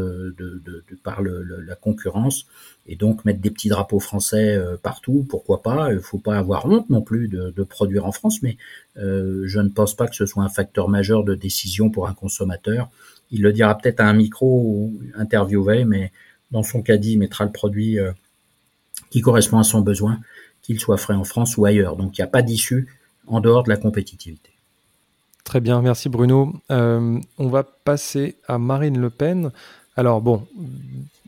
par 1.03 1.21
la 1.21 1.75
concurrence, 1.75 2.45
et 2.87 2.95
donc 2.95 3.25
mettre 3.25 3.41
des 3.41 3.51
petits 3.51 3.67
drapeaux 3.67 3.99
français 3.99 4.55
euh, 4.55 4.77
partout, 4.81 5.25
pourquoi 5.27 5.61
pas. 5.61 5.91
Il 5.91 5.95
ne 5.95 5.99
faut 5.99 6.17
pas 6.17 6.37
avoir 6.37 6.65
honte 6.65 6.89
non 6.89 7.01
plus 7.01 7.27
de, 7.27 7.63
produire 7.63 8.05
en 8.05 8.13
France, 8.13 8.41
mais 8.41 8.55
je 8.95 9.59
ne 9.59 9.69
pense 9.69 9.93
pas 9.93 10.07
que 10.07 10.15
ce 10.15 10.25
soit 10.25 10.43
un 10.43 10.49
facteur 10.49 10.87
majeur 10.87 11.25
de 11.25 11.35
décision 11.35 11.89
pour 11.89 12.07
un 12.07 12.13
consommateur. 12.13 12.89
Il 13.29 13.41
le 13.41 13.51
dira 13.51 13.77
peut-être 13.77 13.99
à 13.99 14.07
un 14.07 14.13
micro 14.13 14.61
ou 14.61 15.01
interviewé, 15.15 15.83
mais 15.83 16.13
dans 16.51 16.63
son 16.63 16.81
caddie, 16.81 17.13
il 17.13 17.19
mettra 17.19 17.43
le 17.43 17.51
produit 17.51 17.97
qui 19.13 19.21
correspond 19.21 19.59
à 19.59 19.63
son 19.63 19.81
besoin 19.81 20.19
qu'il 20.63 20.79
soit 20.79 20.97
frais 20.97 21.13
en 21.13 21.23
France 21.23 21.55
ou 21.57 21.65
ailleurs. 21.65 21.97
Donc 21.97 22.17
il 22.17 22.21
n'y 22.21 22.25
a 22.25 22.27
pas 22.27 22.41
d'issue 22.41 22.87
en 23.27 23.41
dehors 23.41 23.61
de 23.61 23.69
la 23.69 23.77
compétitivité. 23.77 24.49
Très 25.43 25.59
bien, 25.59 25.83
merci 25.83 26.09
Bruno. 26.09 26.51
Euh, 26.71 27.19
on 27.37 27.47
va 27.47 27.61
passer 27.61 28.37
à 28.47 28.57
Marine 28.57 28.99
Le 28.99 29.11
Pen. 29.11 29.51
Alors 29.95 30.21
bon, 30.21 30.47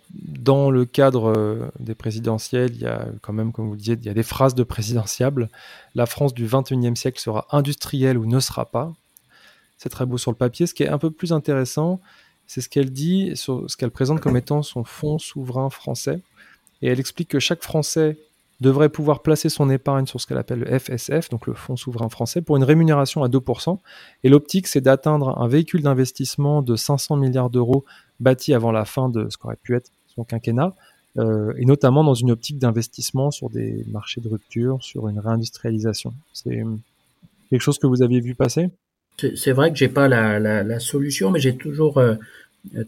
dans 0.09 0.71
le 0.71 0.85
cadre 0.85 1.31
euh, 1.37 1.69
des 1.79 1.93
présidentielles, 1.93 2.71
il 2.73 2.81
y 2.81 2.87
a 2.87 3.05
quand 3.21 3.33
même, 3.33 3.51
comme 3.51 3.67
vous 3.67 3.73
le 3.73 3.77
disiez, 3.77 3.97
il 4.01 4.05
y 4.05 4.09
a 4.09 4.15
des 4.15 4.23
phrases 4.23 4.55
de 4.55 4.63
présidentiables. 4.63 5.49
La 5.93 6.07
France 6.07 6.33
du 6.33 6.47
21e 6.47 6.95
siècle 6.95 7.19
sera 7.19 7.45
industrielle 7.51 8.17
ou 8.17 8.25
ne 8.25 8.39
sera 8.39 8.65
pas. 8.65 8.91
C'est 9.77 9.89
très 9.89 10.07
beau 10.07 10.17
sur 10.17 10.31
le 10.31 10.37
papier. 10.37 10.65
Ce 10.65 10.73
qui 10.73 10.81
est 10.81 10.89
un 10.89 10.97
peu 10.97 11.11
plus 11.11 11.33
intéressant, 11.33 12.01
c'est 12.47 12.61
ce 12.61 12.69
qu'elle 12.69 12.89
dit, 12.89 13.33
ce 13.35 13.77
qu'elle 13.77 13.91
présente 13.91 14.21
comme 14.21 14.37
étant 14.37 14.63
son 14.63 14.83
fonds 14.83 15.19
souverain 15.19 15.69
français. 15.69 16.21
Et 16.81 16.87
elle 16.87 16.99
explique 16.99 17.29
que 17.29 17.39
chaque 17.39 17.63
Français 17.63 18.17
devrait 18.61 18.89
pouvoir 18.89 19.21
placer 19.21 19.49
son 19.49 19.69
épargne 19.69 20.05
sur 20.05 20.21
ce 20.21 20.27
qu'elle 20.27 20.37
appelle 20.37 20.59
le 20.59 20.79
FSF, 20.79 21.29
donc 21.29 21.45
le 21.45 21.53
Fonds 21.53 21.75
souverain 21.75 22.09
français, 22.09 22.41
pour 22.41 22.55
une 22.55 22.63
rémunération 22.63 23.23
à 23.23 23.27
2%. 23.27 23.79
Et 24.23 24.29
l'optique, 24.29 24.67
c'est 24.67 24.81
d'atteindre 24.81 25.37
un 25.41 25.47
véhicule 25.47 25.81
d'investissement 25.81 26.61
de 26.61 26.75
500 26.75 27.17
milliards 27.17 27.49
d'euros 27.49 27.83
bâti 28.19 28.53
avant 28.53 28.71
la 28.71 28.85
fin 28.85 29.09
de 29.09 29.27
ce 29.29 29.37
qu'aurait 29.37 29.57
pu 29.61 29.75
être 29.75 29.91
son 30.15 30.23
quinquennat, 30.23 30.73
euh, 31.17 31.53
et 31.57 31.65
notamment 31.65 32.03
dans 32.03 32.13
une 32.13 32.31
optique 32.31 32.57
d'investissement 32.57 33.29
sur 33.31 33.49
des 33.49 33.85
marchés 33.91 34.21
de 34.21 34.29
rupture, 34.29 34.77
sur 34.81 35.09
une 35.09 35.19
réindustrialisation. 35.19 36.13
C'est 36.33 36.63
quelque 37.49 37.61
chose 37.61 37.77
que 37.77 37.87
vous 37.87 38.01
aviez 38.01 38.21
vu 38.21 38.35
passer? 38.35 38.69
C'est 39.17 39.53
vrai 39.53 39.71
que 39.71 39.77
j'ai 39.77 39.87
pas 39.87 40.07
la, 40.07 40.79
solution, 40.79 41.31
mais 41.31 41.39
j'ai 41.39 41.55
toujours 41.55 41.97
euh, 41.97 42.15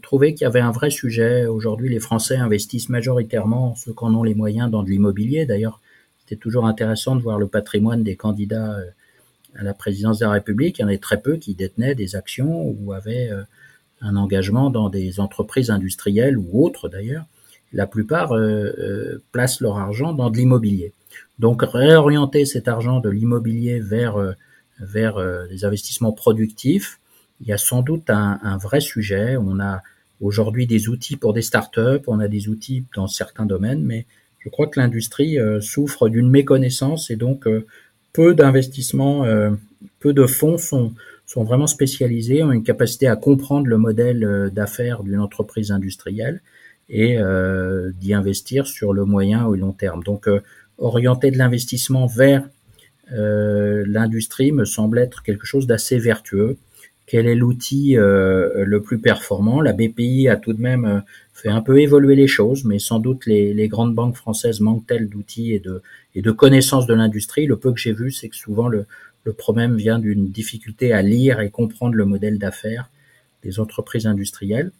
trouvé 0.02 0.34
qu'il 0.34 0.44
y 0.44 0.46
avait 0.46 0.60
un 0.60 0.72
vrai 0.72 0.90
sujet. 0.90 1.46
Aujourd'hui, 1.46 1.88
les 1.88 2.00
Français 2.00 2.36
investissent 2.36 2.88
majoritairement, 2.88 3.74
ceux 3.76 3.92
qui 3.92 4.04
en 4.04 4.14
ont 4.14 4.22
les 4.22 4.34
moyens, 4.34 4.70
dans 4.70 4.82
de 4.82 4.90
l'immobilier. 4.90 5.46
D'ailleurs, 5.46 5.80
c'était 6.28 6.40
toujours 6.40 6.66
intéressant 6.66 7.16
de 7.16 7.22
voir 7.22 7.38
le 7.38 7.46
patrimoine 7.46 8.02
des 8.02 8.14
candidats 8.14 8.76
euh, 8.76 8.84
à 9.56 9.62
la 9.62 9.72
présidence 9.72 10.18
de 10.18 10.26
la 10.26 10.32
République. 10.32 10.78
Il 10.78 10.82
y 10.82 10.84
en 10.84 10.88
avait 10.88 10.98
très 10.98 11.22
peu 11.22 11.36
qui 11.36 11.54
détenaient 11.54 11.94
des 11.94 12.16
actions 12.16 12.66
ou 12.68 12.92
avaient 12.92 13.30
euh, 13.30 13.44
un 14.02 14.14
engagement 14.14 14.68
dans 14.68 14.90
des 14.90 15.20
entreprises 15.20 15.70
industrielles 15.70 16.36
ou 16.36 16.62
autres 16.62 16.90
d'ailleurs. 16.90 17.24
La 17.72 17.86
plupart 17.86 18.32
euh, 18.32 19.22
placent 19.32 19.62
leur 19.62 19.78
argent 19.78 20.12
dans 20.12 20.28
de 20.28 20.36
l'immobilier. 20.36 20.92
Donc 21.38 21.62
réorienter 21.62 22.44
cet 22.44 22.68
argent 22.68 23.00
de 23.00 23.08
l'immobilier 23.08 23.80
vers 23.80 24.34
vers 24.80 25.16
des 25.48 25.64
investissements 25.64 26.12
productifs, 26.12 27.00
il 27.40 27.48
y 27.48 27.52
a 27.52 27.58
sans 27.58 27.82
doute 27.82 28.10
un, 28.10 28.58
vrai 28.58 28.80
sujet. 28.80 29.36
On 29.36 29.60
a 29.60 29.82
aujourd'hui 30.20 30.66
des 30.66 30.88
outils 30.88 31.16
pour 31.16 31.32
des 31.32 31.42
startups, 31.42 32.02
on 32.06 32.20
a 32.20 32.28
des 32.28 32.48
outils 32.48 32.84
dans 32.94 33.06
certains 33.06 33.46
domaines, 33.46 33.82
mais 33.82 34.06
je 34.40 34.48
crois 34.48 34.66
que 34.66 34.80
l'industrie 34.80 35.38
euh, 35.38 35.60
souffre 35.60 36.08
d'une 36.08 36.30
méconnaissance 36.30 37.10
et 37.10 37.16
donc 37.16 37.46
euh, 37.46 37.66
peu 38.12 38.34
d'investissements, 38.34 39.24
euh, 39.24 39.50
peu 40.00 40.12
de 40.12 40.26
fonds 40.26 40.58
sont, 40.58 40.94
sont 41.26 41.44
vraiment 41.44 41.66
spécialisés, 41.66 42.42
ont 42.42 42.52
une 42.52 42.64
capacité 42.64 43.06
à 43.06 43.16
comprendre 43.16 43.66
le 43.66 43.78
modèle 43.78 44.50
d'affaires 44.52 45.02
d'une 45.02 45.20
entreprise 45.20 45.70
industrielle 45.70 46.40
et 46.88 47.18
d'y 48.00 48.14
investir 48.14 48.66
sur 48.66 48.94
le 48.94 49.04
moyen 49.04 49.44
ou 49.44 49.52
le 49.52 49.60
long 49.60 49.72
terme. 49.72 50.02
Donc, 50.02 50.26
orienter 50.78 51.30
de 51.30 51.36
l'investissement 51.36 52.06
vers 52.06 52.48
l'industrie 53.10 54.52
me 54.52 54.64
semble 54.64 54.98
être 54.98 55.22
quelque 55.22 55.44
chose 55.44 55.66
d'assez 55.66 55.98
vertueux 55.98 56.56
quel 57.08 57.26
est 57.26 57.34
l'outil 57.34 57.96
euh, 57.96 58.64
le 58.66 58.82
plus 58.82 58.98
performant. 58.98 59.62
La 59.62 59.72
BPI 59.72 60.28
a 60.28 60.36
tout 60.36 60.52
de 60.52 60.60
même 60.60 60.84
euh, 60.84 61.00
fait 61.32 61.48
un 61.48 61.62
peu 61.62 61.80
évoluer 61.80 62.16
les 62.16 62.26
choses, 62.26 62.64
mais 62.64 62.78
sans 62.78 62.98
doute 62.98 63.24
les, 63.24 63.54
les 63.54 63.66
grandes 63.66 63.94
banques 63.94 64.16
françaises 64.16 64.60
manquent-elles 64.60 65.08
d'outils 65.08 65.54
et 65.54 65.58
de, 65.58 65.80
et 66.14 66.20
de 66.20 66.30
connaissances 66.30 66.86
de 66.86 66.92
l'industrie? 66.92 67.46
Le 67.46 67.56
peu 67.56 67.72
que 67.72 67.80
j'ai 67.80 67.94
vu, 67.94 68.12
c'est 68.12 68.28
que 68.28 68.36
souvent 68.36 68.68
le, 68.68 68.84
le 69.24 69.32
problème 69.32 69.76
vient 69.76 69.98
d'une 69.98 70.28
difficulté 70.28 70.92
à 70.92 71.00
lire 71.00 71.40
et 71.40 71.50
comprendre 71.50 71.94
le 71.94 72.04
modèle 72.04 72.38
d'affaires 72.38 72.90
des 73.42 73.58
entreprises 73.58 74.06
industrielles 74.06 74.70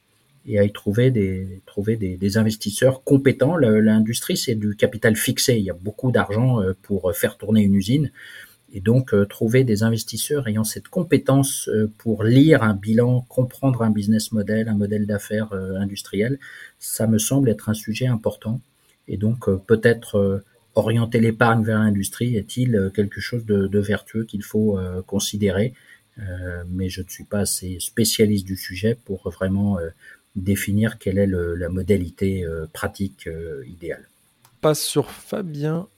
et 0.46 0.58
à 0.58 0.64
y 0.64 0.72
trouver 0.72 1.10
des, 1.10 1.60
trouver 1.64 1.96
des, 1.96 2.16
des 2.16 2.36
investisseurs 2.36 3.02
compétents. 3.04 3.56
L'industrie, 3.56 4.36
c'est 4.36 4.54
du 4.54 4.76
capital 4.76 5.16
fixé. 5.16 5.56
Il 5.56 5.64
y 5.64 5.70
a 5.70 5.76
beaucoup 5.80 6.10
d'argent 6.10 6.60
euh, 6.60 6.74
pour 6.82 7.10
faire 7.14 7.38
tourner 7.38 7.62
une 7.62 7.74
usine. 7.74 8.10
Et 8.72 8.80
donc, 8.80 9.14
euh, 9.14 9.24
trouver 9.24 9.64
des 9.64 9.82
investisseurs 9.82 10.46
ayant 10.46 10.64
cette 10.64 10.88
compétence 10.88 11.68
euh, 11.68 11.90
pour 11.98 12.22
lire 12.22 12.62
un 12.62 12.74
bilan, 12.74 13.22
comprendre 13.22 13.82
un 13.82 13.90
business 13.90 14.30
model, 14.32 14.68
un 14.68 14.74
modèle 14.74 15.06
d'affaires 15.06 15.52
euh, 15.52 15.76
industriel, 15.76 16.38
ça 16.78 17.06
me 17.06 17.18
semble 17.18 17.48
être 17.48 17.70
un 17.70 17.74
sujet 17.74 18.06
important. 18.06 18.60
Et 19.06 19.16
donc, 19.16 19.48
peut-être 19.66 20.42
orienter 20.74 21.18
l'épargne 21.18 21.64
vers 21.64 21.78
l'industrie 21.78 22.36
est-il 22.36 22.90
quelque 22.94 23.22
chose 23.22 23.46
de, 23.46 23.78
vertueux 23.78 24.24
qu'il 24.24 24.42
faut 24.42 24.78
considérer. 25.06 25.72
mais 26.68 26.90
je 26.90 27.00
ne 27.00 27.08
suis 27.08 27.24
pas 27.24 27.38
assez 27.38 27.78
spécialiste 27.80 28.44
du 28.44 28.58
sujet 28.58 28.98
pour 29.06 29.30
vraiment 29.30 29.78
définir 30.36 30.98
quelle 30.98 31.16
est 31.16 31.26
la 31.26 31.70
modalité 31.70 32.46
pratique 32.74 33.30
idéale. 33.66 34.06
Passe 34.60 34.82
sur 34.82 35.10
Fabien 35.10 35.88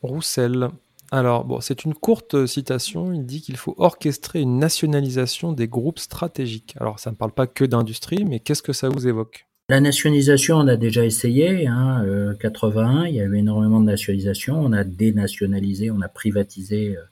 Roussel. 0.00 0.70
Alors, 1.12 1.44
bon, 1.44 1.60
c'est 1.60 1.84
une 1.84 1.94
courte 1.94 2.46
citation. 2.46 3.12
Il 3.12 3.26
dit 3.26 3.40
qu'il 3.40 3.56
faut 3.56 3.74
orchestrer 3.78 4.40
une 4.40 4.58
nationalisation 4.58 5.52
des 5.52 5.66
groupes 5.66 5.98
stratégiques. 5.98 6.74
Alors, 6.78 7.00
ça 7.00 7.10
ne 7.10 7.16
parle 7.16 7.32
pas 7.32 7.46
que 7.46 7.64
d'industrie, 7.64 8.24
mais 8.24 8.38
qu'est-ce 8.38 8.62
que 8.62 8.72
ça 8.72 8.88
vous 8.88 9.08
évoque? 9.08 9.46
La 9.70 9.80
nationalisation, 9.80 10.56
on 10.56 10.68
a 10.68 10.76
déjà 10.76 11.04
essayé. 11.04 11.66
Hein, 11.66 12.04
81, 12.40 13.02
euh, 13.04 13.08
il 13.08 13.14
y 13.14 13.20
a 13.20 13.24
eu 13.24 13.36
énormément 13.36 13.80
de 13.80 13.86
nationalisation. 13.86 14.60
On 14.60 14.72
a 14.72 14.84
dénationalisé, 14.84 15.90
on 15.90 16.00
a 16.00 16.08
privatisé 16.08 16.96
euh, 16.96 17.02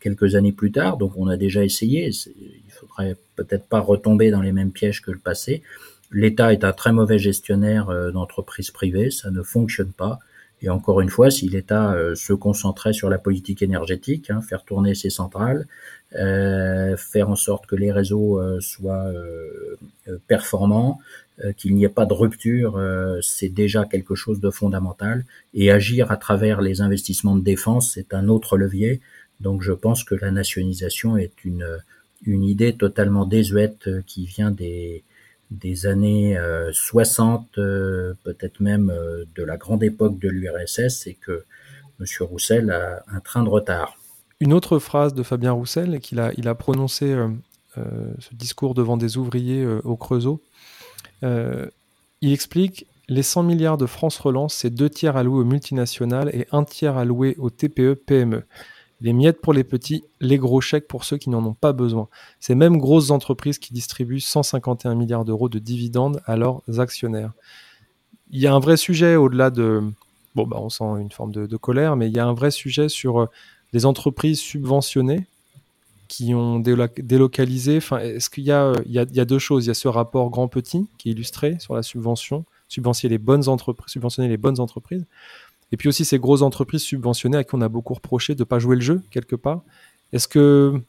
quelques 0.00 0.34
années 0.34 0.52
plus 0.52 0.72
tard. 0.72 0.96
Donc, 0.96 1.12
on 1.16 1.26
a 1.26 1.36
déjà 1.36 1.64
essayé. 1.64 2.10
Il 2.36 2.70
faudrait 2.70 3.16
peut-être 3.36 3.66
pas 3.66 3.80
retomber 3.80 4.30
dans 4.30 4.42
les 4.42 4.52
mêmes 4.52 4.72
pièges 4.72 5.02
que 5.02 5.10
le 5.10 5.18
passé. 5.18 5.62
L'État 6.10 6.52
est 6.52 6.64
un 6.64 6.72
très 6.72 6.92
mauvais 6.92 7.18
gestionnaire 7.18 7.88
euh, 7.88 8.10
d'entreprises 8.10 8.70
privées. 8.70 9.10
Ça 9.10 9.30
ne 9.30 9.42
fonctionne 9.42 9.92
pas. 9.92 10.18
Et 10.62 10.70
encore 10.70 11.00
une 11.00 11.08
fois, 11.08 11.30
si 11.30 11.48
l'État 11.48 11.92
euh, 11.92 12.14
se 12.14 12.32
concentrait 12.32 12.92
sur 12.92 13.10
la 13.10 13.18
politique 13.18 13.62
énergétique, 13.62 14.30
hein, 14.30 14.40
faire 14.40 14.64
tourner 14.64 14.94
ses 14.94 15.10
centrales, 15.10 15.66
euh, 16.14 16.96
faire 16.96 17.30
en 17.30 17.36
sorte 17.36 17.66
que 17.66 17.74
les 17.74 17.90
réseaux 17.90 18.38
euh, 18.38 18.60
soient 18.60 19.12
performants, 20.28 20.98
qu'il 21.56 21.74
n'y 21.74 21.84
ait 21.84 21.88
pas 21.88 22.06
de 22.06 22.12
rupture, 22.12 22.80
c'est 23.20 23.48
déjà 23.48 23.84
quelque 23.84 24.14
chose 24.14 24.38
de 24.40 24.50
fondamental. 24.50 25.24
Et 25.54 25.72
agir 25.72 26.12
à 26.12 26.16
travers 26.16 26.60
les 26.60 26.82
investissements 26.82 27.34
de 27.34 27.42
défense, 27.42 27.92
c'est 27.94 28.14
un 28.14 28.28
autre 28.28 28.56
levier. 28.56 29.00
Donc 29.40 29.62
je 29.62 29.72
pense 29.72 30.04
que 30.04 30.14
la 30.14 30.30
nationalisation 30.30 31.16
est 31.16 31.44
une, 31.44 31.66
une 32.24 32.44
idée 32.44 32.74
totalement 32.74 33.24
désuète 33.24 33.88
qui 34.06 34.26
vient 34.26 34.52
des, 34.52 35.02
des 35.52 35.86
années 35.86 36.38
60, 36.72 37.58
euh, 37.58 37.62
euh, 37.62 38.14
peut-être 38.24 38.60
même 38.60 38.90
euh, 38.90 39.24
de 39.34 39.42
la 39.42 39.56
grande 39.56 39.82
époque 39.82 40.18
de 40.18 40.28
l'URSS, 40.28 41.06
et 41.06 41.14
que 41.14 41.44
M. 42.00 42.06
Roussel 42.20 42.70
a 42.70 43.02
un 43.12 43.20
train 43.20 43.42
de 43.42 43.48
retard. 43.48 43.96
Une 44.40 44.52
autre 44.52 44.78
phrase 44.78 45.14
de 45.14 45.22
Fabien 45.22 45.52
Roussel, 45.52 46.00
qu'il 46.00 46.18
a, 46.18 46.32
il 46.36 46.48
a 46.48 46.54
prononcé 46.54 47.14
ce 47.76 48.34
discours 48.34 48.74
devant 48.74 48.96
des 48.96 49.16
ouvriers 49.16 49.64
au 49.84 49.96
Creusot. 49.96 50.42
il 51.22 52.32
explique 52.32 52.86
les 53.08 53.22
100 53.22 53.44
milliards 53.44 53.78
de 53.78 53.86
France 53.86 54.18
Relance, 54.18 54.54
c'est 54.54 54.70
deux 54.70 54.90
tiers 54.90 55.16
alloués 55.16 55.42
aux 55.42 55.44
multinationales 55.44 56.28
et 56.34 56.48
un 56.50 56.64
tiers 56.64 56.96
alloués 56.96 57.36
aux 57.38 57.50
TPE-PME 57.50 58.42
les 59.02 59.12
miettes 59.12 59.40
pour 59.40 59.52
les 59.52 59.64
petits, 59.64 60.04
les 60.20 60.38
gros 60.38 60.60
chèques 60.60 60.86
pour 60.86 61.04
ceux 61.04 61.18
qui 61.18 61.28
n'en 61.28 61.44
ont 61.44 61.54
pas 61.54 61.72
besoin. 61.72 62.08
Ces 62.38 62.54
mêmes 62.54 62.78
grosses 62.78 63.10
entreprises 63.10 63.58
qui 63.58 63.74
distribuent 63.74 64.20
151 64.20 64.94
milliards 64.94 65.24
d'euros 65.24 65.48
de 65.48 65.58
dividendes 65.58 66.22
à 66.24 66.36
leurs 66.36 66.62
actionnaires. 66.78 67.32
Il 68.30 68.40
y 68.40 68.46
a 68.46 68.54
un 68.54 68.60
vrai 68.60 68.76
sujet 68.76 69.16
au-delà 69.16 69.50
de... 69.50 69.82
Bon, 70.34 70.46
bah, 70.46 70.56
on 70.60 70.70
sent 70.70 70.84
une 71.00 71.10
forme 71.10 71.32
de, 71.32 71.56
colère, 71.56 71.96
mais 71.96 72.08
il 72.08 72.16
y 72.16 72.20
a 72.20 72.26
un 72.26 72.32
vrai 72.32 72.50
sujet 72.50 72.88
sur 72.88 73.28
les 73.72 73.84
euh, 73.84 73.88
entreprises 73.88 74.40
subventionnées 74.40 75.26
qui 76.08 76.32
ont 76.34 76.58
délocalisé. 76.58 77.78
Enfin, 77.78 77.98
est-ce 77.98 78.30
qu'il 78.30 78.44
y 78.44 78.46
il 78.46 78.92
y, 78.92 78.98
a, 78.98 79.04
y 79.10 79.20
a 79.20 79.24
deux 79.24 79.38
choses. 79.38 79.64
Il 79.64 79.68
y 79.68 79.70
a 79.70 79.74
ce 79.74 79.88
rapport 79.88 80.30
grand-petit 80.30 80.86
qui 80.96 81.08
est 81.08 81.12
illustré 81.12 81.58
sur 81.58 81.74
la 81.74 81.82
subvention, 81.82 82.44
subventionner 82.68 83.10
les 83.10 83.18
bonnes 83.18 83.48
entreprises, 83.48 83.92
subventionner 83.92 84.28
les 84.28 84.36
bonnes 84.36 84.60
entreprises. 84.60 85.04
Et 85.72 85.76
puis 85.76 85.88
aussi 85.88 86.04
ces 86.04 86.18
grosses 86.18 86.42
entreprises 86.42 86.82
subventionnées 86.82 87.38
à 87.38 87.44
qui 87.44 87.54
on 87.54 87.60
a 87.62 87.68
beaucoup 87.68 87.94
reproché 87.94 88.34
de 88.34 88.40
ne 88.40 88.44
pas 88.44 88.58
jouer 88.58 88.76
le 88.76 88.82
jeu 88.82 89.02
quelque 89.10 89.36
part. 89.36 89.62
Est-ce 90.12 90.28
que 90.28 90.72
vous 90.74 90.82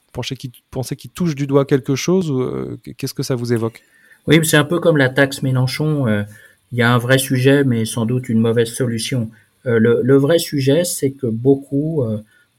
pensez 0.72 0.96
qu'ils 0.98 1.12
touchent 1.12 1.36
du 1.36 1.48
doigt 1.48 1.66
quelque 1.66 1.96
chose 1.96 2.30
ou 2.30 2.42
euh, 2.42 2.78
qu'est-ce 2.98 3.14
que 3.14 3.24
ça 3.24 3.36
vous 3.36 3.54
évoque? 3.54 3.82
Oui, 4.28 4.40
c'est 4.44 4.58
un 4.58 4.66
peu 4.66 4.80
comme 4.80 4.98
la 4.98 5.10
taxe 5.10 5.42
Mélenchon. 5.42 6.08
Euh, 6.08 6.24
il 6.72 6.78
y 6.78 6.82
a 6.82 6.94
un 6.94 6.98
vrai 6.98 7.18
sujet, 7.18 7.64
mais 7.64 7.86
sans 7.86 8.06
doute 8.06 8.28
une 8.28 8.40
mauvaise 8.40 8.70
solution. 8.74 9.30
Euh, 9.66 9.80
le, 9.80 10.02
le, 10.04 10.18
vrai 10.18 10.40
sujet, 10.40 10.84
c'est 10.84 11.12
que 11.12 11.28
beaucoup 11.28 12.04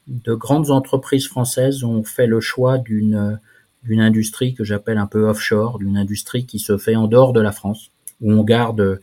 de 0.06 0.34
grandes 0.34 0.70
entreprises 0.70 1.26
françaises 1.26 1.84
ont 1.84 2.02
fait 2.02 2.26
le 2.26 2.40
choix 2.40 2.78
d'une 2.78 3.38
d'une 3.82 4.00
industrie 4.00 4.54
que 4.54 4.64
j'appelle 4.64 4.96
un 4.96 5.06
peu 5.06 5.28
offshore, 5.28 5.78
d'une 5.78 5.98
industrie 5.98 6.46
qui 6.46 6.58
se 6.58 6.78
fait 6.78 6.96
en 6.96 7.06
dehors 7.06 7.34
de 7.34 7.40
la 7.40 7.52
France, 7.52 7.90
où 8.22 8.32
on 8.32 8.42
garde 8.42 9.00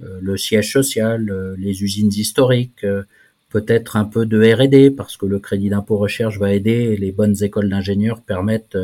le 0.00 0.36
siège 0.36 0.72
social, 0.72 1.30
euh, 1.30 1.54
les 1.58 1.82
usines 1.82 2.12
historiques, 2.12 2.84
euh, 2.84 3.02
peut-être 3.50 3.96
un 3.96 4.04
peu 4.04 4.26
de 4.26 4.52
R&D 4.52 4.90
parce 4.90 5.16
que 5.16 5.26
le 5.26 5.38
crédit 5.38 5.68
d'impôt 5.68 5.96
recherche 5.96 6.38
va 6.38 6.52
aider 6.52 6.70
et 6.92 6.96
les 6.96 7.12
bonnes 7.12 7.36
écoles 7.42 7.68
d'ingénieurs 7.68 8.20
permettent 8.20 8.76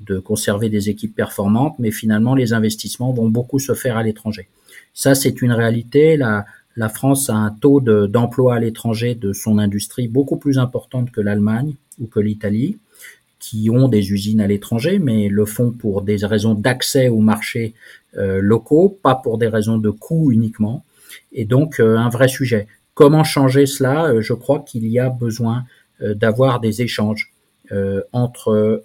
de 0.00 0.18
conserver 0.18 0.70
des 0.70 0.88
équipes 0.88 1.14
performantes, 1.14 1.74
mais 1.78 1.90
finalement 1.90 2.34
les 2.34 2.54
investissements 2.54 3.12
vont 3.12 3.28
beaucoup 3.28 3.58
se 3.58 3.74
faire 3.74 3.98
à 3.98 4.02
l'étranger. 4.02 4.48
Ça, 4.94 5.14
c'est 5.14 5.42
une 5.42 5.52
réalité. 5.52 6.16
La, 6.16 6.46
France 6.88 7.28
a 7.28 7.34
un 7.34 7.50
taux 7.50 7.80
d'emploi 7.80 8.56
à 8.56 8.60
l'étranger 8.60 9.14
de 9.14 9.34
son 9.34 9.58
industrie 9.58 10.08
beaucoup 10.08 10.36
plus 10.36 10.58
importante 10.58 11.10
que 11.10 11.20
l'Allemagne 11.20 11.74
ou 12.00 12.06
que 12.06 12.20
l'Italie 12.20 12.78
qui 13.38 13.68
ont 13.70 13.88
des 13.88 14.12
usines 14.12 14.40
à 14.40 14.46
l'étranger, 14.46 14.98
mais 14.98 15.28
le 15.28 15.44
font 15.44 15.70
pour 15.70 16.02
des 16.02 16.16
raisons 16.24 16.54
d'accès 16.54 17.08
au 17.08 17.20
marché 17.20 17.74
euh, 18.05 18.05
locaux, 18.16 18.98
pas 19.02 19.14
pour 19.14 19.38
des 19.38 19.48
raisons 19.48 19.78
de 19.78 19.90
coût 19.90 20.32
uniquement. 20.32 20.84
Et 21.32 21.44
donc 21.44 21.80
euh, 21.80 21.96
un 21.96 22.08
vrai 22.08 22.28
sujet. 22.28 22.66
Comment 22.94 23.24
changer 23.24 23.66
cela? 23.66 24.06
Euh, 24.06 24.20
Je 24.20 24.32
crois 24.32 24.60
qu'il 24.60 24.86
y 24.86 24.98
a 24.98 25.08
besoin 25.08 25.64
d'avoir 26.00 26.60
des 26.60 26.82
échanges 26.82 27.32
entre 28.12 28.82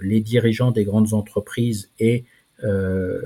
les 0.00 0.20
dirigeants 0.20 0.70
des 0.70 0.84
grandes 0.84 1.12
entreprises 1.12 1.88
et 1.98 2.24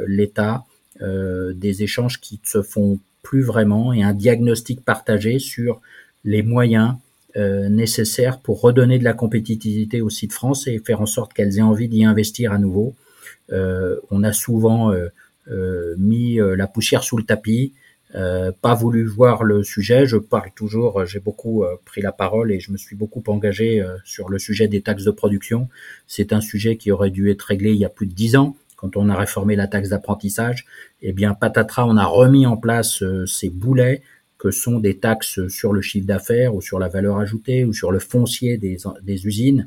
l'État, 0.07 0.64
des 1.02 1.82
échanges 1.82 2.18
qui 2.18 2.40
ne 2.42 2.48
se 2.48 2.62
font 2.62 2.98
plus 3.22 3.42
vraiment 3.42 3.92
et 3.92 4.02
un 4.02 4.14
diagnostic 4.14 4.82
partagé 4.86 5.38
sur 5.38 5.82
les 6.24 6.42
moyens 6.42 6.94
euh, 7.36 7.68
nécessaires 7.68 8.38
pour 8.38 8.62
redonner 8.62 8.98
de 8.98 9.04
la 9.04 9.12
compétitivité 9.12 10.00
au 10.00 10.09
site 10.09 10.32
France 10.32 10.66
et 10.68 10.78
faire 10.78 11.02
en 11.02 11.07
sorte 11.07 11.34
qu'elles 11.34 11.59
aient 11.59 11.62
envie 11.62 11.88
d'y 11.88 12.02
investir 12.02 12.50
à 12.52 12.59
nouveau. 12.59 12.94
Euh, 13.52 13.96
on 14.11 14.22
a 14.22 14.32
souvent 14.32 14.90
euh, 14.90 15.09
mis 15.99 16.38
la 16.38 16.66
poussière 16.66 17.05
sous 17.05 17.16
le 17.16 17.24
tapis, 17.24 17.72
pas 18.12 18.74
voulu 18.74 19.05
voir 19.05 19.44
le 19.44 19.62
sujet. 19.62 20.07
Je 20.07 20.16
parle 20.16 20.51
toujours, 20.55 21.05
j'ai 21.07 21.20
beaucoup 21.20 21.64
pris 21.84 22.01
la 22.01 22.12
parole 22.12 22.53
et 22.53 22.61
je 22.61 22.72
me 22.72 22.76
suis 22.76 22.97
beaucoup 22.97 23.22
engagé 23.26 23.84
sur 24.05 24.28
le 24.28 24.38
sujet 24.38 24.68
des 24.68 24.80
taxes 24.80 25.05
de 25.05 25.11
production. 25.11 25.68
C'est 26.07 26.32
un 26.32 26.40
sujet 26.40 26.76
qui 26.76 26.90
aurait 26.90 27.11
dû 27.11 27.30
être 27.30 27.42
réglé 27.42 27.72
il 27.72 27.78
y 27.78 27.84
a 27.84 27.88
plus 27.88 28.07
de 28.07 28.14
dix 28.14 28.36
ans 28.36 28.57
quand 28.76 28.97
on 28.97 29.09
a 29.09 29.16
réformé 29.16 29.57
la 29.57 29.66
taxe 29.66 29.88
d'apprentissage, 29.88 30.66
eh 31.01 31.12
bien, 31.12 31.34
patatras, 31.34 31.86
on 31.86 31.97
a 31.97 32.05
remis 32.05 32.47
en 32.47 32.57
place 32.57 33.03
ces 33.26 33.49
boulets 33.49 34.03
que 34.38 34.51
sont 34.51 34.78
des 34.78 34.99
taxes 34.99 35.49
sur 35.49 35.72
le 35.72 35.80
chiffre 35.80 36.07
d'affaires 36.07 36.55
ou 36.55 36.61
sur 36.61 36.78
la 36.78 36.88
valeur 36.88 37.18
ajoutée 37.18 37.64
ou 37.64 37.72
sur 37.72 37.90
le 37.90 37.99
foncier 37.99 38.59
des, 38.59 38.76
des 39.03 39.26
usines. 39.26 39.66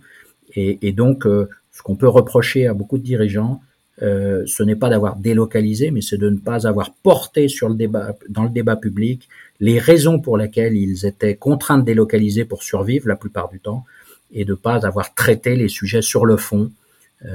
Et, 0.55 0.87
et 0.87 0.91
donc, 0.91 1.25
euh, 1.25 1.49
ce 1.71 1.81
qu'on 1.81 1.95
peut 1.95 2.07
reprocher 2.07 2.67
à 2.67 2.73
beaucoup 2.73 2.97
de 2.97 3.03
dirigeants, 3.03 3.61
euh, 4.01 4.43
ce 4.45 4.63
n'est 4.63 4.75
pas 4.75 4.89
d'avoir 4.89 5.17
délocalisé, 5.17 5.91
mais 5.91 6.01
c'est 6.01 6.17
de 6.17 6.29
ne 6.29 6.37
pas 6.37 6.67
avoir 6.67 6.93
porté 6.93 7.47
sur 7.47 7.69
le 7.69 7.75
débat, 7.75 8.15
dans 8.29 8.43
le 8.43 8.49
débat 8.49 8.75
public 8.75 9.27
les 9.59 9.77
raisons 9.77 10.19
pour 10.19 10.37
lesquelles 10.37 10.75
ils 10.75 11.05
étaient 11.05 11.35
contraints 11.35 11.77
de 11.77 11.83
délocaliser 11.83 12.45
pour 12.45 12.63
survivre 12.63 13.07
la 13.07 13.17
plupart 13.17 13.49
du 13.49 13.59
temps, 13.59 13.83
et 14.31 14.45
de 14.45 14.51
ne 14.51 14.55
pas 14.55 14.85
avoir 14.85 15.13
traité 15.15 15.55
les 15.55 15.67
sujets 15.67 16.01
sur 16.01 16.25
le 16.25 16.37
fond 16.37 16.71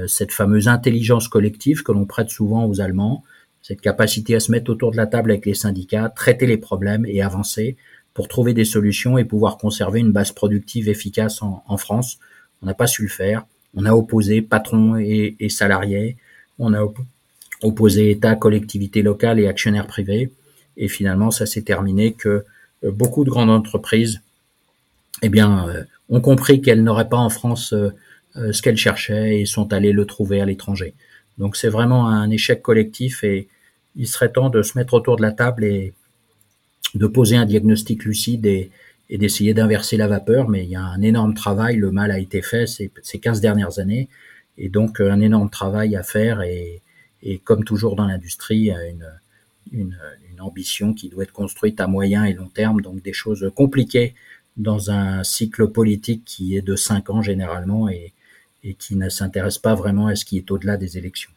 cette 0.07 0.31
fameuse 0.31 0.67
intelligence 0.67 1.27
collective 1.27 1.83
que 1.83 1.91
l'on 1.91 2.05
prête 2.05 2.31
souvent 2.31 2.65
aux 2.65 2.81
Allemands, 2.81 3.23
cette 3.67 3.81
capacité 3.81 4.35
à 4.35 4.39
se 4.39 4.51
mettre 4.51 4.69
autour 4.69 4.91
de 4.91 4.97
la 4.97 5.07
table 5.07 5.31
avec 5.31 5.47
les 5.47 5.55
syndicats, 5.55 6.09
traiter 6.09 6.45
les 6.45 6.57
problèmes 6.57 7.03
et 7.07 7.23
avancer 7.23 7.77
pour 8.13 8.27
trouver 8.27 8.53
des 8.53 8.63
solutions 8.63 9.17
et 9.17 9.25
pouvoir 9.25 9.57
conserver 9.57 9.99
une 9.99 10.11
base 10.11 10.31
productive 10.31 10.87
efficace 10.87 11.41
en, 11.41 11.77
France. 11.77 12.19
On 12.61 12.67
n'a 12.67 12.75
pas 12.75 12.85
su 12.85 13.01
le 13.01 13.09
faire. 13.09 13.47
On 13.73 13.85
a 13.85 13.93
opposé 13.93 14.43
patrons 14.43 14.97
et, 14.97 15.35
et 15.39 15.49
salariés. 15.49 16.15
On 16.59 16.73
a 16.73 16.85
opposé 17.61 18.11
État, 18.11 18.35
collectivités 18.35 19.01
locales 19.01 19.39
et 19.39 19.47
actionnaires 19.47 19.87
privés. 19.87 20.31
Et 20.77 20.87
finalement, 20.87 21.31
ça 21.31 21.45
s'est 21.45 21.61
terminé 21.61 22.13
que 22.13 22.45
euh, 22.83 22.91
beaucoup 22.91 23.23
de 23.23 23.29
grandes 23.29 23.49
entreprises, 23.49 24.21
eh 25.21 25.29
bien, 25.29 25.67
euh, 25.69 25.83
ont 26.09 26.21
compris 26.21 26.61
qu'elles 26.61 26.83
n'auraient 26.83 27.09
pas 27.09 27.17
en 27.17 27.29
France 27.29 27.73
euh, 27.73 27.91
ce 28.51 28.61
qu'elles 28.61 28.77
cherchaient 28.77 29.39
et 29.39 29.45
sont 29.45 29.71
allées 29.71 29.93
le 29.93 30.05
trouver 30.05 30.41
à 30.41 30.45
l'étranger. 30.45 30.93
Donc 31.37 31.55
c'est 31.55 31.69
vraiment 31.69 32.09
un 32.09 32.29
échec 32.29 32.61
collectif 32.61 33.23
et 33.23 33.47
il 33.95 34.07
serait 34.07 34.31
temps 34.31 34.49
de 34.49 34.61
se 34.61 34.77
mettre 34.77 34.93
autour 34.93 35.15
de 35.15 35.21
la 35.21 35.31
table 35.31 35.63
et 35.63 35.93
de 36.95 37.07
poser 37.07 37.37
un 37.37 37.45
diagnostic 37.45 38.03
lucide 38.03 38.45
et, 38.45 38.71
d'essayer 39.09 39.53
d'inverser 39.53 39.95
la 39.97 40.07
vapeur. 40.07 40.49
Mais 40.49 40.63
il 40.63 40.69
y 40.69 40.75
a 40.75 40.81
un 40.81 41.01
énorme 41.01 41.33
travail, 41.33 41.77
le 41.77 41.91
mal 41.91 42.11
a 42.11 42.19
été 42.19 42.41
fait 42.41 42.67
ces, 42.67 42.91
ces 43.03 43.19
15 43.19 43.39
dernières 43.39 43.79
années 43.79 44.09
et 44.57 44.69
donc 44.69 44.99
un 44.99 45.19
énorme 45.19 45.49
travail 45.49 45.95
à 45.95 46.03
faire 46.03 46.41
et, 46.41 46.81
comme 47.43 47.63
toujours 47.63 47.95
dans 47.95 48.05
l'industrie, 48.05 48.71
une, 49.71 49.97
ambition 50.39 50.93
qui 50.93 51.09
doit 51.09 51.23
être 51.23 51.33
construite 51.33 51.79
à 51.79 51.87
moyen 51.87 52.25
et 52.25 52.33
long 52.33 52.49
terme, 52.49 52.81
donc 52.81 53.01
des 53.01 53.13
choses 53.13 53.49
compliquées 53.55 54.13
dans 54.57 54.91
un 54.91 55.23
cycle 55.23 55.69
politique 55.69 56.23
qui 56.23 56.55
est 56.55 56.61
de 56.61 56.75
cinq 56.75 57.09
ans 57.09 57.21
généralement 57.21 57.89
et, 57.89 58.13
et 58.65 58.73
qui 58.73 58.95
ne 58.95 59.09
s'intéresse 59.09 59.59
pas 59.59 59.75
vraiment 59.75 60.07
à 60.07 60.15
ce 60.15 60.25
qui 60.25 60.37
est 60.37 60.51
au-delà 60.51 60.75
des 60.75 60.97
élections. 60.97 61.31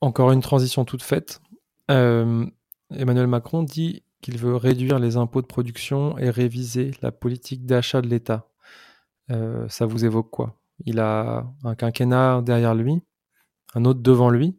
Encore 0.00 0.32
une 0.32 0.40
transition 0.40 0.84
toute 0.84 1.02
faite. 1.02 1.40
Euh, 1.90 2.46
Emmanuel 2.94 3.26
Macron 3.26 3.62
dit 3.62 4.02
qu'il 4.22 4.38
veut 4.38 4.56
réduire 4.56 4.98
les 4.98 5.16
impôts 5.16 5.42
de 5.42 5.46
production 5.46 6.16
et 6.18 6.30
réviser 6.30 6.92
la 7.02 7.12
politique 7.12 7.66
d'achat 7.66 8.00
de 8.00 8.08
l'État. 8.08 8.48
Euh, 9.30 9.68
ça 9.68 9.84
vous 9.84 10.04
évoque 10.04 10.30
quoi? 10.30 10.56
Il 10.84 10.98
a 10.98 11.46
un 11.62 11.74
quinquennat 11.74 12.42
derrière 12.42 12.74
lui, 12.74 13.00
un 13.74 13.84
autre 13.84 14.00
devant 14.00 14.30
lui. 14.30 14.58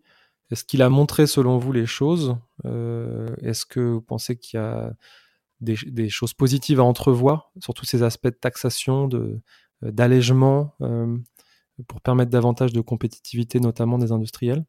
Est-ce 0.52 0.64
qu'il 0.64 0.82
a 0.82 0.90
montré 0.90 1.28
selon 1.28 1.58
vous 1.58 1.72
les 1.72 1.86
choses 1.86 2.38
euh, 2.66 3.36
Est-ce 3.42 3.66
que 3.66 3.80
vous 3.80 4.02
pensez 4.02 4.38
qu'il 4.38 4.60
y 4.60 4.64
a 4.64 4.94
des, 5.62 6.10
choses 6.10 6.34
positives 6.34 6.80
à 6.80 6.84
entrevoir 6.84 7.52
sur 7.60 7.74
tous 7.74 7.86
ces 7.86 8.04
aspects 8.04 8.28
de 8.28 8.38
taxation, 8.40 9.10
euh, 9.14 9.42
d'allègement 9.82 10.76
euh, 10.82 11.18
pour 11.88 12.02
permettre 12.02 12.30
davantage 12.30 12.74
de 12.74 12.82
compétitivité, 12.82 13.60
notamment 13.60 13.98
des 13.98 14.12
industriels? 14.12 14.66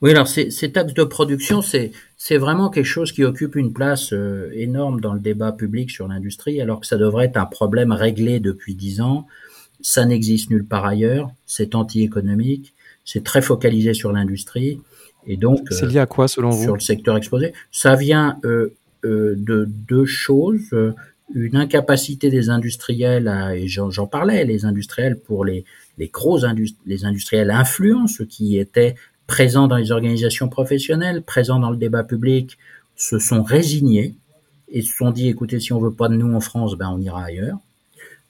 Oui, 0.00 0.10
alors 0.10 0.26
ces, 0.26 0.48
taxes 0.72 0.94
de 0.94 1.04
production, 1.04 1.62
c'est 1.62 2.36
vraiment 2.36 2.68
quelque 2.68 2.84
chose 2.84 3.12
qui 3.12 3.24
occupe 3.24 3.54
une 3.54 3.72
place 3.72 4.12
énorme 4.52 5.00
dans 5.00 5.14
le 5.14 5.20
débat 5.20 5.52
public 5.52 5.90
sur 5.90 6.08
l'industrie, 6.08 6.60
alors 6.60 6.80
que 6.80 6.86
ça 6.86 6.96
devrait 6.96 7.26
être 7.26 7.36
un 7.36 7.46
problème 7.46 7.92
réglé 7.92 8.40
depuis 8.40 8.74
dix 8.74 9.00
ans. 9.00 9.26
Ça 9.84 10.06
n'existe 10.06 10.50
nulle 10.50 10.64
part 10.64 10.86
ailleurs. 10.86 11.30
C'est 11.44 11.74
anti-économique. 11.74 12.74
C'est 13.04 13.22
très 13.22 13.42
focalisé 13.42 13.92
sur 13.92 14.12
l'industrie. 14.12 14.80
Et 15.26 15.36
donc, 15.36 15.68
c'est 15.70 15.86
lié 15.86 15.98
à 15.98 16.06
quoi 16.06 16.26
selon 16.26 16.50
vous? 16.50 16.62
Sur 16.62 16.74
le 16.74 16.80
secteur 16.80 17.16
exposé, 17.16 17.52
ça 17.70 17.94
vient 17.94 18.38
euh, 18.44 18.74
euh, 19.04 19.34
de 19.36 19.66
deux 19.68 20.06
choses 20.06 20.74
une 21.32 21.56
incapacité 21.56 22.30
des 22.30 22.50
industriels, 22.50 23.28
à, 23.28 23.56
et 23.56 23.66
j'en 23.66 24.06
parlais, 24.06 24.44
les 24.44 24.64
industriels 24.64 25.18
pour 25.18 25.44
les, 25.44 25.64
les 25.98 26.08
gros 26.08 26.38
les 26.86 27.04
industriels 27.04 27.50
influents, 27.50 28.06
ceux 28.06 28.26
qui 28.26 28.58
étaient 28.58 28.94
présents 29.26 29.68
dans 29.68 29.76
les 29.76 29.90
organisations 29.90 30.48
professionnelles, 30.48 31.22
présents 31.22 31.58
dans 31.58 31.70
le 31.70 31.76
débat 31.76 32.04
public, 32.04 32.58
se 32.96 33.18
sont 33.18 33.42
résignés 33.42 34.14
et 34.68 34.82
se 34.82 34.94
sont 34.94 35.10
dit, 35.10 35.28
écoutez, 35.28 35.60
si 35.60 35.72
on 35.72 35.78
veut 35.78 35.92
pas 35.92 36.08
de 36.08 36.16
nous 36.16 36.34
en 36.34 36.40
France, 36.40 36.74
ben 36.76 36.90
on 36.90 37.00
ira 37.00 37.24
ailleurs. 37.24 37.58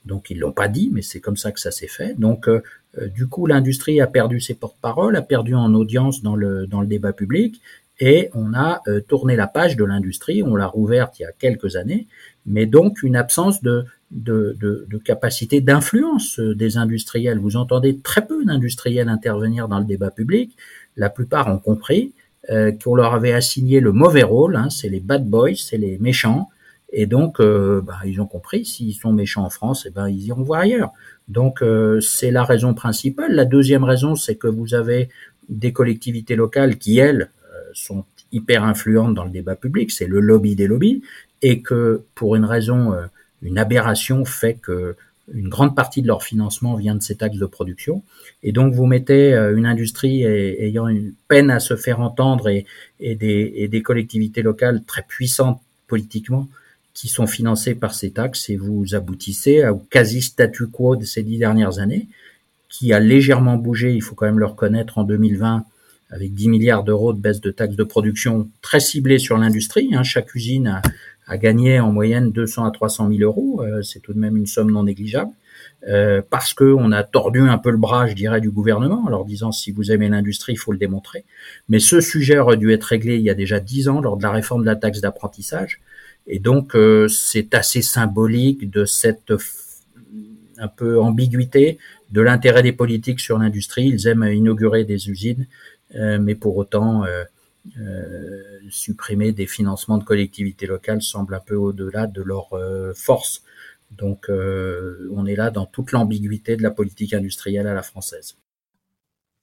Donc 0.04 0.30
ils 0.30 0.38
l'ont 0.38 0.52
pas 0.52 0.68
dit, 0.68 0.90
mais 0.92 1.02
c'est 1.02 1.20
comme 1.20 1.36
ça 1.36 1.52
que 1.52 1.60
ça 1.60 1.70
s'est 1.70 1.88
fait. 1.88 2.18
Donc 2.18 2.48
euh, 2.48 2.62
euh, 2.98 3.08
du 3.08 3.26
coup, 3.26 3.46
l'industrie 3.46 4.00
a 4.00 4.06
perdu 4.06 4.40
ses 4.40 4.54
porte-paroles, 4.54 5.16
a 5.16 5.22
perdu 5.22 5.54
en 5.54 5.72
audience 5.74 6.22
dans 6.22 6.36
le 6.36 6.66
dans 6.66 6.80
le 6.80 6.86
débat 6.86 7.12
public, 7.12 7.60
et 8.00 8.28
on 8.34 8.54
a 8.54 8.82
euh, 8.86 9.00
tourné 9.00 9.36
la 9.36 9.46
page 9.46 9.76
de 9.76 9.84
l'industrie. 9.84 10.42
On 10.42 10.56
l'a 10.56 10.66
rouverte 10.66 11.18
il 11.18 11.22
y 11.22 11.26
a 11.26 11.32
quelques 11.32 11.76
années, 11.76 12.06
mais 12.44 12.66
donc 12.66 13.02
une 13.02 13.16
absence 13.16 13.62
de 13.62 13.84
de, 14.10 14.56
de, 14.60 14.98
capacité 14.98 15.60
d'influence 15.60 16.38
des 16.38 16.76
industriels. 16.76 17.40
Vous 17.40 17.56
entendez 17.56 17.98
très 17.98 18.24
peu 18.24 18.44
d'industriels 18.44 19.08
intervenir 19.08 19.66
dans 19.66 19.80
le 19.80 19.84
débat 19.84 20.12
public. 20.12 20.56
La 20.96 21.10
plupart 21.10 21.48
ont 21.48 21.58
compris 21.58 22.14
qu'on 22.48 22.94
leur 22.94 23.14
avait 23.14 23.32
assigné 23.32 23.80
le 23.80 23.90
mauvais 23.90 24.22
rôle. 24.22 24.54
Hein, 24.54 24.70
c'est 24.70 24.88
les 24.88 25.00
bad 25.00 25.28
boys, 25.28 25.56
c'est 25.56 25.78
les 25.78 25.98
méchants 25.98 26.48
et 26.96 27.06
donc, 27.06 27.40
euh, 27.40 27.80
bah, 27.80 27.98
ils 28.06 28.20
ont 28.20 28.26
compris, 28.26 28.64
s'ils 28.64 28.94
sont 28.94 29.12
méchants 29.12 29.44
en 29.44 29.50
France, 29.50 29.84
eh 29.84 29.90
ben, 29.90 30.08
ils 30.08 30.26
iront 30.26 30.44
voir 30.44 30.60
ailleurs. 30.60 30.92
Donc, 31.26 31.60
euh, 31.60 32.00
c'est 32.00 32.30
la 32.30 32.44
raison 32.44 32.72
principale. 32.72 33.32
La 33.32 33.44
deuxième 33.44 33.82
raison, 33.82 34.14
c'est 34.14 34.36
que 34.36 34.46
vous 34.46 34.74
avez 34.74 35.08
des 35.48 35.72
collectivités 35.72 36.36
locales 36.36 36.78
qui, 36.78 36.98
elles, 36.98 37.32
euh, 37.52 37.58
sont 37.72 38.04
hyper 38.30 38.62
influentes 38.62 39.12
dans 39.12 39.24
le 39.24 39.32
débat 39.32 39.56
public, 39.56 39.90
c'est 39.90 40.06
le 40.06 40.20
lobby 40.20 40.54
des 40.54 40.68
lobbies, 40.68 41.02
et 41.42 41.62
que 41.62 42.02
pour 42.14 42.36
une 42.36 42.44
raison, 42.44 42.94
une 43.42 43.58
aberration 43.58 44.24
fait 44.24 44.54
que 44.54 44.96
une 45.32 45.48
grande 45.48 45.74
partie 45.76 46.02
de 46.02 46.06
leur 46.06 46.22
financement 46.22 46.74
vient 46.74 46.94
de 46.94 47.02
ces 47.02 47.16
taxes 47.16 47.38
de 47.38 47.46
production. 47.46 48.02
Et 48.42 48.52
donc, 48.52 48.74
vous 48.74 48.86
mettez 48.86 49.34
une 49.34 49.66
industrie 49.66 50.24
ayant 50.24 50.88
une 50.88 51.12
peine 51.28 51.50
à 51.50 51.60
se 51.60 51.76
faire 51.76 52.00
entendre 52.00 52.48
et, 52.48 52.66
et 52.98 53.14
des 53.14 53.82
collectivités 53.82 54.42
locales 54.42 54.82
très 54.84 55.02
puissantes 55.02 55.60
politiquement 55.86 56.48
qui 56.94 57.08
sont 57.08 57.26
financés 57.26 57.74
par 57.74 57.92
ces 57.92 58.12
taxes 58.12 58.48
et 58.48 58.56
vous 58.56 58.94
aboutissez 58.94 59.66
au 59.66 59.78
quasi 59.78 60.22
statu 60.22 60.68
quo 60.68 60.96
de 60.96 61.04
ces 61.04 61.22
dix 61.22 61.38
dernières 61.38 61.80
années, 61.80 62.08
qui 62.68 62.92
a 62.92 63.00
légèrement 63.00 63.56
bougé, 63.56 63.92
il 63.92 64.00
faut 64.00 64.14
quand 64.14 64.26
même 64.26 64.38
le 64.38 64.46
reconnaître, 64.46 64.98
en 64.98 65.04
2020, 65.04 65.64
avec 66.10 66.32
10 66.34 66.48
milliards 66.48 66.84
d'euros 66.84 67.12
de 67.12 67.20
baisse 67.20 67.40
de 67.40 67.50
taxes 67.50 67.76
de 67.76 67.84
production 67.84 68.48
très 68.62 68.80
ciblées 68.80 69.18
sur 69.18 69.36
l'industrie. 69.36 69.94
Hein. 69.94 70.04
Chaque 70.04 70.34
usine 70.34 70.80
a, 71.26 71.36
gagné 71.38 71.80
en 71.80 71.92
moyenne 71.92 72.30
200 72.30 72.64
à 72.64 72.70
300 72.70 73.08
000 73.10 73.20
euros, 73.22 73.62
euh, 73.62 73.82
c'est 73.82 74.00
tout 74.00 74.12
de 74.12 74.18
même 74.18 74.36
une 74.36 74.46
somme 74.46 74.70
non 74.70 74.84
négligeable. 74.84 75.30
Euh, 75.88 76.22
parce 76.28 76.54
que 76.54 76.64
on 76.64 76.92
a 76.92 77.02
tordu 77.02 77.40
un 77.40 77.58
peu 77.58 77.70
le 77.70 77.76
bras, 77.76 78.06
je 78.06 78.14
dirais, 78.14 78.40
du 78.40 78.50
gouvernement, 78.50 79.02
en 79.04 79.08
leur 79.08 79.24
disant 79.24 79.52
si 79.52 79.70
vous 79.70 79.92
aimez 79.92 80.08
l'industrie, 80.08 80.54
il 80.54 80.58
faut 80.58 80.72
le 80.72 80.78
démontrer. 80.78 81.24
Mais 81.68 81.78
ce 81.78 82.00
sujet 82.00 82.38
aurait 82.38 82.56
dû 82.56 82.72
être 82.72 82.84
réglé 82.84 83.16
il 83.16 83.22
y 83.22 83.30
a 83.30 83.34
déjà 83.34 83.60
dix 83.60 83.88
ans 83.88 84.00
lors 84.00 84.16
de 84.16 84.22
la 84.22 84.30
réforme 84.30 84.62
de 84.62 84.66
la 84.66 84.76
taxe 84.76 85.00
d'apprentissage. 85.00 85.80
Et 86.26 86.38
donc, 86.38 86.74
euh, 86.74 87.08
c'est 87.08 87.54
assez 87.54 87.82
symbolique 87.82 88.70
de 88.70 88.84
cette 88.84 89.32
un 90.56 90.68
peu 90.68 91.00
ambiguïté 91.00 91.78
de 92.10 92.20
l'intérêt 92.20 92.62
des 92.62 92.72
politiques 92.72 93.20
sur 93.20 93.38
l'industrie. 93.38 93.88
Ils 93.88 94.06
aiment 94.06 94.24
inaugurer 94.24 94.84
des 94.84 95.10
usines, 95.10 95.46
euh, 95.96 96.18
mais 96.20 96.34
pour 96.34 96.56
autant, 96.56 97.04
euh, 97.04 97.24
supprimer 98.70 99.32
des 99.32 99.46
financements 99.46 99.98
de 99.98 100.04
collectivités 100.04 100.66
locales 100.66 101.02
semble 101.02 101.34
un 101.34 101.40
peu 101.40 101.56
au-delà 101.56 102.06
de 102.06 102.22
leur 102.22 102.50
force. 102.94 103.42
Donc, 103.90 104.26
on 104.28 105.26
est 105.26 105.36
là 105.36 105.50
dans 105.50 105.66
toute 105.66 105.92
l'ambiguïté 105.92 106.56
de 106.56 106.62
la 106.62 106.70
politique 106.70 107.14
industrielle 107.14 107.66
à 107.66 107.74
la 107.74 107.82
française. 107.82 108.36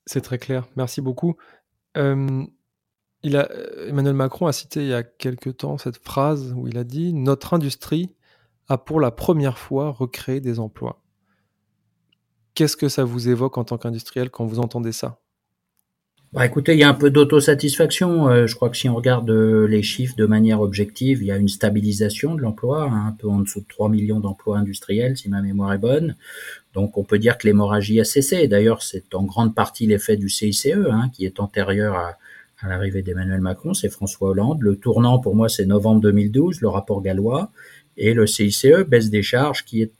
C'est 0.06 0.22
très 0.22 0.38
clair. 0.38 0.68
Merci 0.76 1.02
beaucoup. 1.02 1.36
Emmanuel 3.24 4.14
Macron 4.14 4.48
a 4.48 4.52
cité 4.52 4.82
il 4.82 4.88
y 4.88 4.94
a 4.94 5.04
quelque 5.04 5.50
temps 5.50 5.78
cette 5.78 5.98
phrase 5.98 6.54
où 6.56 6.68
il 6.68 6.78
a 6.78 6.84
dit 6.84 7.14
Notre 7.14 7.54
industrie 7.54 8.10
a 8.68 8.78
pour 8.78 9.00
la 9.00 9.12
première 9.12 9.58
fois 9.58 9.92
recréé 9.92 10.40
des 10.40 10.60
emplois. 10.60 11.02
Qu'est-ce 12.54 12.78
que 12.78 12.90
ça 12.90 13.04
vous 13.04 13.30
évoque 13.30 13.58
en 13.58 13.64
tant 13.64 13.78
qu'industriel 13.78 14.30
quand 14.30 14.46
vous 14.46 14.60
entendez 14.60 14.92
ça? 14.92 15.20
Bah 16.34 16.46
écoutez, 16.46 16.74
il 16.74 16.80
y 16.80 16.84
a 16.84 16.90
un 16.90 16.94
peu 16.94 17.10
d'autosatisfaction. 17.10 18.30
Euh, 18.30 18.48
je 18.48 18.56
crois 18.56 18.70
que 18.70 18.78
si 18.78 18.88
on 18.88 18.96
regarde 18.96 19.30
euh, 19.30 19.68
les 19.68 19.84
chiffres 19.84 20.16
de 20.16 20.26
manière 20.26 20.62
objective, 20.62 21.22
il 21.22 21.26
y 21.26 21.32
a 21.32 21.36
une 21.36 21.50
stabilisation 21.50 22.36
de 22.36 22.42
l'emploi, 22.42 22.84
hein, 22.84 23.08
un 23.08 23.12
peu 23.12 23.28
en 23.28 23.40
dessous 23.40 23.60
de 23.60 23.66
3 23.68 23.90
millions 23.90 24.22
d'emplois 24.22 24.58
industriels, 24.58 25.18
si 25.18 25.28
ma 25.28 25.42
mémoire 25.42 25.74
est 25.74 25.78
bonne. 25.78 26.16
Donc 26.74 26.98
on 26.98 27.04
peut 27.04 27.20
dire 27.20 27.38
que 27.38 27.48
l'hémorragie 27.48 28.00
a 28.00 28.06
cessé. 28.06 28.48
D'ailleurs, 28.48 28.82
c'est 28.82 29.14
en 29.14 29.24
grande 29.24 29.54
partie 29.54 29.88
l'effet 29.88 30.16
du 30.16 30.30
CICE, 30.30 30.68
hein, 30.90 31.10
qui 31.14 31.26
est 31.26 31.42
antérieur 31.42 31.96
à, 31.96 32.18
à 32.62 32.70
l'arrivée 32.70 33.02
d'Emmanuel 33.02 33.42
Macron, 33.42 33.74
c'est 33.74 33.90
François 33.90 34.30
Hollande. 34.30 34.62
Le 34.62 34.76
tournant, 34.76 35.20
pour 35.20 35.36
moi, 35.36 35.50
c'est 35.50 35.66
novembre 35.66 36.02
2012, 36.02 36.62
le 36.62 36.68
rapport 36.68 37.02
gallois, 37.02 37.52
et 37.98 38.14
le 38.14 38.28
CICE, 38.28 38.86
baisse 38.88 39.10
des 39.10 39.24
charges, 39.24 39.66
qui 39.66 39.82
est 39.82 39.92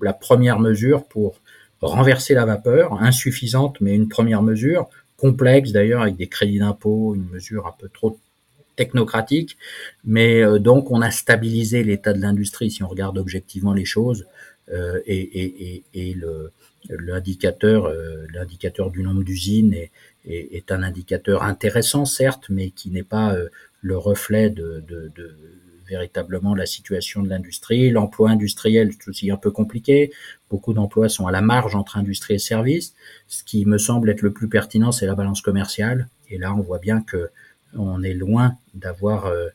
la 0.00 0.12
première 0.12 0.58
mesure 0.58 1.04
pour 1.04 1.34
renverser 1.80 2.34
la 2.34 2.44
vapeur, 2.44 3.00
insuffisante, 3.02 3.80
mais 3.80 3.94
une 3.94 4.08
première 4.08 4.42
mesure, 4.42 4.88
complexe 5.16 5.72
d'ailleurs, 5.72 6.02
avec 6.02 6.16
des 6.16 6.26
crédits 6.26 6.58
d'impôt, 6.58 7.14
une 7.14 7.28
mesure 7.28 7.66
un 7.66 7.74
peu 7.78 7.88
trop 7.88 8.18
technocratique, 8.76 9.56
mais 10.04 10.42
euh, 10.42 10.58
donc 10.58 10.90
on 10.90 11.02
a 11.02 11.10
stabilisé 11.10 11.84
l'état 11.84 12.12
de 12.12 12.20
l'industrie 12.20 12.70
si 12.70 12.82
on 12.82 12.88
regarde 12.88 13.18
objectivement 13.18 13.74
les 13.74 13.84
choses, 13.84 14.26
euh, 14.72 15.00
et, 15.06 15.20
et, 15.20 15.74
et, 15.74 15.82
et 15.94 16.14
le, 16.14 16.50
l'indicateur, 16.88 17.86
euh, 17.86 18.26
l'indicateur 18.32 18.90
du 18.90 19.02
nombre 19.02 19.22
d'usines 19.22 19.74
est, 20.24 20.56
est, 20.56 20.72
un 20.72 20.82
indicateur 20.82 21.42
intéressant, 21.42 22.04
certes, 22.04 22.46
mais 22.48 22.70
qui 22.70 22.90
n'est 22.90 23.02
pas 23.02 23.34
euh, 23.34 23.48
le 23.80 23.96
reflet 23.96 24.50
de, 24.50 24.82
de, 24.86 25.10
de, 25.14 25.36
véritablement 25.88 26.54
la 26.54 26.66
situation 26.66 27.22
de 27.22 27.28
l'industrie. 27.28 27.90
L'emploi 27.90 28.30
industriel, 28.30 28.92
c'est 28.92 29.08
aussi 29.08 29.30
un 29.30 29.36
peu 29.36 29.50
compliqué. 29.50 30.12
Beaucoup 30.50 30.72
d'emplois 30.72 31.08
sont 31.08 31.26
à 31.26 31.32
la 31.32 31.42
marge 31.42 31.74
entre 31.74 31.96
industrie 31.96 32.34
et 32.34 32.38
services. 32.38 32.94
Ce 33.28 33.44
qui 33.44 33.66
me 33.66 33.78
semble 33.78 34.10
être 34.10 34.22
le 34.22 34.32
plus 34.32 34.48
pertinent, 34.48 34.92
c'est 34.92 35.06
la 35.06 35.14
balance 35.14 35.42
commerciale. 35.42 36.08
Et 36.30 36.38
là, 36.38 36.54
on 36.54 36.60
voit 36.60 36.78
bien 36.78 37.02
que 37.02 37.30
on 37.74 38.02
est 38.02 38.14
loin 38.14 38.56
d'avoir 38.74 39.26
euh, 39.26 39.48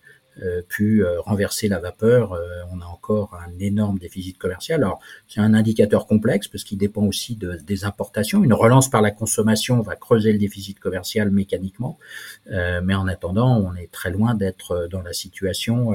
pu 0.67 1.03
euh, 1.03 1.19
renverser 1.21 1.67
la 1.67 1.79
vapeur, 1.79 2.33
euh, 2.33 2.45
on 2.71 2.81
a 2.81 2.85
encore 2.85 3.35
un 3.35 3.57
énorme 3.59 3.99
déficit 3.99 4.37
commercial. 4.37 4.83
Alors 4.83 4.99
c'est 5.27 5.39
un 5.39 5.53
indicateur 5.53 6.05
complexe 6.05 6.47
parce 6.47 6.63
qu'il 6.63 6.77
dépend 6.77 7.03
aussi 7.03 7.35
de, 7.35 7.57
des 7.65 7.85
importations. 7.85 8.43
Une 8.43 8.53
relance 8.53 8.89
par 8.89 9.01
la 9.01 9.11
consommation 9.11 9.81
va 9.81 9.95
creuser 9.95 10.31
le 10.31 10.37
déficit 10.37 10.79
commercial 10.79 11.31
mécaniquement, 11.31 11.97
mais 12.49 12.95
en 12.95 13.07
attendant, 13.07 13.57
on 13.57 13.75
est 13.75 13.91
très 13.91 14.11
loin 14.11 14.35
d'être 14.35 14.87
dans 14.89 15.01
la 15.01 15.13
situation 15.13 15.93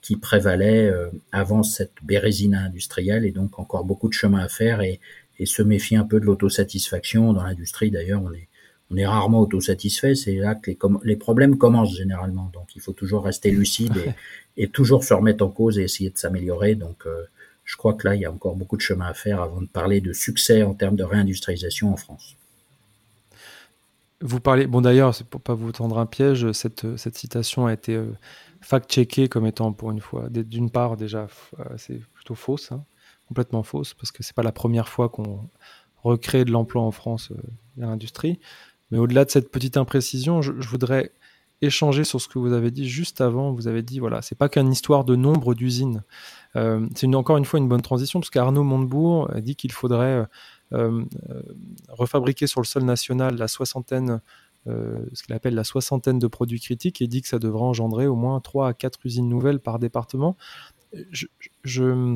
qui 0.00 0.16
prévalait 0.16 0.92
avant 1.32 1.62
cette 1.62 1.92
bérésine 2.02 2.54
industrielle 2.54 3.24
et 3.24 3.32
donc 3.32 3.58
encore 3.58 3.84
beaucoup 3.84 4.08
de 4.08 4.14
chemin 4.14 4.40
à 4.40 4.48
faire 4.48 4.80
et, 4.80 5.00
et 5.38 5.46
se 5.46 5.62
méfier 5.62 5.96
un 5.96 6.04
peu 6.04 6.20
de 6.20 6.24
l'autosatisfaction 6.24 7.32
dans 7.32 7.42
l'industrie. 7.42 7.90
D'ailleurs, 7.90 8.22
on 8.22 8.32
est 8.32 8.48
on 8.94 8.96
est 8.96 9.06
rarement 9.06 9.40
autosatisfait, 9.40 10.14
c'est 10.14 10.36
là 10.36 10.54
que 10.54 10.70
les, 10.70 10.78
les, 11.02 11.16
problèmes 11.16 11.58
commencent 11.58 11.96
généralement. 11.96 12.50
Donc 12.52 12.76
il 12.76 12.80
faut 12.80 12.92
toujours 12.92 13.24
rester 13.24 13.50
lucide 13.50 14.14
et, 14.56 14.68
toujours 14.68 15.02
se 15.04 15.12
remettre 15.14 15.44
en 15.44 15.50
cause 15.50 15.78
et 15.78 15.82
essayer 15.82 16.10
de 16.10 16.18
s'améliorer. 16.18 16.76
Donc 16.76 17.06
euh, 17.06 17.24
je 17.64 17.76
crois 17.76 17.94
que 17.94 18.06
là, 18.06 18.14
il 18.14 18.20
y 18.20 18.24
a 18.24 18.30
encore 18.30 18.54
beaucoup 18.54 18.76
de 18.76 18.82
chemin 18.82 19.06
à 19.06 19.14
faire 19.14 19.42
avant 19.42 19.60
de 19.60 19.66
parler 19.66 20.00
de 20.00 20.12
succès 20.12 20.62
en 20.62 20.74
termes 20.74 20.96
de 20.96 21.04
réindustrialisation 21.04 21.92
en 21.92 21.96
France. 21.96 22.36
Vous 24.20 24.40
parlez, 24.40 24.66
bon 24.66 24.80
d'ailleurs, 24.80 25.14
c'est 25.14 25.26
pour 25.26 25.40
pas 25.40 25.54
vous 25.54 25.72
tendre 25.72 25.98
un 25.98 26.06
piège, 26.06 26.52
cette, 26.52 26.96
cette 26.96 27.18
citation 27.18 27.66
a 27.66 27.72
été 27.72 27.96
euh, 27.96 28.06
fact-checkée 28.60 29.28
comme 29.28 29.44
étant 29.44 29.72
pour 29.72 29.90
une 29.90 30.00
fois, 30.00 30.28
d'une 30.30 30.70
part 30.70 30.96
déjà, 30.96 31.26
euh, 31.58 31.64
c'est 31.76 32.00
plutôt 32.14 32.34
fausse, 32.34 32.70
hein, 32.70 32.84
complètement 33.26 33.64
fausse, 33.64 33.92
parce 33.92 34.12
que 34.12 34.22
c'est 34.22 34.36
pas 34.36 34.44
la 34.44 34.52
première 34.52 34.88
fois 34.88 35.08
qu'on 35.08 35.40
recrée 36.04 36.44
de 36.44 36.52
l'emploi 36.52 36.82
en 36.82 36.90
France 36.90 37.32
dans 37.76 37.88
l'industrie. 37.88 38.38
Mais 38.90 38.98
au-delà 38.98 39.24
de 39.24 39.30
cette 39.30 39.50
petite 39.50 39.76
imprécision, 39.76 40.42
je, 40.42 40.52
voudrais 40.52 41.12
échanger 41.62 42.04
sur 42.04 42.20
ce 42.20 42.28
que 42.28 42.38
vous 42.38 42.52
avez 42.52 42.70
dit 42.70 42.88
juste 42.88 43.20
avant. 43.20 43.52
Vous 43.52 43.68
avez 43.68 43.82
dit, 43.82 43.98
voilà, 43.98 44.22
c'est 44.22 44.34
pas 44.34 44.48
qu'une 44.48 44.70
histoire 44.70 45.04
de 45.04 45.16
nombre 45.16 45.54
d'usines. 45.54 46.02
Euh, 46.56 46.86
c'est 46.94 47.12
encore 47.14 47.36
une 47.36 47.44
fois 47.44 47.58
une 47.58 47.68
bonne 47.68 47.82
transition, 47.82 48.20
parce 48.20 48.30
qu'Arnaud 48.30 48.62
Montebourg 48.62 49.30
a 49.32 49.40
dit 49.40 49.56
qu'il 49.56 49.72
faudrait 49.72 50.26
euh, 50.72 51.02
euh, 51.02 51.04
refabriquer 51.88 52.46
sur 52.46 52.60
le 52.60 52.66
sol 52.66 52.84
national 52.84 53.36
la 53.36 53.48
soixantaine, 53.48 54.20
ce 54.66 55.22
qu'il 55.22 55.34
appelle 55.34 55.54
la 55.54 55.64
soixantaine 55.64 56.18
de 56.18 56.26
produits 56.26 56.60
critiques, 56.60 57.02
et 57.02 57.06
dit 57.06 57.20
que 57.20 57.28
ça 57.28 57.38
devrait 57.38 57.64
engendrer 57.64 58.06
au 58.06 58.16
moins 58.16 58.40
3 58.40 58.68
à 58.68 58.72
4 58.72 58.98
usines 59.04 59.28
nouvelles 59.28 59.60
par 59.60 59.78
département. 59.78 60.36
je, 61.10 62.08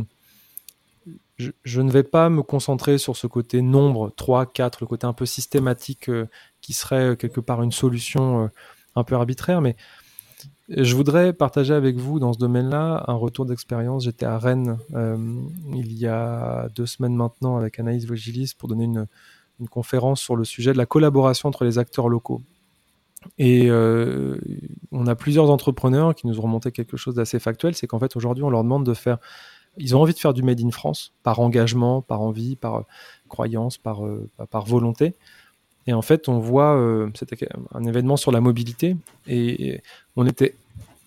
ne 1.39 1.91
vais 1.91 2.03
pas 2.03 2.29
me 2.29 2.43
concentrer 2.43 2.99
sur 2.99 3.17
ce 3.17 3.27
côté 3.27 3.63
nombre 3.63 4.13
3, 4.17 4.47
4, 4.47 4.79
le 4.81 4.87
côté 4.87 5.07
un 5.07 5.13
peu 5.13 5.27
systématique 5.27 6.09
euh, 6.09 6.27
qui 6.61 6.73
serait 6.73 7.11
euh, 7.11 7.17
quelque 7.17 7.41
part 7.41 7.63
une 7.63 7.73
solution 7.73 8.45
euh, 8.45 8.49
un 8.97 9.05
peu 9.05 9.15
arbitraire, 9.15 9.61
mais 9.61 9.77
je 10.69 10.95
voudrais 10.95 11.33
partager 11.33 11.73
avec 11.73 11.97
vous 11.97 12.19
dans 12.19 12.33
ce 12.33 12.39
domaine-là 12.39 13.05
un 13.07 13.15
retour 13.15 13.47
d'expérience. 13.47 14.05
J'étais 14.05 14.27
à 14.27 14.39
Rennes 14.39 14.77
il 15.73 15.93
y 15.95 16.07
a 16.07 16.69
deux 16.75 16.85
semaines 16.85 17.15
maintenant 17.15 17.57
avec 17.57 17.79
Anaïs 17.79 18.05
Vogilis 18.05 18.53
pour 18.59 18.69
donner 18.69 18.85
une, 18.85 19.07
conférence 19.71 20.21
sur 20.21 20.37
le 20.37 20.45
sujet 20.45 20.73
de 20.73 20.79
la 20.79 20.85
collaboration 20.85 21.49
entre 21.49 21.65
les 21.65 21.79
acteurs 21.79 22.11
locaux. 22.11 22.43
Et 23.39 23.71
on 23.71 25.07
a 25.07 25.15
plusieurs 25.15 25.49
entrepreneurs 25.49 26.15
qui 26.15 26.27
nous 26.27 26.39
ont 26.39 26.43
remonté 26.43 26.71
quelque 26.71 26.99
chose 26.99 27.15
d'assez 27.15 27.39
factuel, 27.39 27.75
c'est 27.75 27.87
qu'en 27.87 27.99
fait 27.99 28.15
aujourd'hui 28.15 28.45
on 28.45 28.51
leur 28.51 28.63
demande 28.63 28.85
de 28.85 28.93
faire 28.93 29.17
ils 29.79 29.97
ont 29.97 30.01
envie 30.01 30.15
de 30.15 30.19
faire 30.19 30.35
du 30.35 30.43
Made 30.43 30.61
in 30.61 30.71
France 30.71 31.13
par 31.23 31.41
engagement, 31.41 32.03
par 32.03 32.21
envie, 32.21 32.57
par 32.57 32.77
euh, 32.77 32.83
croyance, 33.29 33.79
par, 33.79 34.05
euh, 34.05 34.29
par 34.51 34.65
volonté. 34.65 35.15
Et 35.87 35.93
en 35.93 36.03
fait, 36.03 36.29
on 36.29 36.39
voit, 36.39 36.77
euh, 36.77 37.09
c'était 37.15 37.49
un 37.73 37.85
événement 37.85 38.17
sur 38.17 38.31
la 38.31 38.41
mobilité, 38.41 38.97
et, 39.27 39.81
on 40.17 40.27
était 40.27 40.55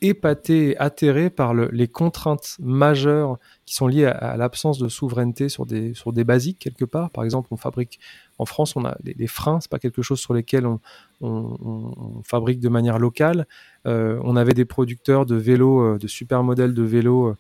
épaté, 0.04 0.76
atterré 0.80 1.30
par 1.30 1.54
les 1.54 1.88
contraintes 1.88 2.58
majeures 2.60 3.38
qui 3.68 3.76
sont 3.76 3.86
liées 3.86 4.08
à, 4.08 4.36
l'absence 4.36 4.80
de 4.80 4.88
souveraineté 4.88 5.48
sur 5.48 5.68
des, 5.68 5.94
sur 5.94 6.12
des 6.12 6.24
basiques 6.24 6.58
quelque 6.58 6.86
part. 6.86 7.12
Par 7.12 7.24
exemple, 7.24 7.50
on 7.52 7.58
fabrique 7.58 8.00
en 8.40 8.46
France, 8.46 8.76
on 8.76 8.84
a 8.84 8.98
les, 9.04 9.28
freins, 9.28 9.60
c'est 9.62 9.70
pas 9.70 9.78
quelque 9.78 10.02
chose 10.02 10.20
sur 10.20 10.34
lesquels 10.34 10.66
on, 10.66 10.80
on, 11.22 12.24
fabrique 12.24 12.60
de 12.60 12.70
manière 12.70 12.98
locale. 12.98 13.46
on 13.86 14.36
avait 14.36 14.56
des 14.56 14.66
producteurs 14.66 15.28
de 15.28 15.36
vélos, 15.36 16.00
de 16.00 16.08
super 16.08 16.42
modèles 16.42 16.74
de 16.74 16.82
vélos 16.82 17.36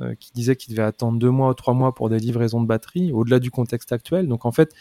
euh, 0.00 0.14
qui 0.18 0.32
disait 0.32 0.56
qu'il 0.56 0.74
devait 0.74 0.86
attendre 0.86 1.18
deux 1.18 1.30
mois 1.30 1.50
ou 1.50 1.54
trois 1.54 1.74
mois 1.74 1.94
pour 1.94 2.08
des 2.08 2.18
livraisons 2.18 2.60
de 2.60 2.66
batterie, 2.66 3.12
au-delà 3.12 3.38
du 3.38 3.50
contexte 3.50 3.92
actuel. 3.92 4.28
Donc 4.28 4.44
en 4.44 4.52
fait, 4.52 4.74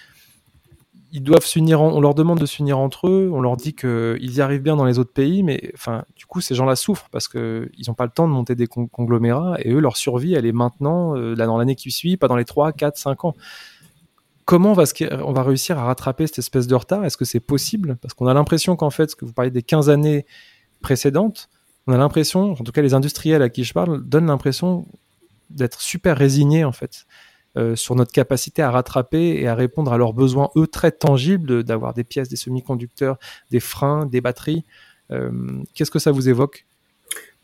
ils 1.12 1.22
doivent 1.22 1.46
s'unir, 1.46 1.80
on 1.80 2.02
leur 2.02 2.16
demande 2.16 2.40
de 2.40 2.48
s'unir 2.48 2.80
entre 2.80 3.08
eux, 3.08 3.30
on 3.32 3.40
leur 3.40 3.56
dit 3.56 3.76
qu'ils 3.76 4.34
y 4.36 4.42
arrivent 4.42 4.64
bien 4.64 4.76
dans 4.76 4.86
les 4.86 4.98
autres 4.98 5.14
pays, 5.14 5.44
mais 5.44 5.72
enfin, 5.76 6.06
du 6.16 6.26
coup, 6.26 6.42
ces 6.42 6.56
gens-là 6.56 6.76
souffrent 6.76 7.08
parce 7.12 7.28
qu'ils 7.28 7.70
n'ont 7.88 7.94
pas 7.94 8.06
le 8.06 8.12
temps 8.12 8.28
de 8.28 8.34
monter 8.34 8.56
des 8.56 8.66
conglomérats 8.66 9.58
et 9.60 9.72
eux, 9.72 9.80
leur 9.80 9.96
survie, 9.96 10.34
elle 10.34 10.48
est 10.48 10.52
maintenant, 10.52 11.16
euh, 11.16 11.36
là, 11.36 11.46
dans 11.46 11.60
l'année 11.60 11.76
qui 11.76 11.92
suit, 11.92 12.18
pas 12.18 12.28
dans 12.28 12.36
les 12.36 12.46
3, 12.46 12.72
4, 12.72 12.98
5 12.98 13.26
ans. 13.26 13.36
Comment 14.46 14.74
va, 14.74 14.86
on 15.24 15.34
va 15.34 15.44
réussir 15.44 15.78
à 15.78 15.84
rattraper 15.84 16.26
cette 16.26 16.40
espèce 16.40 16.66
de 16.66 16.74
retard? 16.74 17.06
Est-ce 17.06 17.18
que 17.18 17.26
c'est 17.26 17.40
possible? 17.40 17.98
Parce 18.02 18.16
qu'on 18.16 18.26
a 18.26 18.34
l'impression 18.34 18.76
qu'en 18.76 18.90
fait, 18.90 19.12
ce 19.12 19.16
que 19.16 19.24
vous 19.24 19.34
parlez 19.34 19.52
des 19.52 19.62
15 19.62 19.92
années 19.92 20.26
précédentes, 20.82 21.48
on 21.88 21.94
a 21.94 21.98
l'impression, 21.98 22.52
en 22.52 22.64
tout 22.64 22.72
cas 22.72 22.82
les 22.82 22.94
industriels 22.94 23.42
à 23.42 23.50
qui 23.50 23.64
je 23.64 23.74
parle, 23.74 24.04
donnent 24.04 24.28
l'impression 24.28 24.86
d'être 25.50 25.82
super 25.82 26.18
résignés 26.18 26.64
en 26.64 26.72
fait 26.72 27.06
euh, 27.56 27.76
sur 27.76 27.96
notre 27.96 28.12
capacité 28.12 28.62
à 28.62 28.72
rattraper 28.72 29.40
et 29.40 29.48
à 29.48 29.54
répondre 29.54 29.94
à 29.94 29.98
leurs 29.98 30.14
besoins 30.14 30.50
eux 30.56 30.66
très 30.66 30.92
tangibles 30.92 31.64
d'avoir 31.64 31.94
des 31.94 32.04
pièces, 32.04 32.30
des 32.30 32.36
semi-conducteurs, 32.36 33.20
des 33.52 33.60
freins, 33.60 34.06
des 34.06 34.22
batteries. 34.22 34.64
Euh, 35.12 35.30
qu'est-ce 35.76 35.92
que 35.92 36.00
ça 36.00 36.12
vous 36.12 36.30
évoque? 36.30 36.66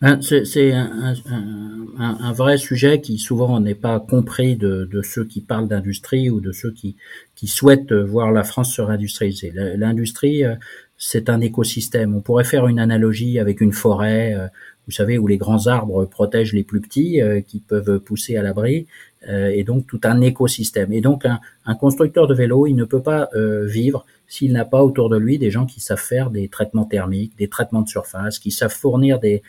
Ben, 0.02 0.20
c'est 0.22 0.72
un, 0.74 2.32
vrai 2.32 2.58
sujet 2.58 3.02
qui 3.02 3.18
souvent 3.18 3.60
n'est 3.60 3.76
pas 3.76 4.00
compris 4.00 4.56
de, 4.56 4.88
de, 4.90 5.02
ceux 5.02 5.26
qui 5.26 5.42
parlent 5.42 5.68
d'industrie 5.68 6.30
ou 6.30 6.40
de 6.40 6.54
ceux 6.54 6.72
qui, 6.72 6.96
qui 7.36 7.48
souhaitent 7.48 7.92
voir 7.92 8.32
la 8.32 8.46
France 8.46 8.74
se 8.74 8.82
réindustrialiser. 8.82 9.52
L'industrie, 9.54 10.46
euh, 10.46 10.56
c'est 11.00 11.30
un 11.30 11.40
écosystème. 11.40 12.14
On 12.16 12.22
pourrait 12.22 12.44
faire 12.44 12.68
une 12.68 12.78
analogie 12.78 13.40
avec 13.40 13.62
une 13.62 13.72
forêt, 13.72 14.36
euh, 14.36 14.48
vous 14.86 14.92
savez, 14.92 15.18
où 15.18 15.26
les 15.26 15.38
grands 15.38 15.66
arbres 15.68 16.06
protègent 16.06 16.54
les 16.54 16.66
plus 16.66 16.82
petits 16.82 17.22
euh, 17.22 17.42
qui 17.42 17.62
peuvent 17.62 18.00
pousser 18.00 18.36
à 18.36 18.44
l'abri, 18.44 18.86
et 19.28 19.64
donc 19.64 19.86
tout 19.86 20.00
un 20.04 20.22
écosystème. 20.22 20.94
Et 20.94 21.02
donc 21.02 21.26
un, 21.26 21.76
constructeur 21.76 22.26
de 22.26 22.34
vélo, 22.34 22.68
il 22.68 22.76
ne 22.76 22.86
peut 22.86 23.02
pas 23.02 23.30
vivre 23.66 24.06
s'il 24.28 24.54
n'a 24.54 24.64
pas 24.64 24.84
autour 24.84 25.10
de 25.10 25.18
lui 25.18 25.38
des 25.38 25.52
gens 25.52 25.66
qui 25.66 25.82
savent 25.82 26.00
faire 26.00 26.30
des 26.30 26.48
traitements 26.48 26.86
thermiques, 26.86 27.36
des 27.38 27.48
traitements 27.48 27.82
de 27.82 27.90
surface, 27.90 28.40
qui 28.40 28.52
savent 28.52 28.74
fournir 28.74 29.20
des, 29.20 29.42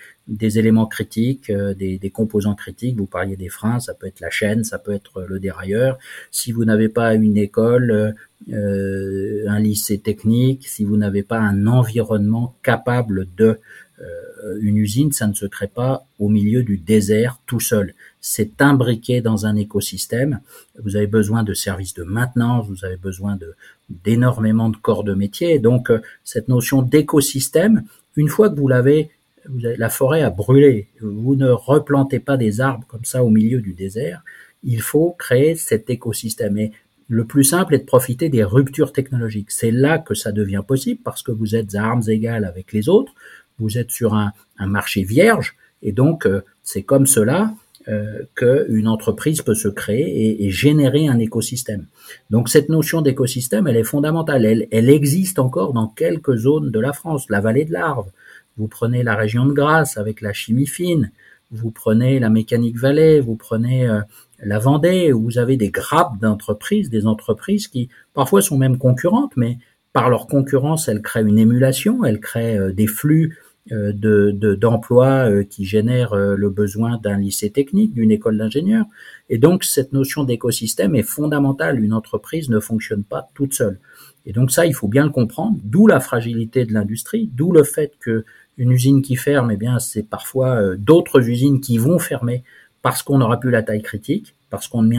éléments 0.59 0.87
critiques, 0.87 1.53
des, 1.53 1.99
des, 1.99 2.11
composants 2.11 2.55
critiques. 2.55 2.97
Vous 2.97 3.07
parliez 3.07 3.37
des 3.37 3.49
freins, 3.49 3.79
ça 3.79 3.95
peut 3.95 4.07
être 4.07 4.21
la 4.21 4.31
chaîne, 4.31 4.65
ça 4.65 4.79
peut 4.79 4.93
être 4.93 5.23
le 5.23 5.39
dérailleur. 5.39 5.99
Si 6.31 6.51
vous 6.51 6.65
n'avez 6.65 6.89
pas 6.89 7.15
une 7.15 7.37
école, 7.37 8.15
euh, 8.49 9.45
un 9.49 9.61
lycée 9.61 9.99
technique, 9.99 10.67
si 10.67 10.85
vous 10.85 10.97
n'avez 10.97 11.23
pas 11.23 11.39
un 11.39 11.67
environnement 11.67 12.57
capable 12.63 13.29
de 13.37 13.61
euh, 14.01 14.59
une 14.63 14.79
usine, 14.79 15.13
ça 15.13 15.27
ne 15.27 15.35
se 15.35 15.45
crée 15.45 15.69
pas 15.69 16.07
au 16.19 16.31
milieu 16.31 16.63
du 16.63 16.79
désert 16.79 17.39
tout 17.47 17.61
seul. 17.61 17.95
C'est 18.21 18.61
imbriqué 18.61 19.21
dans 19.21 19.47
un 19.47 19.57
écosystème. 19.57 20.41
Vous 20.83 20.97
avez 20.97 21.07
besoin 21.07 21.43
de 21.43 21.55
services 21.55 21.95
de 21.95 22.05
maintenance, 22.05 22.67
vous 22.69 22.85
avez 22.85 22.97
besoin 22.97 23.37
de 23.37 23.55
d'énormément 23.89 24.69
de 24.69 24.77
corps 24.77 25.03
de 25.05 25.15
métier. 25.15 25.59
donc 25.59 25.91
euh, 25.91 26.01
cette 26.23 26.49
notion 26.49 26.83
d'écosystème, 26.83 27.83
une 28.17 28.29
fois 28.29 28.49
que 28.49 28.55
vous 28.55 28.69
l'avez, 28.69 29.11
la 29.47 29.89
forêt 29.89 30.23
a 30.23 30.31
brûlé. 30.31 30.89
Vous 31.01 31.35
ne 31.35 31.51
replantez 31.51 32.21
pas 32.21 32.37
des 32.37 32.61
arbres 32.61 32.87
comme 32.87 33.05
ça 33.05 33.25
au 33.25 33.31
milieu 33.31 33.61
du 33.61 33.73
désert. 33.73 34.23
Il 34.63 34.83
faut 34.83 35.13
créer 35.19 35.57
cet 35.57 35.91
écosystème. 35.91 36.59
Et 36.59 36.73
le 37.09 37.25
plus 37.25 37.45
simple 37.45 37.75
est 37.75 37.81
de 37.81 37.85
profiter 37.85 38.29
des 38.29 38.45
ruptures 38.45 38.93
technologiques. 38.93 39.51
C'est 39.51 39.71
là 39.71 39.99
que 39.99 40.15
ça 40.15 40.31
devient 40.31 40.63
possible 40.67 41.01
parce 41.03 41.23
que 41.23 41.33
vous 41.33 41.57
êtes 41.57 41.75
à 41.75 41.83
armes 41.83 42.09
égales 42.09 42.45
avec 42.45 42.73
les 42.73 42.89
autres, 42.89 43.13
vous 43.59 43.79
êtes 43.79 43.91
sur 43.91 44.15
un, 44.15 44.33
marché 44.61 45.03
vierge 45.03 45.57
et 45.83 45.93
donc 45.93 46.27
euh, 46.27 46.43
c'est 46.63 46.83
comme 46.83 47.07
cela 47.07 47.53
euh, 47.89 48.25
qu'une 48.35 48.89
entreprise 48.89 49.41
peut 49.41 49.55
se 49.55 49.69
créer 49.69 50.45
et, 50.45 50.51
générer 50.51 51.09
un 51.09 51.19
écosystème. 51.19 51.87
Donc 52.29 52.51
cette 52.51 52.69
notion 52.69 53.01
d'écosystème, 53.01 53.67
elle 53.67 53.77
est 53.79 53.85
fondamentale. 53.85 54.45
Elle, 54.45 54.69
elle, 54.71 54.91
existe 54.91 55.39
encore 55.39 55.73
dans 55.73 55.89
quelques 55.89 56.37
zones 56.37 56.71
de 56.71 56.79
la 56.79 56.93
France, 56.93 57.31
la 57.31 57.41
vallée 57.41 57.65
de 57.65 57.73
l'Arve. 57.73 58.11
Vous 58.59 58.69
prenez 58.69 59.03
la 59.03 59.17
région 59.17 59.47
de 59.47 59.53
Grasse 59.53 59.97
avec 59.97 60.21
la 60.21 60.35
chimie 60.35 60.67
fine, 60.67 61.11
vous 61.51 61.71
prenez 61.71 62.19
la 62.21 62.31
mécanique 62.31 62.79
vallée, 62.79 63.21
vous 63.21 63.35
prenez 63.37 63.89
euh, 63.89 64.01
la 64.43 64.59
Vendée, 64.59 65.13
où 65.13 65.23
vous 65.23 65.39
avez 65.39 65.57
des 65.57 65.71
grappes 65.71 66.19
d'entreprises, 66.21 66.91
des 66.91 67.07
entreprises 67.07 67.67
qui 67.67 67.89
parfois 68.15 68.43
sont 68.43 68.59
même 68.59 68.79
concurrentes, 68.79 69.33
mais 69.37 69.59
par 69.93 70.11
leur 70.11 70.27
concurrence, 70.27 70.89
elles 70.89 71.03
créent 71.03 71.23
une 71.23 71.39
émulation, 71.39 72.05
elles 72.05 72.21
créent 72.21 72.59
euh, 72.59 72.73
des 72.73 72.87
flux 72.87 73.39
de 73.71 74.55
d'emplois 74.55 75.31
euh, 75.31 75.45
qui 75.45 75.65
génèrent 75.65 76.15
le 76.15 76.51
besoin 76.51 76.99
d'un 76.99 77.19
lycée 77.19 77.51
technique, 77.51 77.95
d'une 77.95 78.11
école 78.11 78.39
d'ingénieurs. 78.39 78.87
Et 79.29 79.39
donc 79.39 79.65
cette 79.65 79.93
notion 79.93 80.25
d'écosystème 80.25 80.95
est 80.95 81.03
fondamentale. 81.03 81.83
Une 81.83 81.93
entreprise 81.93 82.49
ne 82.49 82.61
fonctionne 82.61 83.05
pas 83.05 83.31
toute 83.35 83.55
seule. 83.55 83.79
Et 84.27 84.33
donc 84.33 84.51
ça, 84.51 84.67
il 84.67 84.75
faut 84.75 84.89
bien 84.89 85.05
le 85.05 85.11
comprendre. 85.11 85.59
D'où 85.65 85.87
la 85.87 86.01
fragilité 86.01 86.65
de 86.65 86.73
l'industrie, 86.73 87.31
d'où 87.33 87.53
le 87.53 87.65
fait 87.65 87.93
que 88.01 88.25
une 88.59 88.73
usine 88.73 89.01
qui 89.01 89.17
ferme, 89.17 89.51
eh 89.51 89.57
bien 89.57 89.79
c'est 89.79 90.03
parfois 90.03 90.77
d'autres 90.77 91.27
usines 91.29 91.61
qui 91.61 91.79
vont 91.79 91.99
fermer 91.99 92.45
parce 92.83 93.03
qu'on 93.03 93.19
n'aura 93.19 93.39
plus 93.39 93.51
la 93.51 93.63
taille 93.63 93.83
critique, 93.83 94.35
parce 94.49 94.69
qu'on 94.69 94.83
ne 94.83 94.97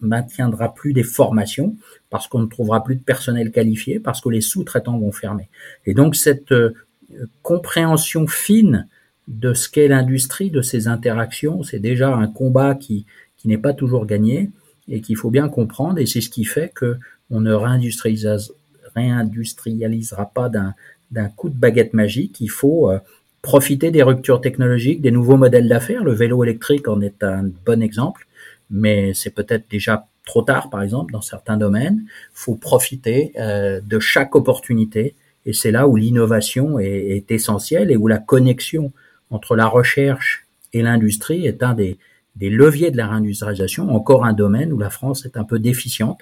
maintiendra 0.00 0.74
plus 0.74 0.92
des 0.92 1.02
formations, 1.02 1.76
parce 2.10 2.26
qu'on 2.28 2.40
ne 2.40 2.46
trouvera 2.46 2.84
plus 2.84 2.96
de 2.96 3.02
personnel 3.02 3.50
qualifié, 3.50 4.00
parce 4.00 4.20
que 4.20 4.28
les 4.28 4.40
sous-traitants 4.40 4.98
vont 4.98 5.12
fermer. 5.12 5.48
Et 5.86 5.94
donc 5.94 6.16
cette 6.16 6.52
euh, 6.52 6.74
compréhension 7.42 8.26
fine 8.26 8.88
de 9.28 9.54
ce 9.54 9.68
qu'est 9.68 9.88
l'industrie, 9.88 10.50
de 10.50 10.62
ces 10.62 10.88
interactions, 10.88 11.62
c'est 11.62 11.78
déjà 11.78 12.14
un 12.14 12.26
combat 12.26 12.74
qui, 12.74 13.06
qui 13.36 13.48
n'est 13.48 13.58
pas 13.58 13.72
toujours 13.72 14.06
gagné 14.06 14.50
et 14.88 15.00
qu'il 15.00 15.16
faut 15.16 15.30
bien 15.30 15.48
comprendre, 15.48 15.98
et 15.98 16.06
c'est 16.06 16.20
ce 16.20 16.28
qui 16.28 16.44
fait 16.44 16.72
que 16.74 16.98
on 17.30 17.40
ne 17.40 17.52
réindustrialisera 17.52 20.32
pas 20.34 20.48
d'un 20.48 20.74
coup 21.36 21.48
de 21.48 21.54
baguette 21.54 21.94
magique. 21.94 22.40
Il 22.40 22.50
faut 22.50 22.90
euh, 22.90 22.98
profiter 23.40 23.92
des 23.92 24.02
ruptures 24.02 24.40
technologiques, 24.40 25.00
des 25.00 25.12
nouveaux 25.12 25.36
modèles 25.36 25.68
d'affaires. 25.68 26.02
Le 26.02 26.12
vélo 26.12 26.42
électrique 26.42 26.88
en 26.88 27.00
est 27.00 27.22
un 27.22 27.48
bon 27.64 27.82
exemple, 27.82 28.26
mais 28.68 29.14
c'est 29.14 29.30
peut-être 29.30 29.70
déjà 29.70 30.08
trop 30.26 30.42
tard, 30.42 30.70
par 30.70 30.82
exemple, 30.82 31.12
dans 31.12 31.22
certains 31.22 31.56
domaines. 31.56 32.02
Il 32.04 32.34
faut 32.34 32.56
profiter 32.56 33.32
euh, 33.38 33.80
de 33.80 34.00
chaque 34.00 34.34
opportunité, 34.34 35.14
et 35.46 35.52
c'est 35.52 35.70
là 35.70 35.88
où 35.88 35.96
l'innovation 35.96 36.78
est, 36.78 36.86
est, 36.86 37.30
essentielle 37.30 37.90
et 37.90 37.96
où 37.96 38.08
la 38.08 38.18
connexion 38.18 38.92
entre 39.30 39.56
la 39.56 39.66
recherche 39.66 40.46
et 40.72 40.82
l'industrie 40.82 41.46
est 41.46 41.62
un 41.62 41.74
des, 41.74 41.98
des 42.36 42.50
leviers 42.50 42.90
de 42.90 42.96
la 42.96 43.08
réindustrialisation, 43.08 43.94
encore 43.94 44.24
un 44.24 44.32
domaine 44.32 44.72
où 44.72 44.78
la 44.78 44.90
France 44.90 45.24
est 45.24 45.36
un 45.36 45.44
peu 45.44 45.58
déficiente, 45.58 46.20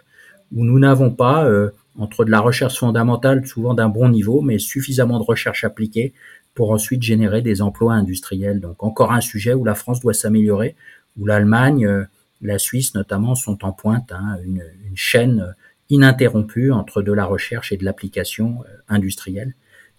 où 0.55 0.65
nous 0.65 0.79
n'avons 0.79 1.11
pas, 1.11 1.45
euh, 1.45 1.71
entre 1.99 2.25
de 2.25 2.31
la 2.31 2.41
recherche 2.41 2.79
fondamentale, 2.79 3.47
souvent 3.47 3.75
d'un 3.75 3.89
bon 3.89 4.09
niveau, 4.09 4.41
mais 4.41 4.59
suffisamment 4.59 5.19
de 5.19 5.25
recherche 5.25 5.65
appliquée 5.65 6.15
pour 6.55 6.71
ensuite 6.71 7.03
générer 7.03 7.43
des 7.43 7.63
emplois 7.63 7.95
industriels. 7.95 8.61
Donc 8.61 8.83
encore 8.83 9.13
un 9.13 9.21
sujet 9.21 9.55
où 9.55 9.65
la 9.65 9.75
France 9.75 10.01
doit 10.01 10.15
s'améliorer, 10.15 10.77
où 11.19 11.27
l'Allemagne, 11.27 11.87
euh, 11.87 12.05
la 12.41 12.59
Suisse 12.59 12.95
notamment 12.95 13.35
sont 13.35 13.65
en 13.65 13.73
pointe, 13.73 14.13
hein, 14.13 14.39
une, 14.45 14.63
chaîne 14.95 15.55
ininterrompue 15.91 16.71
entre 16.71 17.03
de 17.03 17.13
la 17.13 17.25
recherche 17.25 17.73
et 17.73 17.77
de 17.77 17.85
l'application 17.85 18.65
euh, 18.65 18.77
industrielle. 18.89 19.55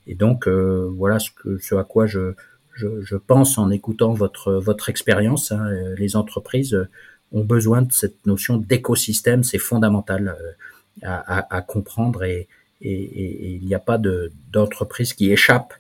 Et 0.08 0.16
donc 0.16 0.48
euh, 0.48 0.90
voilà 0.96 1.20
ce, 1.20 1.30
que, 1.32 1.58
ce 1.58 1.76
à 1.76 1.84
quoi 1.84 2.06
je, 2.06 2.34
je, 2.74 3.16
pense 3.16 3.58
en 3.58 3.70
écoutant 3.72 4.14
votre, 4.14 4.54
votre 4.54 4.90
expérience. 4.90 5.52
Hein. 5.52 5.70
Les 5.98 6.16
entreprises 6.16 6.78
ont 7.32 7.44
besoin 7.44 7.82
de 7.82 7.92
cette 7.92 8.26
notion 8.26 8.58
d'écosystème, 8.58 9.44
c'est 9.44 9.58
fondamental 9.58 10.36
à, 11.04 11.56
à, 11.56 11.62
comprendre 11.62 12.24
et, 12.24 12.48
et, 12.82 12.92
et, 12.92 13.52
il 13.62 13.66
n'y 13.66 13.76
a 13.76 13.80
pas 13.80 14.00
d'entreprise 14.52 15.14
qui 15.14 15.32
échappe 15.32 15.74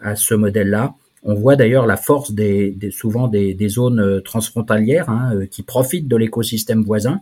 à 0.00 0.16
ce 0.16 0.34
modèle-là. 0.34 0.94
On 1.24 1.34
voit 1.34 1.56
d'ailleurs 1.56 1.86
la 1.86 1.96
force 1.96 2.32
des, 2.32 2.76
souvent 2.90 3.28
des, 3.28 3.68
zones 3.68 4.00
euh, 4.00 4.20
transfrontalières 4.20 5.08
hein, 5.08 5.34
euh, 5.34 5.46
qui 5.46 5.62
profitent 5.62 6.08
de 6.08 6.16
l'écosystème 6.16 6.82
voisin. 6.82 7.20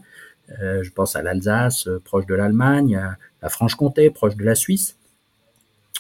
Euh, 0.61 0.83
je 0.83 0.91
pense 0.91 1.17
à 1.17 1.23
l'Alsace, 1.23 1.89
proche 2.05 2.27
de 2.27 2.35
l'Allemagne, 2.35 2.97
à 2.97 3.17
la 3.43 3.49
Franche-Comté, 3.49 4.11
proche 4.11 4.37
de 4.37 4.45
la 4.45 4.55
Suisse. 4.55 4.97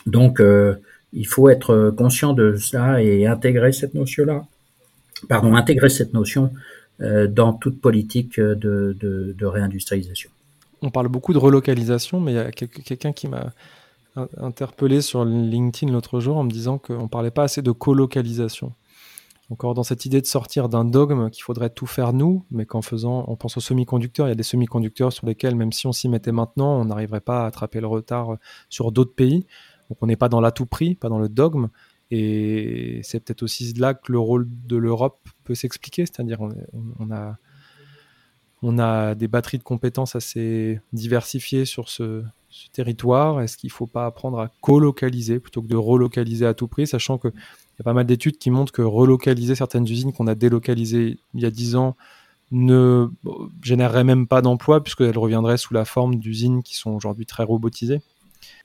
Donc, 0.06 0.42
il 1.12 1.26
faut 1.26 1.48
être 1.50 1.90
conscient 1.96 2.32
de 2.32 2.56
cela 2.56 3.02
et 3.02 3.26
intégrer 3.26 3.72
cette 3.72 3.94
notion-là. 3.94 4.44
Pardon, 5.28 5.54
intégrer 5.54 5.90
cette 5.90 6.14
notion 6.14 6.52
dans 7.00 7.52
toute 7.52 7.80
politique 7.80 8.40
de, 8.40 8.96
de 8.98 9.46
réindustrialisation. 9.46 10.30
On 10.80 10.90
parle 10.90 11.08
beaucoup 11.08 11.34
de 11.34 11.38
relocalisation, 11.38 12.18
mais 12.20 12.32
il 12.32 12.36
y 12.36 12.38
a 12.38 12.50
quelqu'un 12.50 13.12
qui 13.12 13.28
m'a 13.28 13.52
interpellé 14.38 15.02
sur 15.02 15.24
LinkedIn 15.24 15.92
l'autre 15.92 16.20
jour 16.20 16.36
en 16.36 16.44
me 16.44 16.50
disant 16.50 16.78
qu'on 16.78 17.02
ne 17.02 17.08
parlait 17.08 17.30
pas 17.30 17.44
assez 17.44 17.62
de 17.62 17.70
colocalisation. 17.70 18.72
Encore 19.50 19.74
dans 19.74 19.82
cette 19.82 20.06
idée 20.06 20.20
de 20.20 20.26
sortir 20.26 20.68
d'un 20.68 20.84
dogme 20.84 21.28
qu'il 21.28 21.42
faudrait 21.42 21.70
tout 21.70 21.86
faire 21.86 22.12
nous, 22.12 22.44
mais 22.52 22.66
qu'en 22.66 22.82
faisant, 22.82 23.24
on 23.26 23.34
pense 23.34 23.56
aux 23.56 23.60
semi-conducteurs, 23.60 24.28
il 24.28 24.30
y 24.30 24.32
a 24.32 24.36
des 24.36 24.44
semi-conducteurs 24.44 25.12
sur 25.12 25.26
lesquels, 25.26 25.56
même 25.56 25.72
si 25.72 25.88
on 25.88 25.92
s'y 25.92 26.08
mettait 26.08 26.30
maintenant, 26.30 26.80
on 26.80 26.84
n'arriverait 26.84 27.20
pas 27.20 27.42
à 27.42 27.46
attraper 27.46 27.80
le 27.80 27.88
retard 27.88 28.36
sur 28.68 28.92
d'autres 28.92 29.14
pays. 29.14 29.44
Donc 29.88 29.98
on 30.02 30.06
n'est 30.06 30.16
pas 30.16 30.28
dans 30.28 30.40
l'atout 30.40 30.66
prix, 30.66 30.94
pas 30.94 31.08
dans 31.08 31.18
le 31.18 31.28
dogme. 31.28 31.68
Et 32.12 33.00
c'est 33.02 33.18
peut-être 33.18 33.42
aussi 33.42 33.72
là 33.74 33.94
que 33.94 34.12
le 34.12 34.20
rôle 34.20 34.48
de 34.48 34.76
l'Europe 34.76 35.18
peut 35.42 35.56
s'expliquer, 35.56 36.06
c'est-à-dire 36.06 36.40
on, 36.40 37.10
a, 37.10 37.36
on 38.62 38.78
a 38.78 39.16
des 39.16 39.26
batteries 39.26 39.58
de 39.58 39.64
compétences 39.64 40.14
assez 40.14 40.80
diversifiées 40.92 41.64
sur 41.64 41.88
ce, 41.88 42.22
ce 42.50 42.68
territoire 42.70 43.40
Est-ce 43.40 43.56
qu'il 43.56 43.68
ne 43.68 43.72
faut 43.72 43.86
pas 43.86 44.06
apprendre 44.06 44.40
à 44.40 44.50
colocaliser 44.60 45.38
plutôt 45.38 45.62
que 45.62 45.68
de 45.68 45.76
relocaliser 45.76 46.46
à 46.46 46.54
tout 46.54 46.68
prix, 46.68 46.86
sachant 46.86 47.16
qu'il 47.18 47.32
y 47.80 47.82
a 47.82 47.84
pas 47.84 47.92
mal 47.92 48.06
d'études 48.06 48.38
qui 48.38 48.50
montrent 48.50 48.72
que 48.72 48.82
relocaliser 48.82 49.54
certaines 49.54 49.84
usines 49.84 50.12
qu'on 50.12 50.26
a 50.26 50.34
délocalisées 50.34 51.18
il 51.34 51.40
y 51.40 51.46
a 51.46 51.50
10 51.50 51.76
ans 51.76 51.96
ne 52.52 53.08
générerait 53.62 54.04
même 54.04 54.26
pas 54.26 54.42
d'emplois 54.42 54.82
puisqu'elles 54.82 55.16
reviendraient 55.16 55.56
sous 55.56 55.74
la 55.74 55.84
forme 55.84 56.16
d'usines 56.16 56.62
qui 56.62 56.76
sont 56.76 56.90
aujourd'hui 56.90 57.26
très 57.26 57.44
robotisées 57.44 58.00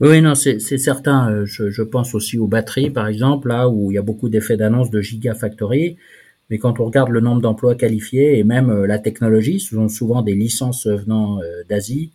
oui, 0.02 0.22
non, 0.22 0.36
c'est 0.36 0.60
certain. 0.60 1.32
Euh, 1.32 1.46
je, 1.46 1.82
pense 1.82 2.16
aussi 2.16 2.38
aux 2.38 2.48
batteries, 2.48 2.90
par 2.90 3.08
exemple, 3.08 3.50
là 3.50 3.70
où 3.70 3.92
il 3.92 3.96
y 3.96 3.98
a 3.98 4.02
beaucoup 4.02 4.30
d'effets 4.30 4.58
d'annonce 4.58 4.90
de 4.90 5.02
gigafactory. 5.02 5.98
Mais 6.50 6.58
quand 6.60 6.80
on 6.80 6.86
regarde 6.86 7.10
le 7.10 7.22
nombre 7.22 7.42
d'emplois 7.42 7.76
qualifiés 7.76 8.38
et 8.38 8.44
même 8.44 8.70
euh, 8.70 8.88
la 8.88 9.00
technologie, 9.00 9.60
ce 9.60 9.76
sont 9.76 9.90
souvent 9.90 10.22
des 10.22 10.36
licences 10.36 10.86
venant 10.86 11.40
euh, 11.42 11.64
d'Asie, 11.68 12.12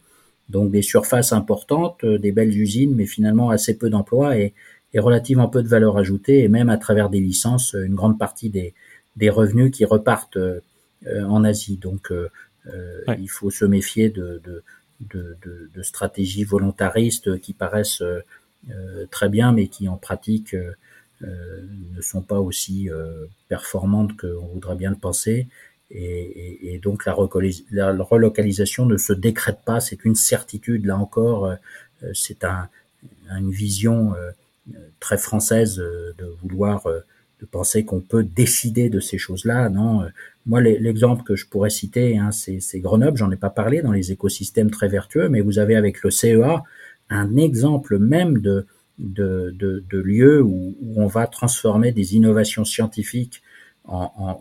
donc 0.48 0.70
des 0.70 0.82
surfaces 0.82 1.32
importantes, 1.32 2.04
des 2.04 2.32
belles 2.32 2.56
usines, 2.56 2.94
mais 2.94 3.06
finalement 3.06 3.50
assez 3.50 3.76
peu 3.76 3.88
d'emplois 3.88 4.36
et, 4.36 4.52
relativement 4.98 5.48
peu 5.48 5.62
de 5.62 5.68
valeur 5.68 5.96
ajoutée, 5.96 6.42
et 6.42 6.48
même 6.48 6.68
à 6.68 6.76
travers 6.76 7.10
des 7.10 7.20
licences, 7.20 7.74
une 7.74 7.94
grande 7.94 8.18
partie 8.18 8.50
des, 8.50 8.74
des 9.16 9.30
revenus 9.30 9.70
qui 9.70 9.84
repartent 9.84 10.36
euh, 10.36 10.60
en 11.06 11.44
Asie. 11.44 11.76
Donc 11.76 12.10
euh, 12.10 12.28
il 13.18 13.28
faut 13.30 13.50
se 13.50 13.64
méfier 13.64 14.10
de, 14.10 14.42
de, 14.44 14.62
de, 15.00 15.70
de, 15.74 15.82
stratégies 15.82 16.44
volontaristes 16.44 17.40
qui 17.40 17.54
paraissent 17.54 18.02
très 19.10 19.30
bien, 19.30 19.52
mais 19.52 19.68
qui 19.68 19.88
en 19.88 19.96
pratique 19.96 20.54
ne 21.22 22.00
sont 22.02 22.20
pas 22.20 22.38
aussi 22.38 22.90
performantes 23.48 24.14
qu'on 24.18 24.46
voudrait 24.52 24.76
bien 24.76 24.90
le 24.90 24.96
penser. 24.96 25.48
Et, 25.90 26.74
et, 26.74 26.78
donc 26.78 27.04
la, 27.04 27.14
relocalisation 27.14 28.86
ne 28.86 28.96
se 28.96 29.12
décrète 29.12 29.60
pas, 29.64 29.80
c'est 29.80 30.04
une 30.04 30.14
certitude. 30.14 30.86
Là 30.86 30.96
encore, 30.96 31.46
euh, 31.46 31.56
c'est 32.14 32.44
un, 32.44 32.68
une 33.30 33.50
vision 33.50 34.14
euh, 34.14 34.30
très 35.00 35.18
française 35.18 35.78
euh, 35.78 36.12
de 36.18 36.26
vouloir 36.42 36.86
de 37.40 37.46
penser 37.46 37.84
qu'on 37.84 38.00
peut 38.00 38.22
décider 38.22 38.90
de 38.90 39.00
ces 39.00 39.16
choses-là. 39.16 39.70
Non, 39.70 40.02
moi 40.44 40.60
l'exemple 40.60 41.22
que 41.22 41.36
je 41.36 41.46
pourrais 41.46 41.70
citer, 41.70 42.18
hein, 42.18 42.30
c'est 42.32 42.80
Grenoble. 42.80 43.16
J'en 43.16 43.30
ai 43.30 43.36
pas 43.36 43.48
parlé 43.48 43.80
dans 43.80 43.92
les 43.92 44.12
écosystèmes 44.12 44.70
très 44.70 44.88
vertueux, 44.88 45.28
mais 45.30 45.40
vous 45.40 45.58
avez 45.58 45.74
avec 45.74 46.02
le 46.02 46.10
CEA 46.10 46.62
un 47.08 47.36
exemple 47.36 47.98
même 47.98 48.38
de 48.38 48.66
de, 48.98 49.54
de, 49.58 49.82
de 49.90 49.98
lieu 49.98 50.42
où, 50.42 50.76
où, 50.82 51.02
on 51.02 51.06
va 51.06 51.26
transformer 51.26 51.90
des 51.90 52.16
innovations 52.16 52.66
scientifiques 52.66 53.42
en, 53.84 54.38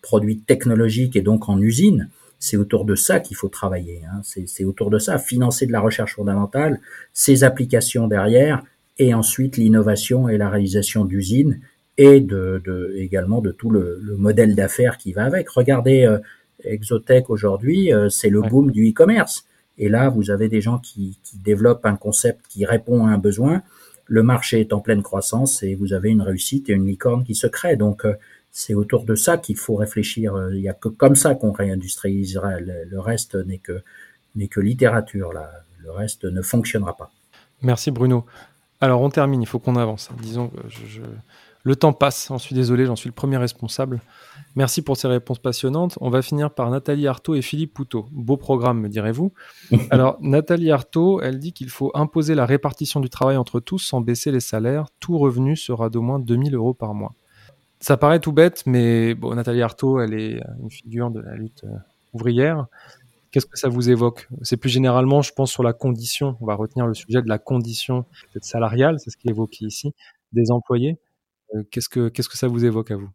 produits 0.00 0.40
technologiques 0.40 1.16
et 1.16 1.20
donc 1.20 1.48
en 1.48 1.60
usines, 1.60 2.08
c'est 2.38 2.56
autour 2.56 2.84
de 2.84 2.96
ça 2.96 3.20
qu'il 3.20 3.36
faut 3.36 3.48
travailler. 3.48 4.02
Hein. 4.10 4.20
C'est 4.24 4.64
autour 4.64 4.90
de 4.90 4.98
ça, 4.98 5.18
financer 5.18 5.66
de 5.66 5.72
la 5.72 5.80
recherche 5.80 6.16
fondamentale, 6.16 6.80
ses 7.12 7.44
applications 7.44 8.08
derrière, 8.08 8.64
et 9.06 9.14
ensuite 9.14 9.56
l'innovation 9.56 10.28
et 10.28 10.36
la 10.38 10.48
réalisation 10.48 11.04
d'usines 11.04 11.60
et 11.98 12.20
de, 12.20 12.94
également 12.96 13.40
de 13.40 13.52
tout 13.52 13.70
le, 13.70 14.00
modèle 14.16 14.54
d'affaires 14.54 14.96
qui 14.96 15.12
va 15.12 15.24
avec. 15.24 15.48
Regardez 15.50 16.04
euh, 16.04 16.18
Exotech 16.64 17.28
aujourd'hui, 17.28 17.92
euh, 17.92 18.08
c'est 18.08 18.30
le 18.30 18.40
boom 18.40 18.70
du 18.70 18.88
e-commerce. 18.88 19.44
Et 19.78 19.88
là, 19.88 20.08
vous 20.08 20.30
avez 20.30 20.48
des 20.48 20.60
gens 20.60 20.78
qui, 20.78 21.18
qui, 21.24 21.38
développent 21.38 21.86
un 21.86 21.96
concept 21.96 22.46
qui 22.48 22.64
répond 22.64 23.06
à 23.06 23.10
un 23.10 23.18
besoin 23.18 23.62
le 24.06 24.22
marché 24.22 24.60
est 24.60 24.74
en 24.74 24.80
pleine 24.80 25.02
croissance 25.02 25.62
et 25.62 25.74
vous 25.74 25.94
avez 25.94 26.10
une 26.10 26.20
réussite 26.20 26.68
et 26.68 26.74
une 26.74 26.86
licorne 26.86 27.24
qui 27.24 27.34
se 27.34 27.46
crée. 27.46 27.76
Donc 27.76 28.04
euh, 28.04 28.14
c'est 28.50 28.74
autour 28.74 29.04
de 29.04 29.14
ça 29.14 29.38
qu'il 29.38 29.56
faut 29.56 29.76
réfléchir. 29.76 30.34
Il 30.52 30.60
n'y 30.60 30.68
a 30.68 30.74
que 30.74 30.88
comme 30.88 31.16
ça 31.16 31.34
qu'on 31.34 31.52
réindustrialisera. 31.52 32.60
Le, 32.60 33.00
reste 33.00 33.34
n'est 33.34 33.58
que 33.58 33.80
n'est 34.36 34.48
que 34.48 34.60
littérature. 34.60 35.32
Là. 35.32 35.50
Le 35.82 35.90
reste 35.90 36.24
ne 36.24 36.42
fonctionnera 36.42 36.94
pas. 36.96 37.10
Merci 37.62 37.90
Bruno. 37.90 38.26
Alors 38.82 39.00
on 39.00 39.10
termine, 39.10 39.40
il 39.40 39.46
faut 39.46 39.60
qu'on 39.60 39.76
avance. 39.76 40.10
Disons 40.20 40.48
que 40.48 40.56
je, 40.68 41.02
Le 41.62 41.76
temps 41.76 41.92
passe, 41.92 42.26
j'en 42.28 42.38
suis 42.38 42.56
désolé, 42.56 42.84
j'en 42.84 42.96
suis 42.96 43.08
le 43.08 43.14
premier 43.14 43.36
responsable. 43.36 44.00
Merci 44.56 44.82
pour 44.82 44.96
ces 44.96 45.06
réponses 45.06 45.38
passionnantes. 45.38 45.96
On 46.00 46.10
va 46.10 46.20
finir 46.20 46.50
par 46.50 46.68
Nathalie 46.68 47.06
Artaud 47.06 47.36
et 47.36 47.42
Philippe 47.42 47.74
Poutot. 47.74 48.06
Beau 48.10 48.36
programme, 48.36 48.80
me 48.80 48.88
direz-vous. 48.88 49.32
Alors, 49.90 50.18
Nathalie 50.20 50.72
Artaud, 50.72 51.20
elle 51.22 51.38
dit 51.38 51.52
qu'il 51.52 51.70
faut 51.70 51.92
imposer 51.94 52.34
la 52.34 52.44
répartition 52.44 52.98
du 52.98 53.08
travail 53.08 53.36
entre 53.36 53.60
tous 53.60 53.78
sans 53.78 54.00
baisser 54.00 54.32
les 54.32 54.40
salaires. 54.40 54.86
Tout 54.98 55.16
revenu 55.16 55.56
sera 55.56 55.88
d'au 55.88 56.02
moins 56.02 56.18
2000 56.18 56.56
euros 56.56 56.74
par 56.74 56.92
mois. 56.92 57.14
Ça 57.78 57.96
paraît 57.96 58.18
tout 58.18 58.32
bête, 58.32 58.64
mais 58.66 59.14
bon, 59.14 59.36
Nathalie 59.36 59.62
Artaud, 59.62 60.00
elle 60.00 60.14
est 60.14 60.42
une 60.60 60.70
figure 60.72 61.12
de 61.12 61.20
la 61.20 61.36
lutte 61.36 61.62
euh, 61.64 61.76
ouvrière. 62.14 62.66
Qu'est-ce 63.32 63.46
que 63.46 63.58
ça 63.58 63.70
vous 63.70 63.88
évoque? 63.88 64.28
C'est 64.42 64.58
plus 64.58 64.68
généralement, 64.68 65.22
je 65.22 65.32
pense, 65.32 65.50
sur 65.50 65.62
la 65.62 65.72
condition. 65.72 66.36
On 66.42 66.46
va 66.46 66.54
retenir 66.54 66.86
le 66.86 66.92
sujet 66.92 67.22
de 67.22 67.28
la 67.28 67.38
condition 67.38 68.04
salariale, 68.42 68.98
c'est 69.00 69.08
ce 69.08 69.16
qui 69.16 69.28
est 69.28 69.30
évoqué 69.30 69.64
ici, 69.64 69.94
des 70.32 70.50
employés. 70.50 70.98
Euh, 71.54 71.62
qu'est-ce 71.70 71.88
que 71.88 72.10
que 72.10 72.36
ça 72.36 72.46
vous 72.46 72.64
évoque 72.66 72.90
à 72.90 72.96
vous? 72.96 73.08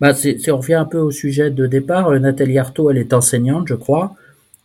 Bah, 0.00 0.12
on 0.12 0.56
revient 0.56 0.74
un 0.74 0.84
peu 0.84 0.98
au 0.98 1.10
sujet 1.10 1.50
de 1.50 1.66
départ. 1.66 2.08
Euh, 2.08 2.20
Nathalie 2.20 2.56
Artaud, 2.56 2.90
elle 2.90 2.98
est 2.98 3.12
enseignante, 3.12 3.66
je 3.66 3.74
crois. 3.74 4.14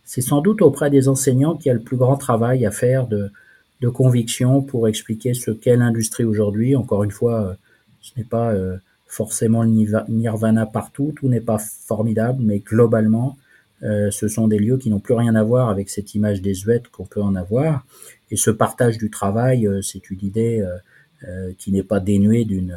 C'est 0.04 0.20
sans 0.20 0.42
doute 0.42 0.62
auprès 0.62 0.90
des 0.90 1.08
enseignants 1.08 1.56
qu'il 1.56 1.66
y 1.66 1.70
a 1.70 1.74
le 1.74 1.80
plus 1.80 1.96
grand 1.96 2.16
travail 2.16 2.64
à 2.64 2.70
faire 2.70 3.08
de, 3.08 3.32
de 3.80 3.88
conviction 3.88 4.62
pour 4.62 4.86
expliquer 4.86 5.34
ce 5.34 5.50
qu'est 5.50 5.76
l'industrie 5.76 6.24
aujourd'hui. 6.24 6.76
Encore 6.76 7.02
une 7.02 7.10
fois, 7.10 7.42
euh, 7.42 7.54
ce 8.00 8.12
n'est 8.16 8.24
pas 8.24 8.54
forcément 9.08 9.64
le 9.64 9.70
nirvana 10.08 10.66
partout, 10.66 11.12
tout 11.16 11.28
n'est 11.28 11.40
pas 11.40 11.58
formidable, 11.58 12.40
mais 12.42 12.60
globalement, 12.60 13.36
ce 13.82 14.28
sont 14.28 14.48
des 14.48 14.58
lieux 14.58 14.76
qui 14.76 14.90
n'ont 14.90 14.98
plus 14.98 15.14
rien 15.14 15.34
à 15.34 15.42
voir 15.42 15.68
avec 15.68 15.88
cette 15.88 16.14
image 16.14 16.42
désuète 16.42 16.88
qu'on 16.88 17.06
peut 17.06 17.22
en 17.22 17.34
avoir. 17.34 17.86
Et 18.30 18.36
ce 18.36 18.50
partage 18.50 18.98
du 18.98 19.10
travail, 19.10 19.68
c'est 19.82 20.10
une 20.10 20.18
idée 20.22 20.66
euh, 21.26 21.52
qui 21.58 21.72
n'est 21.72 21.82
pas 21.82 21.98
dénué 21.98 22.44
d'une 22.44 22.76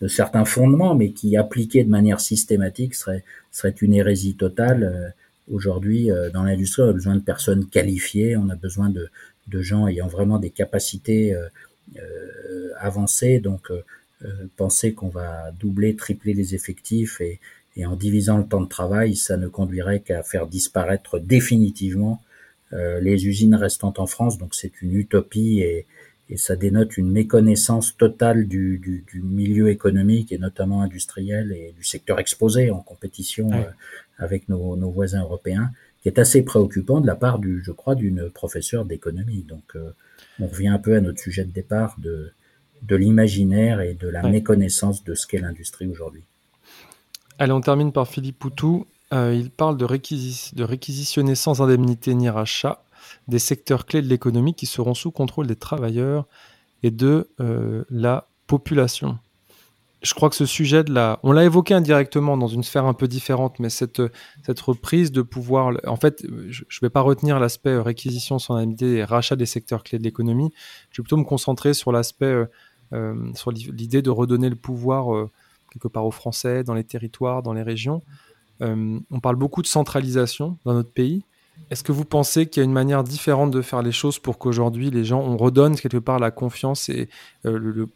de 0.00 0.08
certains 0.08 0.46
fondements, 0.46 0.94
mais 0.94 1.10
qui 1.10 1.36
appliqué 1.36 1.84
de 1.84 1.90
manière 1.90 2.20
systématique 2.20 2.94
serait 2.94 3.22
serait 3.50 3.74
une 3.82 3.92
hérésie 3.92 4.34
totale. 4.34 4.82
Euh, 4.82 5.10
aujourd'hui, 5.52 6.10
euh, 6.10 6.30
dans 6.30 6.42
l'industrie, 6.42 6.84
on 6.84 6.88
a 6.88 6.92
besoin 6.94 7.16
de 7.16 7.20
personnes 7.20 7.66
qualifiées, 7.66 8.34
on 8.38 8.48
a 8.48 8.54
besoin 8.56 8.88
de, 8.88 9.10
de 9.48 9.60
gens 9.60 9.86
ayant 9.88 10.06
vraiment 10.06 10.38
des 10.38 10.48
capacités 10.48 11.36
avancées. 12.80 13.40
Donc, 13.40 13.70
penser 14.56 14.94
qu'on 14.94 15.10
va 15.10 15.50
doubler, 15.60 15.94
tripler 15.94 16.32
les 16.32 16.54
effectifs 16.54 17.20
et, 17.20 17.40
et 17.76 17.86
en 17.86 17.96
divisant 17.96 18.38
le 18.38 18.46
temps 18.46 18.60
de 18.60 18.68
travail, 18.68 19.16
ça 19.16 19.36
ne 19.36 19.48
conduirait 19.48 20.00
qu'à 20.00 20.22
faire 20.22 20.46
disparaître 20.46 21.18
définitivement 21.18 22.22
les 22.72 23.26
usines 23.26 23.54
restantes 23.54 23.98
en 23.98 24.06
France. 24.06 24.38
Donc, 24.38 24.54
c'est 24.54 24.80
une 24.80 24.94
utopie 24.94 25.60
et, 25.60 25.86
et 26.32 26.38
ça 26.38 26.56
dénote 26.56 26.96
une 26.96 27.10
méconnaissance 27.10 27.94
totale 27.96 28.48
du, 28.48 28.78
du, 28.78 29.04
du, 29.06 29.20
milieu 29.20 29.68
économique 29.68 30.32
et 30.32 30.38
notamment 30.38 30.80
industriel 30.80 31.52
et 31.52 31.74
du 31.76 31.84
secteur 31.84 32.18
exposé 32.18 32.70
en 32.70 32.80
compétition 32.80 33.52
euh, 33.52 33.64
avec 34.16 34.48
nos, 34.48 34.74
nos, 34.76 34.90
voisins 34.90 35.20
européens, 35.20 35.70
qui 36.00 36.08
est 36.08 36.18
assez 36.18 36.42
préoccupant 36.42 37.02
de 37.02 37.06
la 37.06 37.16
part 37.16 37.38
du, 37.38 37.62
je 37.62 37.70
crois, 37.70 37.94
d'une 37.94 38.30
professeure 38.30 38.86
d'économie. 38.86 39.42
Donc, 39.42 39.76
euh, 39.76 39.90
on 40.40 40.46
revient 40.46 40.68
un 40.68 40.78
peu 40.78 40.96
à 40.96 41.02
notre 41.02 41.20
sujet 41.20 41.44
de 41.44 41.52
départ 41.52 41.96
de, 41.98 42.32
de 42.80 42.96
l'imaginaire 42.96 43.82
et 43.82 43.92
de 43.92 44.08
la 44.08 44.22
méconnaissance 44.22 45.04
de 45.04 45.14
ce 45.14 45.26
qu'est 45.26 45.38
l'industrie 45.38 45.86
aujourd'hui. 45.86 46.24
Allez, 47.38 47.52
on 47.52 47.60
termine 47.60 47.92
par 47.92 48.08
Philippe 48.08 48.38
Poutou. 48.38 48.86
Euh, 49.12 49.34
il 49.34 49.50
parle 49.50 49.76
de, 49.76 49.84
réquisitionner 49.84 51.34
sans 51.34 51.60
indemnité 51.60 52.14
ni 52.14 52.28
rachat 52.28 52.84
des 53.28 53.38
secteurs 53.38 53.84
clés 53.84 54.02
de 54.02 54.08
l'économie 54.08 54.54
qui 54.54 54.66
seront 54.66 54.94
sous 54.94 55.10
contrôle 55.10 55.46
des 55.46 55.56
travailleurs 55.56 56.26
et 56.82 56.90
de 56.90 57.28
euh, 57.40 57.84
la 57.90 58.28
population. 58.46 59.18
Je 60.02 60.14
crois 60.14 60.30
que 60.30 60.36
ce 60.36 60.46
sujet 60.46 60.82
de 60.82 60.92
la, 60.92 61.20
on 61.22 61.30
l'a 61.30 61.44
évoqué 61.44 61.74
indirectement 61.74 62.36
dans 62.36 62.48
une 62.48 62.64
sphère 62.64 62.86
un 62.86 62.94
peu 62.94 63.06
différente, 63.06 63.60
mais 63.60 63.70
cette 63.70 64.02
cette 64.44 64.58
reprise 64.58 65.12
de 65.12 65.22
pouvoir, 65.22 65.74
en 65.86 65.96
fait, 65.96 66.26
je 66.48 66.62
ne 66.64 66.78
vais 66.80 66.90
pas 66.90 67.02
retenir 67.02 67.38
l'aspect 67.38 67.78
réquisition 67.78 68.40
sans 68.40 68.56
indemnité 68.56 68.96
et 68.96 69.04
rachat 69.04 69.36
des 69.36 69.46
secteurs 69.46 69.84
clés 69.84 69.98
de 69.98 70.02
l'économie. 70.02 70.52
Je 70.90 71.00
vais 71.00 71.04
plutôt 71.04 71.18
me 71.18 71.24
concentrer 71.24 71.72
sur 71.72 71.92
l'aspect, 71.92 72.26
euh, 72.26 72.46
euh, 72.92 73.32
sur 73.34 73.52
l'idée 73.52 74.02
de 74.02 74.10
redonner 74.10 74.48
le 74.48 74.56
pouvoir 74.56 75.28
quelque 75.72 75.88
part 75.88 76.06
aux 76.06 76.10
Français, 76.10 76.64
dans 76.64 76.74
les 76.74 76.84
territoires, 76.84 77.42
dans 77.42 77.52
les 77.52 77.62
régions. 77.62 78.02
on 78.60 79.20
parle 79.20 79.36
beaucoup 79.36 79.62
de 79.62 79.66
centralisation 79.66 80.58
dans 80.64 80.74
notre 80.74 80.92
pays. 80.92 81.24
Est-ce 81.70 81.82
que 81.82 81.92
vous 81.92 82.04
pensez 82.04 82.46
qu'il 82.46 82.60
y 82.60 82.62
a 82.62 82.64
une 82.64 82.72
manière 82.72 83.04
différente 83.04 83.50
de 83.50 83.62
faire 83.62 83.82
les 83.82 83.92
choses 83.92 84.18
pour 84.18 84.38
qu'aujourd'hui 84.38 84.90
les 84.90 85.04
gens, 85.04 85.20
on 85.20 85.36
redonne 85.36 85.76
quelque 85.76 85.98
part 85.98 86.18
la 86.18 86.30
confiance 86.30 86.88
et 86.88 87.08
euh, 87.46 87.86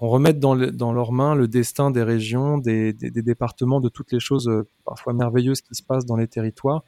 on 0.00 0.08
remette 0.08 0.40
dans, 0.40 0.54
leurs 0.54 1.12
mains 1.12 1.34
le 1.34 1.46
destin 1.46 1.90
des 1.90 2.02
régions, 2.02 2.58
des, 2.58 2.92
départements, 2.92 3.80
de 3.80 3.88
toutes 3.88 4.10
les 4.10 4.20
choses 4.20 4.48
euh, 4.48 4.66
parfois 4.84 5.12
merveilleuses 5.12 5.60
qui 5.60 5.74
se 5.74 5.82
passent 5.82 6.06
dans 6.06 6.16
les 6.16 6.26
territoires? 6.26 6.82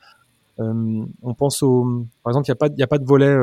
Euh, 0.58 1.04
On 1.22 1.34
pense 1.34 1.62
au, 1.62 2.06
par 2.24 2.32
exemple, 2.32 2.46
il 2.48 2.74
n'y 2.76 2.82
a, 2.82 2.86
pas, 2.88 2.98
de 2.98 3.04
volet 3.04 3.36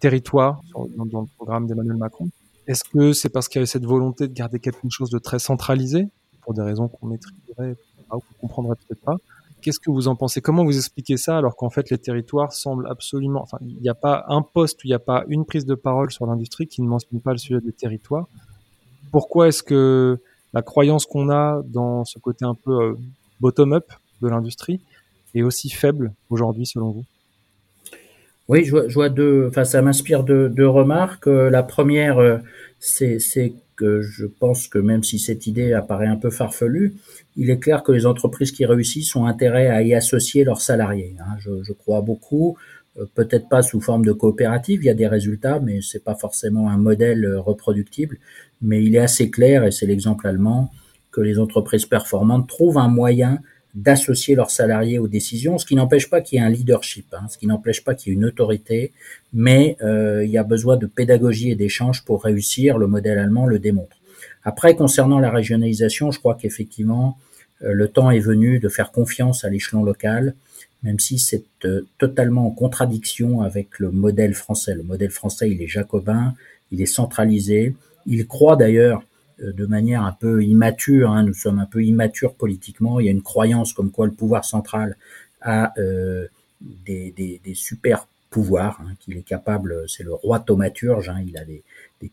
territoire 0.00 0.60
dans, 0.74 1.04
le 1.04 1.26
programme 1.36 1.66
d'Emmanuel 1.66 1.96
Macron. 1.96 2.30
Est-ce 2.66 2.84
que 2.84 3.12
c'est 3.12 3.28
parce 3.28 3.48
qu'il 3.48 3.56
y 3.56 3.60
avait 3.60 3.66
cette 3.66 3.84
volonté 3.84 4.28
de 4.28 4.32
garder 4.32 4.60
quelque 4.60 4.78
chose 4.90 5.10
de 5.10 5.18
très 5.18 5.38
centralisé 5.38 6.08
pour 6.42 6.54
des 6.54 6.62
raisons 6.62 6.88
qu'on 6.88 7.06
maîtriserait 7.06 7.76
ou 8.12 8.18
qu'on 8.18 8.34
comprendrait 8.40 8.76
peut-être 8.76 9.00
pas? 9.00 9.16
Qu'est-ce 9.60 9.80
que 9.80 9.90
vous 9.90 10.08
en 10.08 10.16
pensez? 10.16 10.40
Comment 10.40 10.64
vous 10.64 10.76
expliquez 10.76 11.16
ça 11.16 11.36
alors 11.36 11.54
qu'en 11.56 11.68
fait 11.68 11.90
les 11.90 11.98
territoires 11.98 12.52
semblent 12.52 12.86
absolument... 12.88 13.42
Enfin, 13.42 13.58
il 13.60 13.76
n'y 13.80 13.88
a 13.88 13.94
pas 13.94 14.24
un 14.28 14.42
poste, 14.42 14.80
il 14.84 14.88
n'y 14.88 14.94
a 14.94 14.98
pas 14.98 15.24
une 15.28 15.44
prise 15.44 15.66
de 15.66 15.74
parole 15.74 16.10
sur 16.10 16.26
l'industrie 16.26 16.66
qui 16.66 16.80
ne 16.82 16.88
mentionne 16.88 17.20
pas 17.20 17.32
le 17.32 17.38
sujet 17.38 17.60
des 17.60 17.72
territoires? 17.72 18.26
Pourquoi 19.10 19.48
est-ce 19.48 19.62
que 19.62 20.18
la 20.52 20.62
croyance 20.62 21.06
qu'on 21.06 21.30
a 21.30 21.62
dans 21.64 22.04
ce 22.04 22.18
côté 22.18 22.44
un 22.44 22.54
peu 22.54 22.82
euh, 22.82 22.94
bottom-up 23.40 23.92
de 24.22 24.28
l'industrie 24.28 24.80
est 25.34 25.42
aussi 25.42 25.68
faible 25.68 26.14
aujourd'hui 26.30 26.66
selon 26.66 26.90
vous? 26.90 27.04
Oui, 28.50 28.64
je 28.64 28.72
vois, 28.72 28.88
je 28.88 29.08
deux... 29.10 29.46
Enfin, 29.48 29.62
ça 29.62 29.80
m'inspire 29.80 30.24
deux, 30.24 30.66
remarques. 30.66 31.28
Euh, 31.28 31.50
la 31.50 31.62
première, 31.62 32.18
euh, 32.18 32.38
c'est 32.80 33.20
je 33.78 34.26
pense 34.26 34.66
que 34.66 34.78
même 34.78 35.04
si 35.04 35.20
cette 35.20 35.46
idée 35.46 35.72
apparaît 35.72 36.08
un 36.08 36.16
peu 36.16 36.30
farfelue, 36.30 36.96
il 37.36 37.48
est 37.48 37.60
clair 37.60 37.84
que 37.84 37.92
les 37.92 38.06
entreprises 38.06 38.50
qui 38.50 38.66
réussissent 38.66 39.14
ont 39.14 39.24
intérêt 39.24 39.68
à 39.68 39.82
y 39.82 39.94
associer 39.94 40.42
leurs 40.42 40.60
salariés. 40.60 41.14
Hein. 41.20 41.36
Je, 41.38 41.72
crois 41.72 42.00
beaucoup, 42.00 42.58
euh, 42.98 43.04
peut-être 43.14 43.48
pas 43.48 43.62
sous 43.62 43.80
forme 43.80 44.04
de 44.04 44.12
coopérative, 44.12 44.82
il 44.82 44.86
y 44.86 44.90
a 44.90 44.94
des 44.94 45.06
résultats, 45.06 45.60
mais 45.60 45.78
c'est 45.80 46.02
pas 46.02 46.16
forcément 46.16 46.68
un 46.70 46.76
modèle 46.76 47.36
reproductible. 47.36 48.18
Mais 48.62 48.82
il 48.82 48.96
est 48.96 48.98
assez 49.10 49.30
clair, 49.30 49.62
et 49.62 49.70
c'est 49.70 49.86
l'exemple 49.86 50.26
allemand, 50.26 50.72
que 51.12 51.20
les 51.20 51.38
entreprises 51.38 51.86
performantes 51.86 52.48
trouvent 52.48 52.78
un 52.78 52.88
moyen 52.88 53.38
d'associer 53.74 54.34
leurs 54.34 54.50
salariés 54.50 54.98
aux 54.98 55.08
décisions, 55.08 55.58
ce 55.58 55.66
qui 55.66 55.76
n'empêche 55.76 56.10
pas 56.10 56.20
qu'il 56.20 56.38
y 56.38 56.42
ait 56.42 56.44
un 56.44 56.50
leadership, 56.50 57.06
hein, 57.12 57.26
ce 57.28 57.38
qui 57.38 57.46
n'empêche 57.46 57.84
pas 57.84 57.94
qu'il 57.94 58.12
y 58.12 58.14
ait 58.14 58.18
une 58.18 58.24
autorité, 58.24 58.92
mais 59.32 59.76
euh, 59.82 60.24
il 60.24 60.30
y 60.30 60.38
a 60.38 60.42
besoin 60.42 60.76
de 60.76 60.86
pédagogie 60.86 61.50
et 61.50 61.54
d'échange 61.54 62.04
pour 62.04 62.24
réussir. 62.24 62.78
Le 62.78 62.86
modèle 62.86 63.18
allemand 63.18 63.46
le 63.46 63.58
démontre. 63.58 63.96
Après, 64.42 64.74
concernant 64.74 65.20
la 65.20 65.30
régionalisation, 65.30 66.10
je 66.10 66.18
crois 66.18 66.34
qu'effectivement, 66.34 67.16
euh, 67.62 67.72
le 67.72 67.88
temps 67.88 68.10
est 68.10 68.20
venu 68.20 68.58
de 68.58 68.68
faire 68.68 68.90
confiance 68.90 69.44
à 69.44 69.50
l'échelon 69.50 69.84
local, 69.84 70.34
même 70.82 70.98
si 70.98 71.18
c'est 71.18 71.44
euh, 71.64 71.82
totalement 71.98 72.46
en 72.46 72.50
contradiction 72.50 73.42
avec 73.42 73.78
le 73.78 73.90
modèle 73.90 74.34
français. 74.34 74.74
Le 74.74 74.82
modèle 74.82 75.10
français, 75.10 75.50
il 75.50 75.62
est 75.62 75.68
jacobin, 75.68 76.34
il 76.72 76.80
est 76.80 76.86
centralisé. 76.86 77.74
Il 78.06 78.26
croit 78.26 78.56
d'ailleurs 78.56 79.02
de 79.42 79.66
manière 79.66 80.02
un 80.02 80.12
peu 80.12 80.44
immature, 80.44 81.10
hein, 81.10 81.24
nous 81.24 81.34
sommes 81.34 81.58
un 81.58 81.66
peu 81.66 81.82
immatures 81.82 82.34
politiquement, 82.34 83.00
il 83.00 83.06
y 83.06 83.08
a 83.08 83.12
une 83.12 83.22
croyance 83.22 83.72
comme 83.72 83.90
quoi 83.90 84.06
le 84.06 84.12
pouvoir 84.12 84.44
central 84.44 84.96
a 85.40 85.72
euh, 85.78 86.26
des, 86.60 87.12
des, 87.16 87.54
super 87.54 88.06
pouvoirs, 88.28 88.80
hein, 88.82 88.92
qu'il 89.00 89.16
est 89.16 89.22
capable, 89.22 89.88
c'est 89.88 90.02
le 90.02 90.12
roi 90.12 90.40
thaumaturge, 90.40 91.08
hein, 91.08 91.22
il 91.26 91.36
a 91.38 91.44
des, 91.44 91.62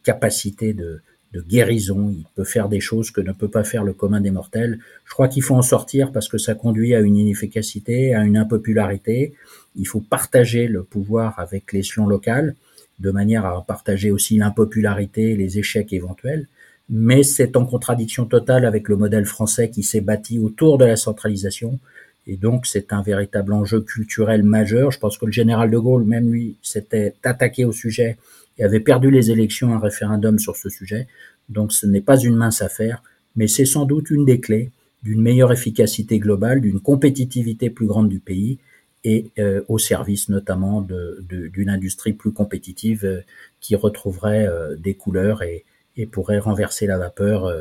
capacités 0.04 0.74
de, 0.74 1.02
de, 1.34 1.42
guérison, 1.42 2.10
il 2.10 2.26
peut 2.36 2.44
faire 2.44 2.70
des 2.70 2.80
choses 2.80 3.12
que 3.12 3.22
ne 3.22 3.32
peut 3.32 3.50
pas 3.50 3.64
faire 3.64 3.84
le 3.84 3.94
commun 3.94 4.22
des 4.22 4.32
mortels. 4.32 4.80
Je 5.06 5.14
crois 5.14 5.28
qu'il 5.28 5.44
faut 5.44 5.56
en 5.56 5.62
sortir 5.62 6.12
parce 6.12 6.28
que 6.30 6.38
ça 6.38 6.56
conduit 6.56 6.96
à 6.96 7.02
une 7.02 7.18
inefficacité, 7.18 8.16
à 8.16 8.24
une 8.24 8.38
impopularité. 8.38 9.34
Il 9.76 9.88
faut 9.88 10.02
partager 10.02 10.68
le 10.68 10.84
pouvoir 10.84 11.40
avec 11.40 11.74
l'échelon 11.74 12.08
local, 12.08 12.56
de 13.00 13.12
manière 13.12 13.46
à 13.46 13.64
partager 13.66 14.12
aussi 14.12 14.38
l'impopularité, 14.38 15.36
les 15.36 15.60
échecs 15.60 15.94
éventuels 15.94 16.48
mais 16.90 17.24
c'est 17.24 17.58
en 17.58 17.66
contradiction 17.66 18.26
totale 18.26 18.66
avec 18.66 18.88
le 18.88 18.96
modèle 18.96 19.26
français 19.26 19.70
qui 19.70 19.84
s'est 19.84 20.02
bâti 20.02 20.40
autour 20.40 20.78
de 20.78 20.86
la 20.86 20.96
centralisation. 20.96 21.80
Et 22.28 22.38
donc, 22.38 22.66
c'est 22.66 22.94
un 22.94 23.02
véritable 23.02 23.54
enjeu 23.54 23.82
culturel 23.82 24.44
majeur. 24.44 24.92
Je 24.92 25.00
pense 25.00 25.18
que 25.18 25.26
le 25.26 25.32
général 25.32 25.70
de 25.72 25.78
Gaulle, 25.78 26.04
même 26.04 26.32
lui, 26.32 26.58
s'était 26.62 27.14
attaqué 27.24 27.66
au 27.66 27.72
sujet 27.72 28.18
et 28.58 28.64
avait 28.64 28.80
perdu 28.80 29.12
les 29.12 29.32
élections, 29.32 29.74
un 29.74 29.80
référendum 29.80 30.40
sur 30.40 30.56
ce 30.56 30.70
sujet. 30.70 31.08
Donc, 31.50 31.72
ce 31.72 31.86
n'est 31.86 32.02
pas 32.02 32.20
une 32.20 32.36
mince 32.36 32.62
affaire, 32.62 33.04
mais 33.36 33.48
c'est 33.48 33.66
sans 33.66 33.86
doute 33.86 34.10
une 34.10 34.26
des 34.26 34.40
clés 34.40 34.72
d'une 35.04 35.22
meilleure 35.22 35.54
efficacité 35.54 36.20
globale, 36.20 36.60
d'une 36.62 36.80
compétitivité 36.80 37.70
plus 37.70 37.86
grande 37.86 38.10
du 38.10 38.20
pays 38.20 38.58
et 39.04 39.32
euh, 39.40 39.62
au 39.68 39.78
service 39.78 40.28
notamment 40.28 40.82
d'une 40.82 41.70
industrie 41.70 42.14
plus 42.14 42.32
compétitive 42.32 43.06
euh, 43.06 43.22
qui 43.62 43.76
retrouverait 43.76 44.48
euh, 44.48 44.76
des 44.76 44.96
couleurs 44.96 45.44
et, 45.44 45.64
et 45.98 46.06
pourrait 46.06 46.40
renverser 46.40 46.88
la 46.88 46.98
vapeur 46.98 47.52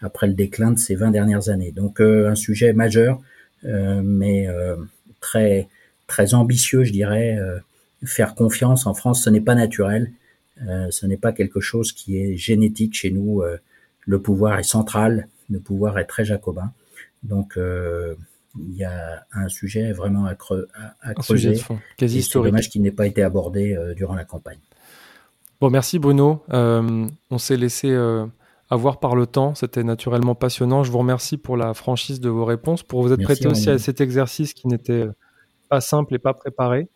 après 0.00 0.26
le 0.26 0.34
déclin 0.34 0.70
de 0.70 0.78
ces 0.78 0.94
20 0.94 1.10
dernières 1.10 1.48
années. 1.48 1.72
Donc 1.72 2.00
un 2.00 2.34
sujet 2.34 2.72
majeur, 2.72 3.20
mais 3.62 4.48
très 5.20 5.68
très 6.06 6.34
ambitieux, 6.34 6.84
je 6.84 6.92
dirais. 6.92 7.38
faire 8.04 8.34
confiance 8.34 8.86
en 8.86 8.94
France, 8.94 9.24
ce 9.24 9.30
n'est 9.30 9.40
pas 9.40 9.54
naturel. 9.54 10.12
ce 10.58 11.06
n'est 11.06 11.16
pas 11.16 11.32
quelque 11.32 11.60
chose 11.60 11.92
qui 11.92 12.18
est 12.18 12.36
génétique 12.36 12.94
chez 12.94 13.10
nous. 13.10 13.42
le 14.00 14.20
pouvoir 14.20 14.58
est 14.58 14.62
central, 14.62 15.28
le 15.48 15.58
pouvoir 15.58 15.98
est 15.98 16.04
très 16.04 16.24
jacobin. 16.24 16.72
Donc 17.22 17.56
il 18.58 18.76
y 18.76 18.84
a 18.84 19.26
un 19.32 19.48
sujet 19.48 19.92
vraiment 19.92 20.26
à, 20.26 20.34
creuser. 20.34 21.60
quasi 21.96 22.22
C'est 22.22 22.38
dommage 22.38 22.70
qu'il 22.70 22.82
n'ait 22.82 22.90
pas 22.90 23.06
été 23.06 23.22
abordé 23.22 23.74
euh, 23.74 23.94
durant 23.94 24.14
la 24.14 24.24
campagne. 24.24 24.58
Bon, 25.60 25.70
merci 25.70 25.98
Bruno. 25.98 26.42
Euh, 26.52 27.06
on 27.30 27.38
s'est 27.38 27.56
laissé 27.56 27.90
euh, 27.90 28.26
avoir 28.70 29.00
par 29.00 29.16
le 29.16 29.26
temps. 29.26 29.54
C'était 29.54 29.84
naturellement 29.84 30.34
passionnant. 30.34 30.82
Je 30.82 30.90
vous 30.90 30.98
remercie 30.98 31.36
pour 31.36 31.56
la 31.56 31.74
franchise 31.74 32.20
de 32.20 32.28
vos 32.28 32.44
réponses, 32.44 32.82
pour 32.82 33.02
vous 33.02 33.12
être 33.12 33.22
prêté 33.22 33.48
aussi 33.48 33.70
à 33.70 33.78
cet 33.78 34.00
exercice 34.00 34.52
qui 34.54 34.68
n'était 34.68 35.06
pas 35.68 35.80
simple 35.80 36.14
et 36.14 36.18
pas 36.18 36.34
préparé. 36.34 36.88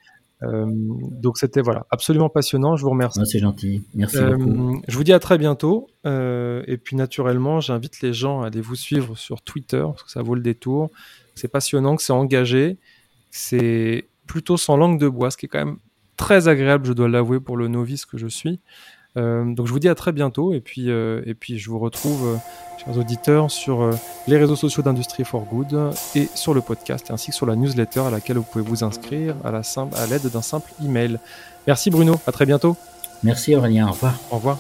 donc 0.43 1.37
c'était 1.37 1.61
voilà 1.61 1.87
absolument 1.91 2.29
passionnant. 2.29 2.77
Je 2.77 2.83
vous 2.83 2.91
remercie. 2.91 3.21
c'est 3.27 3.39
gentil. 3.39 3.83
Merci 3.95 4.19
beaucoup. 4.19 4.83
Je 4.89 4.97
vous 4.97 5.05
dis 5.05 5.13
à 5.13 5.19
très 5.19 5.39
bientôt. 5.39 5.89
et 6.05 6.79
puis 6.83 6.97
naturellement, 6.97 7.61
j'invite 7.61 8.01
les 8.03 8.13
gens 8.13 8.43
à 8.43 8.49
aller 8.49 8.61
vous 8.61 8.77
suivre 8.77 9.17
sur 9.17 9.43
Twitter 9.43 9.83
parce 9.83 10.03
que 10.03 10.11
ça 10.11 10.23
vaut 10.23 10.35
le 10.35 10.43
détour 10.43 10.91
c'est 11.41 11.49
passionnant, 11.49 11.97
que 11.97 12.03
c'est 12.03 12.13
engagé, 12.13 12.79
c'est 13.31 14.09
plutôt 14.27 14.57
sans 14.57 14.77
langue 14.77 15.01
de 15.01 15.09
bois, 15.09 15.31
ce 15.31 15.37
qui 15.37 15.47
est 15.47 15.49
quand 15.49 15.65
même 15.65 15.79
très 16.21 16.49
agréable, 16.49 16.87
je 16.87 16.93
dois 16.93 17.09
l'avouer, 17.09 17.41
pour 17.41 17.57
le 17.57 17.67
novice 17.67 18.05
que 18.05 18.19
je 18.19 18.27
suis. 18.29 18.61
Euh, 19.17 19.55
donc 19.55 19.67
je 19.67 19.73
vous 19.73 19.81
dis 19.81 19.89
à 19.89 19.97
très 19.97 20.13
bientôt 20.13 20.53
et 20.53 20.61
puis, 20.61 20.89
euh, 20.89 21.23
et 21.27 21.35
puis 21.35 21.59
je 21.59 21.69
vous 21.71 21.79
retrouve, 21.81 22.29
euh, 22.29 22.37
chers 22.85 22.97
auditeurs, 22.97 23.51
sur 23.51 23.91
les 24.29 24.37
réseaux 24.37 24.55
sociaux 24.55 24.83
d'Industrie 24.83 25.25
for 25.25 25.45
Good 25.47 25.93
et 26.15 26.29
sur 26.35 26.55
le 26.55 26.61
podcast 26.61 27.11
ainsi 27.11 27.31
que 27.31 27.37
sur 27.37 27.47
la 27.47 27.57
newsletter 27.57 28.01
à 28.01 28.11
laquelle 28.11 28.37
vous 28.37 28.45
pouvez 28.45 28.63
vous 28.63 28.85
inscrire 28.85 29.35
à 29.45 29.51
la 29.51 29.63
à 29.97 30.07
l'aide 30.07 30.31
d'un 30.31 30.43
simple 30.43 30.71
email. 30.85 31.19
Merci 31.67 31.91
Bruno, 31.91 32.21
à 32.27 32.33
très 32.33 32.47
bientôt. 32.47 32.77
Merci 33.23 33.57
Aurélien, 33.57 33.89
au 33.89 33.93
revoir. 33.93 34.15
Au 34.31 34.37
revoir. 34.37 34.59